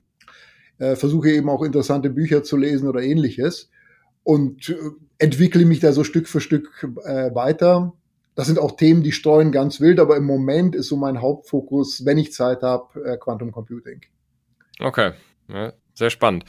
Äh, 0.80 0.96
versuche 0.96 1.30
eben 1.30 1.50
auch 1.50 1.64
interessante 1.64 2.10
Bücher 2.10 2.44
zu 2.44 2.58
lesen 2.58 2.88
oder 2.88 3.02
ähnliches 3.02 3.70
und 4.24 4.70
äh, 4.70 4.76
entwickle 5.18 5.66
mich 5.66 5.80
da 5.80 5.94
so 5.94 6.04
Stück 6.04 6.28
für 6.28 6.42
Stück 6.42 6.88
äh, 7.06 7.34
weiter. 7.36 7.94
Das 8.36 8.48
sind 8.48 8.58
auch 8.58 8.76
Themen, 8.76 9.04
die 9.04 9.12
streuen 9.12 9.52
ganz 9.52 9.80
wild, 9.80 10.00
aber 10.00 10.18
im 10.18 10.26
Moment 10.26 10.76
ist 10.76 10.88
so 10.88 10.98
mein 10.98 11.22
Hauptfokus, 11.22 12.06
wenn 12.06 12.18
ich 12.18 12.34
Zeit 12.34 12.64
habe, 12.64 13.04
äh, 13.06 13.18
Quantum 13.18 13.52
Computing. 13.52 14.02
Okay, 14.80 15.12
ja, 15.50 15.74
sehr 15.94 16.10
spannend. 16.10 16.46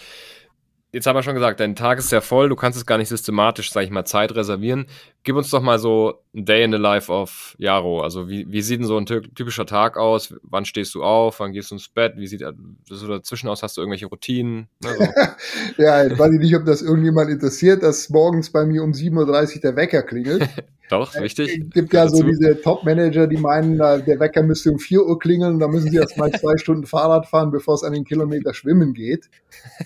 Jetzt 0.93 1.07
haben 1.07 1.17
wir 1.17 1.23
schon 1.23 1.35
gesagt, 1.35 1.61
dein 1.61 1.77
Tag 1.77 1.99
ist 1.99 2.09
sehr 2.09 2.23
voll, 2.23 2.49
du 2.49 2.57
kannst 2.57 2.79
es 2.79 2.87
gar 2.87 2.99
nicht 2.99 3.09
systematisch, 3.09 3.73
sag 3.73 3.83
ich 3.83 3.91
mal, 3.91 4.05
Zeit 4.05 4.35
reservieren. 4.35 4.87
Gib 5.25 5.37
uns 5.37 5.51
doch 5.51 5.61
mal 5.61 5.79
so 5.79 6.24
Day 6.35 6.65
in 6.65 6.73
the 6.73 6.79
Life 6.79 7.13
of 7.13 7.55
Jaro. 7.59 8.01
Also 8.01 8.29
wie, 8.29 8.51
wie 8.51 8.61
sieht 8.61 8.81
denn 8.81 8.87
so 8.87 8.97
ein 8.99 9.07
typischer 9.07 9.67
Tag 9.67 9.97
aus? 9.97 10.35
Wann 10.43 10.65
stehst 10.65 10.95
du 10.95 11.05
auf? 11.05 11.39
Wann 11.39 11.53
gehst 11.53 11.71
du 11.71 11.77
ins 11.77 11.89
Bett? 11.89 12.15
Wie 12.17 12.27
sieht 12.27 12.43
das 12.43 12.55
so 12.89 13.07
dazwischen 13.07 13.49
aus? 13.49 13.63
Hast 13.63 13.77
du 13.77 13.81
irgendwelche 13.81 14.07
Routinen? 14.07 14.67
Also. 14.85 15.05
ja, 15.79 16.05
ich 16.05 16.19
weiß 16.19 16.33
nicht, 16.33 16.57
ob 16.57 16.65
das 16.65 16.83
irgendjemand 16.83 17.31
interessiert, 17.31 17.85
dass 17.85 18.11
morgens 18.11 18.51
bei 18.51 18.67
mir 18.67 18.83
um 18.83 18.91
7.30 18.91 19.55
Uhr 19.57 19.61
der 19.61 19.77
Wecker 19.77 20.03
klingelt. 20.03 20.49
Doch, 20.91 21.15
richtig. 21.15 21.49
Es 21.49 21.71
gibt 21.71 21.95
ja 21.95 22.09
so 22.09 22.23
diese 22.23 22.61
Top-Manager, 22.61 23.27
die 23.27 23.39
meinen, 23.39 23.79
der 23.79 24.21
Wecker 24.21 24.43
müsste 24.43 24.71
um 24.71 24.79
4 24.79 25.07
Uhr 25.07 25.19
klingeln, 25.19 25.59
da 25.59 25.67
müssen 25.67 25.91
sie 25.91 25.97
erst 25.97 26.19
mal 26.19 26.31
zwei 26.33 26.57
Stunden 26.59 26.85
Fahrrad 26.85 27.27
fahren, 27.27 27.51
bevor 27.53 27.75
es 27.75 27.85
an 27.85 27.93
den 27.93 28.05
Kilometer 28.05 28.53
schwimmen 28.53 28.93
geht. 28.93 29.31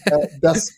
Äh, 0.07 0.27
das 0.41 0.73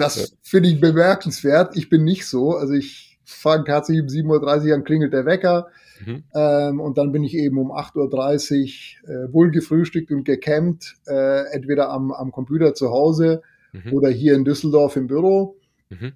das 0.00 0.34
finde 0.42 0.70
ich 0.70 0.80
bemerkenswert. 0.80 1.76
Ich 1.76 1.90
bin 1.90 2.04
nicht 2.04 2.26
so. 2.26 2.56
Also 2.56 2.72
ich 2.72 3.09
fange 3.30 3.64
tatsächlich 3.64 4.02
um 4.02 4.08
7.30 4.08 4.68
Uhr 4.68 4.74
an, 4.74 4.84
klingelt 4.84 5.12
der 5.12 5.26
Wecker. 5.26 5.68
Mhm. 6.04 6.24
Ähm, 6.34 6.80
und 6.80 6.98
dann 6.98 7.12
bin 7.12 7.24
ich 7.24 7.34
eben 7.34 7.58
um 7.58 7.72
8.30 7.72 9.02
Uhr 9.02 9.10
äh, 9.10 9.32
wohl 9.32 9.50
gefrühstückt 9.50 10.10
und 10.10 10.24
gecampt, 10.24 10.96
äh, 11.06 11.44
entweder 11.52 11.90
am, 11.90 12.12
am 12.12 12.32
Computer 12.32 12.74
zu 12.74 12.90
Hause 12.90 13.42
mhm. 13.72 13.92
oder 13.92 14.08
hier 14.08 14.34
in 14.34 14.44
Düsseldorf 14.44 14.96
im 14.96 15.06
Büro 15.06 15.56
mhm. 15.90 16.12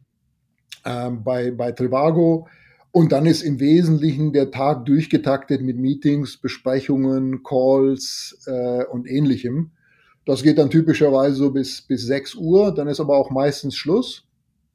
ähm, 0.85 1.25
bei, 1.25 1.51
bei 1.51 1.73
Trivago. 1.73 2.49
Und 2.93 3.11
dann 3.11 3.27
ist 3.27 3.43
im 3.43 3.59
Wesentlichen 3.59 4.33
der 4.33 4.53
Tag 4.53 4.87
durchgetaktet 4.87 5.61
mit 5.61 5.77
Meetings, 5.77 6.37
Besprechungen, 6.37 7.43
Calls 7.43 8.41
äh, 8.47 8.85
und 8.85 9.11
ähnlichem. 9.11 9.73
Das 10.27 10.43
geht 10.43 10.59
dann 10.59 10.71
typischerweise 10.71 11.35
so 11.35 11.51
bis, 11.51 11.83
bis 11.83 12.07
6 12.07 12.37
Uhr, 12.37 12.73
dann 12.73 12.89
ist 12.89 13.01
aber 13.01 13.17
auch 13.17 13.31
meistens 13.31 13.77
Schluss. 13.77 14.27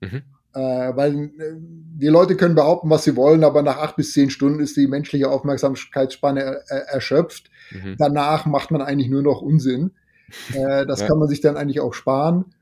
Mhm. 0.02 0.22
Äh, 0.60 0.95
weil 0.97 1.16
äh, 1.16 1.30
die 1.57 2.07
Leute 2.07 2.36
können 2.36 2.55
behaupten, 2.55 2.89
was 2.89 3.05
sie 3.05 3.16
wollen, 3.16 3.45
aber 3.45 3.62
nach 3.62 3.78
acht 3.78 3.95
bis 3.95 4.12
zehn 4.12 4.30
Stunden 4.30 4.60
ist 4.60 4.76
die 4.76 4.88
menschliche 4.88 5.30
Aufmerksamkeitsspanne 5.30 6.41
er, 6.41 6.64
er, 6.68 6.82
erschöpft. 6.89 7.49
Mhm. 7.72 7.95
Danach 7.97 8.45
macht 8.45 8.70
man 8.72 8.82
eigentlich 8.82 9.10
nur 9.10 9.22
noch 9.24 9.41
Unsinn. 9.41 9.91
Äh, 10.53 10.86
das 10.86 10.99
ja. 10.99 11.07
kann 11.07 11.18
man 11.18 11.28
sich 11.28 11.41
dann 11.41 11.57
eigentlich 11.57 11.80
auch 11.80 11.95
sparen. 11.95 12.53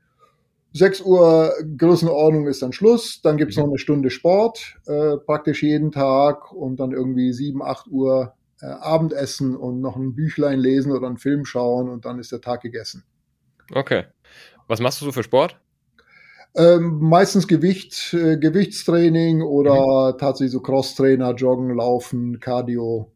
6 0.72 1.02
Uhr 1.02 1.52
Größenordnung 1.76 2.46
ist 2.46 2.62
dann 2.62 2.72
Schluss, 2.72 3.20
dann 3.20 3.36
gibt's 3.36 3.56
mhm. 3.56 3.64
noch 3.64 3.68
eine 3.68 3.78
Stunde 3.78 4.08
Sport, 4.08 4.78
äh, 4.86 5.18
praktisch 5.18 5.62
jeden 5.62 5.92
Tag 5.92 6.50
und 6.50 6.80
dann 6.80 6.92
irgendwie 6.92 7.30
7, 7.30 7.62
8 7.62 7.88
Uhr 7.88 8.32
äh, 8.62 8.66
Abendessen 8.68 9.54
und 9.54 9.82
noch 9.82 9.96
ein 9.96 10.14
Büchlein 10.14 10.58
lesen 10.58 10.92
oder 10.92 11.08
einen 11.08 11.18
Film 11.18 11.44
schauen 11.44 11.90
und 11.90 12.06
dann 12.06 12.18
ist 12.18 12.32
der 12.32 12.40
Tag 12.40 12.62
gegessen. 12.62 13.04
Okay. 13.74 14.04
Was 14.66 14.80
machst 14.80 15.02
du 15.02 15.04
so 15.04 15.12
für 15.12 15.22
Sport? 15.22 15.60
Ähm, 16.58 16.98
meistens 17.00 17.46
Gewicht, 17.46 18.14
äh, 18.14 18.36
Gewichtstraining 18.36 19.42
oder 19.42 20.12
mhm. 20.12 20.18
tatsächlich 20.18 20.52
so 20.52 20.60
Crosstrainer, 20.60 21.34
Joggen, 21.34 21.74
Laufen, 21.74 22.40
Cardio. 22.40 23.12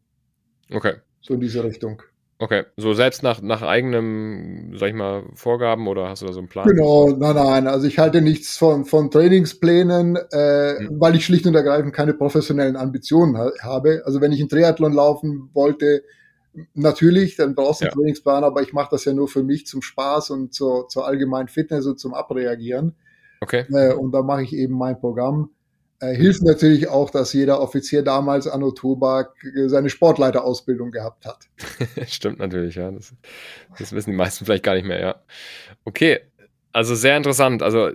Okay. 0.71 0.93
So 1.21 1.33
in 1.33 1.39
diese 1.39 1.63
Richtung. 1.63 2.01
Okay, 2.39 2.63
so 2.75 2.93
selbst 2.93 3.23
nach, 3.23 3.41
nach 3.41 3.61
eigenem, 3.61 4.73
sag 4.75 4.89
ich 4.89 4.95
mal, 4.95 5.23
Vorgaben 5.33 5.87
oder 5.87 6.09
hast 6.09 6.21
du 6.21 6.25
da 6.25 6.33
so 6.33 6.39
einen 6.39 6.49
Plan? 6.49 6.67
Genau, 6.67 7.09
nein, 7.09 7.35
nein, 7.35 7.67
also 7.67 7.87
ich 7.87 7.99
halte 7.99 8.21
nichts 8.21 8.57
von, 8.57 8.83
von 8.83 9.11
Trainingsplänen, 9.11 10.17
äh, 10.31 10.75
hm. 10.77 10.99
weil 10.99 11.15
ich 11.15 11.25
schlicht 11.25 11.45
und 11.45 11.55
ergreifend 11.55 11.93
keine 11.93 12.13
professionellen 12.13 12.75
Ambitionen 12.75 13.37
ha 13.37 13.51
habe. 13.61 14.01
Also 14.05 14.19
wenn 14.19 14.33
ich 14.33 14.41
einen 14.41 14.49
Triathlon 14.49 14.91
laufen 14.91 15.51
wollte, 15.53 16.03
natürlich, 16.73 17.35
dann 17.37 17.55
brauchst 17.55 17.81
du 17.81 17.85
einen 17.85 17.91
ja. 17.91 17.95
Trainingsplan, 17.95 18.43
aber 18.43 18.61
ich 18.61 18.73
mache 18.73 18.89
das 18.91 19.05
ja 19.05 19.13
nur 19.13 19.27
für 19.27 19.43
mich 19.43 19.65
zum 19.65 19.81
Spaß 19.81 20.31
und 20.31 20.53
zur, 20.53 20.89
zur 20.89 21.07
allgemeinen 21.07 21.47
Fitness 21.47 21.85
und 21.85 21.99
zum 21.99 22.13
Abreagieren. 22.13 22.95
Okay. 23.43 23.65
Äh, 23.73 23.93
und 23.93 24.13
da 24.13 24.21
mache 24.21 24.43
ich 24.43 24.53
eben 24.53 24.75
mein 24.75 24.97
Programm. 24.97 25.49
Äh, 25.99 26.15
hilft 26.15 26.41
natürlich 26.43 26.87
auch, 26.87 27.09
dass 27.09 27.33
jeder 27.33 27.61
Offizier 27.61 28.03
damals 28.03 28.47
an 28.47 28.61
Tobak 28.73 29.33
äh, 29.43 29.67
seine 29.67 29.89
Sportleiterausbildung 29.89 30.91
gehabt 30.91 31.25
hat. 31.25 31.47
Stimmt 32.07 32.39
natürlich, 32.39 32.75
ja. 32.75 32.89
Das, 32.91 33.13
das, 33.77 33.91
wissen 33.91 34.11
die 34.11 34.17
meisten 34.17 34.45
vielleicht 34.45 34.63
gar 34.63 34.75
nicht 34.75 34.87
mehr, 34.87 34.99
ja. 34.99 35.15
Okay, 35.85 36.19
also 36.71 36.95
sehr 36.95 37.17
interessant. 37.17 37.61
Also 37.61 37.91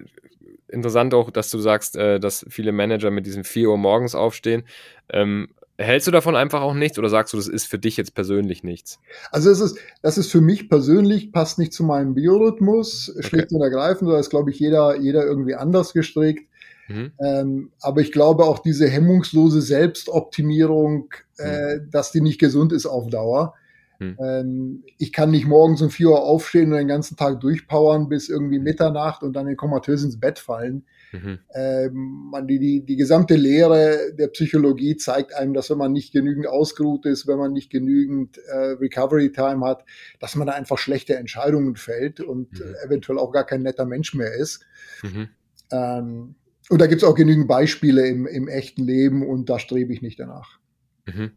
interessant 0.69 1.15
auch, 1.15 1.31
dass 1.31 1.51
du 1.51 1.59
sagst, 1.59 1.97
äh, 1.97 2.21
dass 2.21 2.45
viele 2.51 2.73
Manager 2.73 3.11
mit 3.11 3.27
diesem 3.27 3.45
4 3.45 3.71
Uhr 3.71 3.79
morgens 3.79 4.15
aufstehen. 4.15 4.65
Ähm, 5.11 5.49
hältst 5.79 6.07
du 6.09 6.11
davon 6.11 6.37
einfach 6.37 6.61
auch 6.61 6.75
nichts 6.75 6.99
oder 6.99 7.09
sagst 7.09 7.33
du, 7.33 7.37
das 7.37 7.49
ist 7.49 7.67
für 7.67 7.79
dich 7.79 7.97
jetzt 7.97 8.15
persönlich 8.15 8.65
nichts? 8.65 8.99
Also 9.31 9.51
es 9.51 9.61
ist, 9.61 9.79
das 10.03 10.19
ist 10.19 10.31
für 10.31 10.41
mich 10.41 10.69
persönlich, 10.69 11.33
passt 11.33 11.59
nicht 11.59 11.73
zu 11.73 11.85
meinem 11.85 12.15
Biorhythmus, 12.15 13.15
schlicht 13.21 13.47
okay. 13.47 13.55
und 13.55 13.63
ergreifend, 13.63 14.11
da 14.11 14.19
ist, 14.19 14.31
glaube 14.31 14.51
ich, 14.51 14.59
jeder, 14.59 14.97
jeder 14.97 15.25
irgendwie 15.25 15.55
anders 15.55 15.93
gestrickt. 15.93 16.49
Mhm. 16.89 17.13
Ähm, 17.21 17.71
aber 17.81 18.01
ich 18.01 18.13
glaube 18.13 18.45
auch 18.45 18.59
diese 18.59 18.89
hemmungslose 18.89 19.63
Selbstoptimierung, 19.63 21.11
äh, 21.39 21.77
mhm. 21.77 21.91
dass 21.91 22.13
die 22.13 22.23
nicht 22.23 22.41
gesund 22.41 22.73
ist 22.73 22.87
auf 22.87 23.09
Dauer. 23.09 23.55
Mhm. 24.01 24.17
Ähm, 24.21 24.85
ich 24.97 25.13
kann 25.13 25.31
nicht 25.31 25.47
morgens 25.47 25.83
um 25.83 25.91
4 25.91 26.09
Uhr 26.09 26.23
aufstehen 26.23 26.73
und 26.73 26.79
den 26.79 26.89
ganzen 26.89 27.17
Tag 27.17 27.41
durchpowern 27.41 28.09
bis 28.09 28.29
irgendwie 28.29 28.59
Mitternacht 28.59 29.23
und 29.23 29.35
dann 29.35 29.47
in 29.47 29.57
komatös 29.57 30.03
ins 30.03 30.19
Bett 30.19 30.39
fallen. 30.39 30.85
Mhm. 31.13 31.39
Ähm, 31.55 32.29
man, 32.31 32.47
die, 32.47 32.59
die, 32.59 32.85
die 32.85 32.97
gesamte 32.97 33.35
Lehre 33.35 34.13
der 34.19 34.29
Psychologie 34.29 34.97
zeigt 34.97 35.35
einem, 35.35 35.55
dass 35.55 35.71
wenn 35.71 35.79
man 35.79 35.93
nicht 35.93 36.13
genügend 36.13 36.47
ausgeruht 36.47 37.07
ist, 37.07 37.27
wenn 37.27 37.39
man 37.39 37.53
nicht 37.53 37.71
genügend 37.71 38.39
äh, 38.39 38.77
Recovery 38.81 39.33
Time 39.33 39.65
hat, 39.65 39.85
dass 40.21 40.37
man 40.37 40.47
da 40.47 40.53
einfach 40.53 40.79
schlechte 40.79 41.17
Entscheidungen 41.17 41.77
fällt 41.77 42.21
und 42.21 42.53
mhm. 42.53 42.75
eventuell 42.85 43.19
auch 43.19 43.33
gar 43.33 43.45
kein 43.45 43.63
netter 43.63 43.87
Mensch 43.87 44.15
mehr 44.15 44.35
ist. 44.35 44.67
Mhm. 45.03 45.29
Ähm, 45.71 46.35
und 46.71 46.81
da 46.81 46.87
gibt 46.87 47.03
es 47.03 47.09
auch 47.09 47.15
genügend 47.15 47.49
Beispiele 47.49 48.07
im, 48.07 48.27
im 48.27 48.49
echten 48.49 48.85
Leben 48.85 49.27
und 49.27 49.49
da 49.49 49.59
strebe 49.59 49.93
ich 49.93 50.03
nicht 50.03 50.21
danach. 50.21 50.59
Mhm. 51.07 51.33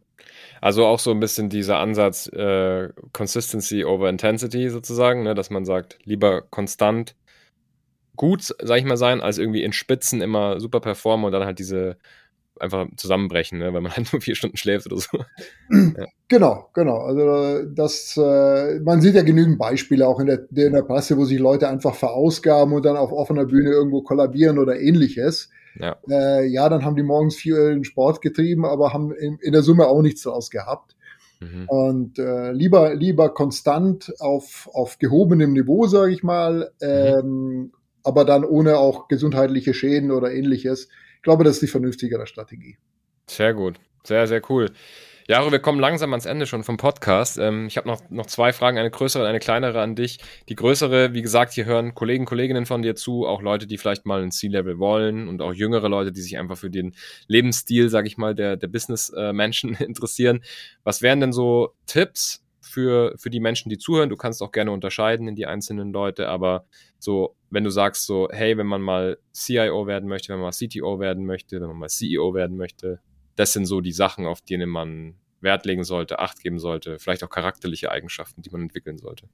Also 0.60 0.86
auch 0.86 0.98
so 0.98 1.10
ein 1.10 1.20
bisschen 1.20 1.48
dieser 1.48 1.78
Ansatz 1.78 2.28
äh, 2.28 2.90
Consistency 3.12 3.84
over 3.84 4.08
Intensity 4.08 4.68
sozusagen, 4.68 5.22
ne, 5.22 5.34
dass 5.34 5.50
man 5.50 5.64
sagt, 5.64 5.98
lieber 6.04 6.42
konstant 6.42 7.16
gut, 8.22 8.54
sag 8.62 8.78
ich 8.78 8.84
mal, 8.84 8.96
sein, 8.96 9.20
als 9.20 9.38
irgendwie 9.38 9.64
in 9.64 9.72
Spitzen 9.72 10.20
immer 10.20 10.60
super 10.60 10.78
performen 10.78 11.26
und 11.26 11.32
dann 11.32 11.44
halt 11.44 11.58
diese 11.58 11.96
einfach 12.60 12.86
zusammenbrechen, 12.96 13.58
ne, 13.58 13.74
weil 13.74 13.80
man 13.80 13.90
halt 13.96 14.12
nur 14.12 14.22
vier 14.22 14.36
Stunden 14.36 14.56
schläft 14.56 14.86
oder 14.86 14.98
so. 15.00 15.18
ja. 15.98 16.06
Genau, 16.28 16.70
genau. 16.72 16.98
Also 16.98 17.64
das, 17.74 18.16
äh, 18.16 18.78
man 18.78 19.00
sieht 19.00 19.16
ja 19.16 19.22
genügend 19.22 19.58
Beispiele 19.58 20.06
auch 20.06 20.20
in 20.20 20.26
der, 20.26 20.46
in 20.54 20.72
der 20.72 20.82
Presse, 20.82 21.16
wo 21.16 21.24
sich 21.24 21.40
Leute 21.40 21.68
einfach 21.68 21.96
verausgaben 21.96 22.72
und 22.72 22.84
dann 22.84 22.96
auf 22.96 23.10
offener 23.10 23.44
Bühne 23.44 23.70
irgendwo 23.70 24.02
kollabieren 24.02 24.60
oder 24.60 24.78
ähnliches. 24.78 25.50
Ja, 25.80 25.96
äh, 26.08 26.46
ja 26.46 26.68
dann 26.68 26.84
haben 26.84 26.94
die 26.94 27.02
morgens 27.02 27.34
viel 27.34 27.82
Sport 27.82 28.22
getrieben, 28.22 28.64
aber 28.64 28.92
haben 28.92 29.10
in, 29.10 29.38
in 29.40 29.52
der 29.52 29.62
Summe 29.62 29.88
auch 29.88 30.00
nichts 30.00 30.22
daraus 30.22 30.48
gehabt. 30.48 30.94
Mhm. 31.40 31.64
Und 31.66 32.18
äh, 32.20 32.52
lieber, 32.52 32.94
lieber 32.94 33.34
konstant 33.34 34.14
auf, 34.20 34.70
auf 34.72 35.00
gehobenem 35.00 35.54
Niveau, 35.54 35.88
sage 35.88 36.12
ich 36.12 36.22
mal, 36.22 36.70
mhm. 36.80 37.72
Aber 38.04 38.24
dann 38.24 38.44
ohne 38.44 38.78
auch 38.78 39.08
gesundheitliche 39.08 39.74
Schäden 39.74 40.10
oder 40.10 40.32
ähnliches. 40.32 40.88
Ich 41.16 41.22
glaube, 41.22 41.44
das 41.44 41.54
ist 41.54 41.62
die 41.62 41.68
vernünftigere 41.68 42.26
Strategie. 42.26 42.76
Sehr 43.28 43.54
gut. 43.54 43.78
Sehr, 44.04 44.26
sehr 44.26 44.42
cool. 44.50 44.70
Jaro, 45.28 45.52
wir 45.52 45.60
kommen 45.60 45.78
langsam 45.78 46.12
ans 46.12 46.26
Ende 46.26 46.46
schon 46.46 46.64
vom 46.64 46.76
Podcast. 46.76 47.38
Ähm, 47.38 47.66
ich 47.68 47.76
habe 47.76 47.86
noch, 47.86 48.02
noch 48.10 48.26
zwei 48.26 48.52
Fragen, 48.52 48.76
eine 48.76 48.90
größere 48.90 49.22
und 49.22 49.28
eine 49.28 49.38
kleinere 49.38 49.80
an 49.80 49.94
dich. 49.94 50.18
Die 50.48 50.56
größere, 50.56 51.14
wie 51.14 51.22
gesagt, 51.22 51.52
hier 51.52 51.64
hören 51.64 51.94
Kollegen, 51.94 52.24
Kolleginnen 52.24 52.66
von 52.66 52.82
dir 52.82 52.96
zu, 52.96 53.24
auch 53.24 53.40
Leute, 53.40 53.68
die 53.68 53.78
vielleicht 53.78 54.04
mal 54.04 54.20
ein 54.20 54.32
C-Level 54.32 54.80
wollen 54.80 55.28
und 55.28 55.40
auch 55.40 55.52
jüngere 55.52 55.88
Leute, 55.88 56.10
die 56.10 56.20
sich 56.20 56.38
einfach 56.38 56.58
für 56.58 56.70
den 56.70 56.96
Lebensstil, 57.28 57.88
sage 57.88 58.08
ich 58.08 58.18
mal, 58.18 58.34
der, 58.34 58.56
der 58.56 58.66
Business-Menschen 58.66 59.74
interessieren. 59.78 60.42
Was 60.82 61.02
wären 61.02 61.20
denn 61.20 61.32
so 61.32 61.72
Tipps 61.86 62.42
für, 62.72 63.14
für 63.18 63.30
die 63.30 63.40
Menschen, 63.40 63.68
die 63.68 63.78
zuhören? 63.78 64.08
Du 64.08 64.16
kannst 64.16 64.42
auch 64.42 64.50
gerne 64.50 64.72
unterscheiden 64.72 65.28
in 65.28 65.36
die 65.36 65.46
einzelnen 65.46 65.92
Leute, 65.92 66.28
aber 66.28 66.66
so, 66.98 67.36
wenn 67.50 67.64
du 67.64 67.70
sagst 67.70 68.06
so, 68.06 68.28
hey, 68.32 68.56
wenn 68.56 68.66
man 68.66 68.80
mal 68.80 69.18
CIO 69.32 69.86
werden 69.86 70.08
möchte, 70.08 70.32
wenn 70.32 70.40
man 70.40 70.46
mal 70.46 70.68
CTO 70.68 70.98
werden 70.98 71.26
möchte, 71.26 71.60
wenn 71.60 71.68
man 71.68 71.78
mal 71.78 71.88
CEO 71.88 72.34
werden 72.34 72.56
möchte, 72.56 73.00
das 73.36 73.52
sind 73.52 73.66
so 73.66 73.80
die 73.80 73.92
Sachen, 73.92 74.26
auf 74.26 74.40
denen 74.40 74.70
man 74.70 75.14
Wert 75.40 75.66
legen 75.66 75.84
sollte, 75.84 76.18
Acht 76.18 76.40
geben 76.40 76.58
sollte, 76.58 76.98
vielleicht 76.98 77.22
auch 77.24 77.30
charakterliche 77.30 77.90
Eigenschaften, 77.90 78.42
die 78.42 78.50
man 78.50 78.62
entwickeln 78.62 78.98
sollte. 78.98 79.28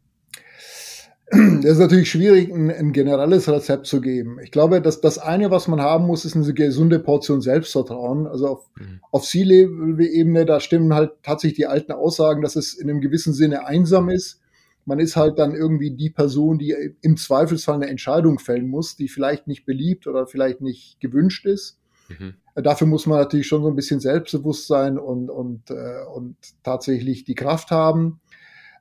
Das 1.62 1.72
ist 1.72 1.79
natürlich 1.79 2.11
schwierig, 2.11 2.51
ein, 2.51 2.70
ein, 2.70 2.93
generelles 2.93 3.49
Rezept 3.49 3.87
zu 3.87 4.01
geben. 4.01 4.39
Ich 4.43 4.51
glaube, 4.51 4.81
dass 4.81 5.01
das 5.01 5.18
eine, 5.18 5.51
was 5.51 5.68
man 5.68 5.81
haben 5.81 6.07
muss, 6.07 6.24
ist 6.24 6.37
eine 6.37 6.55
gesunde 6.55 6.99
Portion 6.99 7.43
Selbstvertrauen. 7.43 8.26
Also 8.26 8.49
auf, 8.49 8.70
mhm. 8.76 9.01
auf 9.11 9.24
C-Level-Ebene, 9.24 10.47
da 10.47 10.61
stimmen 10.61 10.95
halt 10.95 11.12
tatsächlich 11.22 11.57
die 11.57 11.66
alten 11.66 11.93
Aussagen, 11.93 12.41
dass 12.41 12.57
es 12.57 12.74
in 12.74 12.89
einem 12.89 13.01
gewissen 13.01 13.35
Sinne 13.35 13.66
einsam 13.66 14.09
ist 14.09 14.41
man 14.89 15.01
ist 15.01 15.16
halt 15.16 15.39
dann 15.39 15.55
irgendwie 15.55 15.91
die 15.91 16.09
Person, 16.09 16.59
die 16.59 16.74
im 17.03 17.18
Zweifelsfall 17.18 17.74
eine 17.74 17.89
Entscheidung 17.89 18.39
fällen 18.39 18.68
muss, 18.68 18.97
die 18.97 19.09
vielleicht 19.09 19.47
nicht 19.47 19.66
beliebt 19.66 20.07
oder 20.07 20.26
vielleicht 20.26 20.62
nicht 20.62 20.99
gewünscht 20.99 21.45
ist. 21.45 21.79
Mhm. 22.09 22.35
Dafür 22.55 22.87
muss 22.87 23.05
man 23.05 23.18
natürlich 23.18 23.47
schon 23.47 23.62
so 23.62 23.68
ein 23.68 23.76
bisschen 23.76 24.01
selbstbewusst 24.01 24.66
sein 24.66 24.99
und, 24.99 25.29
und, 25.29 25.70
äh, 25.70 26.05
und 26.12 26.37
tatsächlich 26.62 27.24
die 27.24 27.35
Kraft 27.35 27.70
haben. 27.70 28.20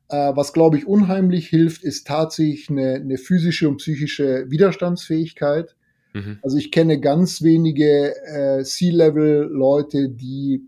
Äh, 0.10 0.32
was, 0.36 0.54
glaube 0.54 0.78
ich, 0.78 0.88
unheimlich 0.88 1.48
hilft, 1.48 1.84
ist 1.84 2.08
tatsächlich 2.08 2.70
eine, 2.70 2.96
eine 2.96 3.18
physische 3.18 3.68
und 3.68 3.78
psychische 3.78 4.50
Widerstandsfähigkeit. 4.50 5.76
Mhm. 6.14 6.40
Also 6.42 6.58
ich 6.58 6.72
kenne 6.72 7.00
ganz 7.00 7.42
wenige 7.42 8.16
äh, 8.26 8.64
C-Level-Leute, 8.64 10.10
die 10.10 10.68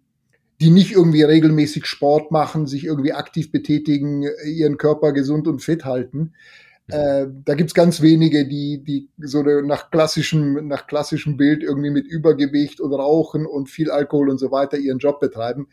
die 0.62 0.72
nicht 0.72 0.92
irgendwie 0.92 1.24
regelmäßig 1.24 1.86
Sport 1.86 2.32
machen, 2.32 2.68
sich 2.68 2.84
irgendwie 2.84 3.14
aktiv 3.14 3.52
betätigen, 3.52 4.26
ihren 4.46 4.78
Körper 4.78 5.14
gesund 5.14 5.48
und 5.48 5.62
fit 5.62 5.86
halten. 5.86 6.34
Äh, 6.88 7.28
da 7.46 7.54
gibt's 7.54 7.76
ganz 7.76 8.02
wenige, 8.02 8.48
die, 8.48 8.84
die 8.84 9.10
so 9.20 9.44
nach 9.44 9.92
klassischem, 9.92 10.68
nach 10.68 10.88
klassischem 10.88 11.38
Bild 11.38 11.62
irgendwie 11.62 11.92
mit 11.92 12.08
Übergewicht 12.08 12.82
und 12.82 12.94
Rauchen 12.94 13.46
und 13.46 13.70
viel 13.70 13.92
Alkohol 13.92 14.30
und 14.30 14.40
so 14.40 14.52
weiter 14.52 14.78
ihren 14.78 15.00
Job 15.00 15.20
betreiben. 15.20 15.68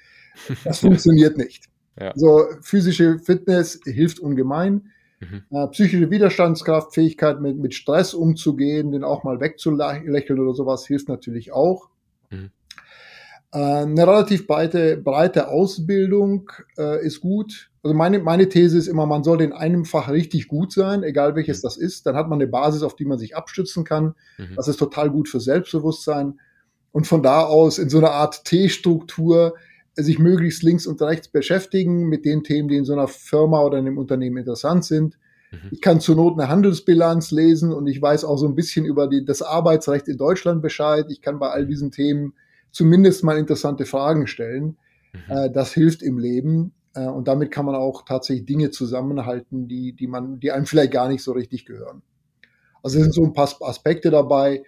Das 0.65 0.81
funktioniert 0.81 1.39
nicht. 1.39 1.65
Ja. 1.99 2.11
Also 2.11 2.45
physische 2.61 3.19
Fitness 3.19 3.81
hilft 3.85 4.21
ungemein. 4.21 4.91
Mhm. 5.21 5.43
Äh, 5.51 5.67
psychische 5.69 6.11
Widerstandskraft, 6.11 6.95
Fähigkeit 6.95 7.41
mit, 7.41 7.57
mit 7.57 7.75
Stress 7.75 8.13
umzugehen, 8.13 8.93
den 8.93 9.03
auch 9.03 9.25
mal 9.25 9.41
wegzulächeln 9.41 10.39
oder 10.39 10.55
sowas 10.55 10.87
hilft 10.87 11.09
natürlich 11.09 11.53
auch. 11.53 11.89
Mhm. 12.31 12.51
Äh, 13.53 13.59
eine 13.59 14.07
relativ 14.07 14.47
breite, 14.47 14.99
breite 14.99 15.49
Ausbildung 15.49 16.51
äh, 16.77 17.05
ist 17.05 17.21
gut. 17.21 17.71
Also 17.83 17.95
meine, 17.95 18.19
meine 18.19 18.49
These 18.49 18.77
ist 18.77 18.89
immer, 18.89 19.07
man 19.07 19.25
sollte 19.25 19.45
in 19.45 19.53
einem 19.53 19.85
Fach 19.85 20.11
richtig 20.11 20.49
gut 20.49 20.73
sein, 20.73 21.03
egal 21.03 21.37
welches 21.37 21.63
mhm. 21.63 21.67
das 21.67 21.77
ist. 21.79 22.05
Dann 22.05 22.17
hat 22.17 22.29
man 22.29 22.39
eine 22.41 22.49
Basis, 22.49 22.83
auf 22.83 22.97
die 22.97 23.07
man 23.07 23.19
sich 23.19 23.37
abstützen 23.37 23.85
kann. 23.85 24.15
Mhm. 24.37 24.57
Das 24.57 24.69
ist 24.69 24.77
total 24.77 25.11
gut 25.11 25.29
für 25.29 25.41
Selbstbewusstsein. 25.41 26.41
Und 26.93 27.07
von 27.07 27.23
da 27.23 27.45
aus 27.45 27.79
in 27.79 27.89
so 27.89 27.99
einer 27.99 28.11
Art 28.11 28.45
T-Struktur 28.45 29.55
sich 29.97 30.19
möglichst 30.19 30.63
links 30.63 30.87
und 30.87 31.01
rechts 31.03 31.29
beschäftigen 31.29 32.09
mit 32.09 32.25
den 32.25 32.45
Themen, 32.45 32.69
die 32.69 32.77
in 32.77 32.85
so 32.85 32.93
einer 32.93 33.09
Firma 33.09 33.63
oder 33.63 33.79
in 33.79 33.87
einem 33.87 33.99
Unternehmen 33.99 34.37
interessant 34.37 34.85
sind. 34.85 35.19
Mhm. 35.51 35.69
Ich 35.71 35.81
kann 35.81 36.01
zur 36.01 36.17
Not 36.17 36.39
eine 36.39 36.49
Handelsbilanz 36.49 37.31
lesen 37.31 37.73
und 37.73 37.87
ich 37.87 38.01
weiß 38.01 38.25
auch 38.25 38.37
so 38.37 38.47
ein 38.47 38.55
bisschen 38.55 38.85
über 38.85 39.09
die, 39.09 39.25
das 39.25 39.43
Arbeitsrecht 39.43 40.09
in 40.09 40.19
Deutschland 40.19 40.63
Bescheid. 40.63 41.07
Ich 41.09 41.23
kann 41.23 41.39
bei 41.39 41.49
all 41.49 41.67
diesen 41.67 41.91
Themen 41.91 42.35
zumindest 42.71 43.25
mal 43.25 43.39
interessante 43.39 43.87
Fragen 43.87 44.27
stellen. 44.27 44.77
Mhm. 45.13 45.37
Äh, 45.37 45.51
das 45.51 45.73
hilft 45.73 46.03
im 46.03 46.19
Leben. 46.19 46.75
Äh, 46.95 47.07
und 47.07 47.27
damit 47.29 47.51
kann 47.51 47.65
man 47.67 47.75
auch 47.75 48.05
tatsächlich 48.05 48.47
Dinge 48.47 48.71
zusammenhalten, 48.71 49.69
die, 49.69 49.95
die 49.95 50.07
man, 50.07 50.41
die 50.41 50.53
einem 50.53 50.67
vielleicht 50.67 50.93
gar 50.93 51.09
nicht 51.09 51.23
so 51.23 51.33
richtig 51.33 51.65
gehören. 51.65 52.03
Also 52.83 52.99
es 52.99 53.05
sind 53.05 53.15
so 53.15 53.25
ein 53.25 53.33
paar 53.33 53.51
Aspekte 53.63 54.11
dabei. 54.11 54.63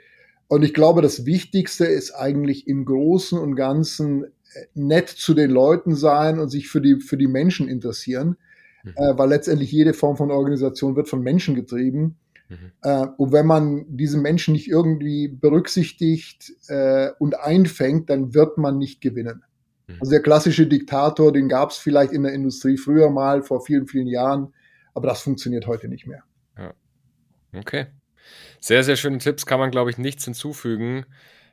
Und 0.49 0.64
ich 0.64 0.74
glaube, 0.74 1.03
das 1.03 1.26
Wichtigste 1.26 1.84
ist 1.84 2.12
eigentlich 2.12 2.66
im 2.66 2.84
Großen 2.84 3.38
und 3.38 3.55
Ganzen 3.55 4.24
äh, 4.24 4.28
nett 4.74 5.09
zu 5.09 5.34
den 5.34 5.51
Leuten 5.51 5.94
sein 5.94 6.40
und 6.40 6.49
sich 6.49 6.68
für 6.68 6.80
die, 6.80 7.01
für 7.01 7.16
die 7.16 7.28
Menschen 7.28 7.68
interessieren. 7.68 8.36
Mhm. 8.82 8.92
Äh, 8.96 9.18
weil 9.18 9.28
letztendlich 9.28 9.70
jede 9.70 9.92
Form 9.92 10.16
von 10.16 10.30
Organisation 10.30 10.96
wird 10.96 11.09
von 11.09 11.22
Menschen 11.22 11.55
getrieben. 11.55 12.16
Mhm. 12.49 12.72
Äh, 12.82 13.07
und 13.16 13.32
wenn 13.32 13.46
man 13.46 13.84
diese 13.88 14.18
Menschen 14.18 14.53
nicht 14.53 14.68
irgendwie 14.68 15.28
berücksichtigt 15.28 16.53
äh, 16.68 17.11
und 17.18 17.38
einfängt, 17.38 18.09
dann 18.11 18.34
wird 18.34 18.57
man 18.59 18.78
nicht 18.78 19.01
gewinnen. 19.01 19.42
Mhm. 19.86 19.96
Also 20.01 20.11
der 20.11 20.22
klassische 20.22 20.66
Diktator, 20.66 21.32
den 21.32 21.49
gab 21.49 21.70
es 21.70 21.76
vielleicht 21.76 22.12
in 22.12 22.22
der 22.22 22.32
Industrie 22.32 22.78
früher 22.78 23.11
mal, 23.11 23.42
vor 23.42 23.61
vielen, 23.61 23.86
vielen 23.86 24.07
Jahren, 24.07 24.55
aber 24.94 25.09
das 25.09 25.20
funktioniert 25.20 25.66
heute 25.66 25.88
nicht 25.88 26.07
mehr. 26.07 26.22
Ja. 26.57 26.72
Okay. 27.55 27.86
Sehr, 28.61 28.84
sehr 28.84 28.96
schöne 28.96 29.18
Tipps, 29.18 29.46
kann 29.46 29.61
man, 29.61 29.70
glaube 29.70 29.90
ich, 29.90 29.98
nichts 29.98 30.24
hinzufügen. 30.24 31.06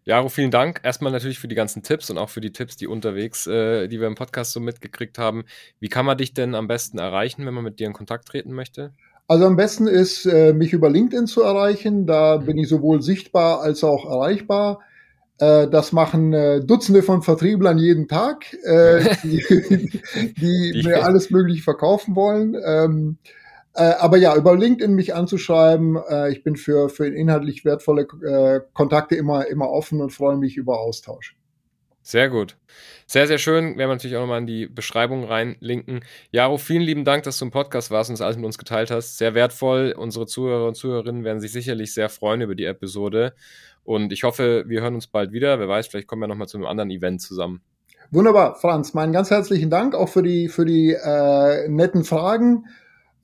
Jaro, 0.03 0.29
vielen 0.29 0.51
Dank. 0.51 0.81
Erstmal 0.83 1.11
natürlich 1.11 1.39
für 1.39 1.47
die 1.47 1.55
ganzen 1.55 1.81
Tipps 1.81 2.11
und 2.11 2.19
auch 2.19 2.29
für 2.29 2.41
die 2.41 2.51
Tipps, 2.51 2.77
die 2.77 2.85
unterwegs, 2.85 3.47
äh, 3.47 3.87
die 3.87 3.99
wir 3.99 4.07
im 4.07 4.13
Podcast 4.15 4.51
so 4.51 4.59
mitgekriegt 4.59 5.17
haben. 5.17 5.45
Wie 5.79 5.89
kann 5.89 6.05
man 6.05 6.17
dich 6.17 6.33
denn 6.35 6.53
am 6.53 6.67
besten 6.67 6.99
erreichen, 6.99 7.45
wenn 7.45 7.55
man 7.55 7.63
mit 7.63 7.79
dir 7.79 7.87
in 7.87 7.93
Kontakt 7.93 8.27
treten 8.27 8.53
möchte? 8.53 8.91
Also 9.27 9.45
am 9.45 9.55
besten 9.55 9.87
ist, 9.87 10.27
äh, 10.27 10.53
mich 10.53 10.73
über 10.73 10.91
LinkedIn 10.91 11.25
zu 11.25 11.41
erreichen. 11.41 12.05
Da 12.05 12.37
mhm. 12.37 12.45
bin 12.45 12.57
ich 12.59 12.69
sowohl 12.69 13.01
sichtbar 13.01 13.61
als 13.61 13.83
auch 13.83 14.05
erreichbar. 14.05 14.81
Äh, 15.39 15.67
das 15.67 15.91
machen 15.91 16.33
äh, 16.33 16.63
Dutzende 16.63 17.01
von 17.01 17.23
Vertrieblern 17.23 17.79
jeden 17.79 18.07
Tag, 18.07 18.53
äh, 18.63 19.15
die, 19.23 19.91
die 20.37 20.83
mir 20.85 21.03
alles 21.03 21.31
möglich 21.31 21.63
verkaufen 21.63 22.15
wollen. 22.15 22.55
Ähm, 22.63 23.17
äh, 23.75 23.93
aber 23.99 24.17
ja, 24.17 24.35
über 24.35 24.55
LinkedIn 24.55 24.95
mich 24.95 25.13
anzuschreiben, 25.13 25.97
äh, 26.09 26.31
ich 26.31 26.43
bin 26.43 26.55
für, 26.55 26.89
für 26.89 27.07
inhaltlich 27.07 27.65
wertvolle 27.65 28.07
äh, 28.23 28.61
Kontakte 28.73 29.15
immer, 29.15 29.47
immer 29.47 29.69
offen 29.69 30.01
und 30.01 30.11
freue 30.11 30.37
mich 30.37 30.55
über 30.55 30.79
Austausch. 30.79 31.35
Sehr 32.01 32.29
gut. 32.29 32.55
Sehr, 33.07 33.25
sehr 33.25 33.39
schön. 33.39 33.77
Werden 33.77 33.77
wir 33.77 33.87
natürlich 33.87 34.15
auch 34.15 34.21
nochmal 34.21 34.39
in 34.39 34.45
die 34.45 34.67
Beschreibung 34.67 35.23
reinlinken. 35.23 36.01
Jaro, 36.31 36.57
vielen 36.57 36.83
lieben 36.83 37.03
Dank, 37.03 37.23
dass 37.23 37.39
du 37.39 37.45
im 37.45 37.51
Podcast 37.51 37.89
warst 37.89 38.09
und 38.09 38.13
das 38.13 38.21
alles 38.21 38.37
mit 38.37 38.45
uns 38.45 38.59
geteilt 38.59 38.91
hast. 38.91 39.17
Sehr 39.17 39.33
wertvoll. 39.33 39.95
Unsere 39.97 40.27
Zuhörer 40.27 40.67
und 40.67 40.75
Zuhörerinnen 40.75 41.23
werden 41.23 41.39
sich 41.41 41.51
sicherlich 41.51 41.93
sehr 41.93 42.09
freuen 42.09 42.41
über 42.41 42.53
die 42.53 42.65
Episode. 42.65 43.33
Und 43.83 44.13
ich 44.13 44.23
hoffe, 44.23 44.65
wir 44.67 44.81
hören 44.81 44.93
uns 44.93 45.07
bald 45.07 45.31
wieder. 45.31 45.59
Wer 45.59 45.67
weiß, 45.67 45.87
vielleicht 45.87 46.07
kommen 46.07 46.21
wir 46.21 46.27
nochmal 46.27 46.47
zu 46.47 46.57
einem 46.57 46.67
anderen 46.67 46.91
Event 46.91 47.21
zusammen. 47.21 47.61
Wunderbar, 48.11 48.55
Franz. 48.55 48.93
Meinen 48.93 49.11
ganz 49.11 49.31
herzlichen 49.31 49.71
Dank 49.71 49.95
auch 49.95 50.09
für 50.09 50.21
die, 50.21 50.47
für 50.47 50.65
die 50.65 50.93
äh, 50.93 51.67
netten 51.67 52.03
Fragen 52.03 52.65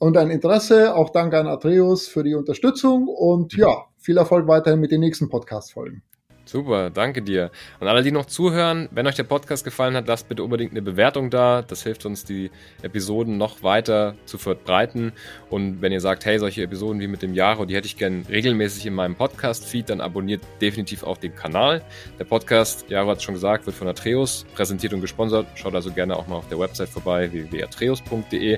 und 0.02 0.16
dein 0.16 0.32
Interesse. 0.32 0.96
Auch 0.96 1.12
danke 1.12 1.38
an 1.38 1.48
Atreus 1.48 2.08
für 2.08 2.24
die 2.24 2.34
Unterstützung 2.34 3.08
und 3.08 3.56
ja, 3.56 3.86
viel 4.00 4.18
Erfolg 4.18 4.48
weiterhin 4.48 4.80
mit 4.80 4.92
den 4.92 5.00
nächsten 5.00 5.30
Podcast-Folgen. 5.30 6.02
Super, 6.44 6.90
danke 6.90 7.22
dir. 7.22 7.52
Und 7.80 7.88
alle, 7.88 8.02
die 8.02 8.12
noch 8.12 8.26
zuhören, 8.26 8.90
wenn 8.92 9.06
euch 9.06 9.14
der 9.14 9.24
Podcast 9.24 9.64
gefallen 9.64 9.96
hat, 9.96 10.08
lasst 10.08 10.28
bitte 10.28 10.44
unbedingt 10.44 10.72
eine 10.72 10.82
Bewertung 10.82 11.30
da. 11.30 11.62
Das 11.62 11.84
hilft 11.84 12.06
uns, 12.08 12.26
die 12.26 12.50
Episoden 12.82 13.38
noch 13.38 13.62
weiter 13.62 14.16
zu 14.26 14.40
verbreiten. 14.40 15.14
Und 15.52 15.84
wenn 15.84 15.92
ihr 15.92 16.02
sagt, 16.02 16.26
hey, 16.26 16.40
solche 16.40 16.64
Episoden 16.64 17.00
wie 17.00 17.08
mit 17.08 17.22
dem 17.22 17.36
Jahre, 17.36 17.68
die 17.68 17.76
hätte 17.76 17.86
ich 17.86 17.96
gern 17.96 18.26
regelmäßig 18.28 18.88
in 18.88 18.96
meinem 18.96 19.16
Podcast-Feed, 19.16 19.92
dann 19.92 20.02
abonniert 20.02 20.42
definitiv 20.62 21.04
auch 21.04 21.18
den 21.18 21.36
Kanal. 21.36 21.84
Der 22.18 22.26
Podcast, 22.26 22.90
Jaro 22.90 23.12
hat 23.12 23.18
es 23.18 23.24
schon 23.24 23.36
gesagt, 23.36 23.68
wird 23.68 23.76
von 23.76 23.88
Atreus 23.88 24.46
präsentiert 24.56 24.94
und 24.94 25.02
gesponsert. 25.02 25.46
Schaut 25.54 25.76
also 25.76 25.92
gerne 25.92 26.16
auch 26.18 26.28
mal 26.28 26.38
auf 26.38 26.50
der 26.50 26.58
Website 26.58 26.90
vorbei, 26.90 27.32
www.atreus.de. 27.32 28.58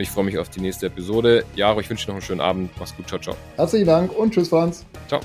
Ich 0.00 0.10
freue 0.10 0.24
mich 0.24 0.38
auf 0.38 0.48
die 0.48 0.60
nächste 0.60 0.86
Episode. 0.86 1.44
Jaro, 1.54 1.80
ich 1.80 1.90
wünsche 1.90 2.06
dir 2.06 2.12
noch 2.12 2.16
einen 2.16 2.22
schönen 2.22 2.40
Abend. 2.40 2.70
Mach's 2.78 2.96
gut. 2.96 3.06
Ciao, 3.06 3.20
ciao. 3.20 3.36
Herzlichen 3.56 3.86
Dank 3.86 4.16
und 4.16 4.32
tschüss, 4.32 4.48
Franz. 4.48 4.84
Ciao. 5.08 5.20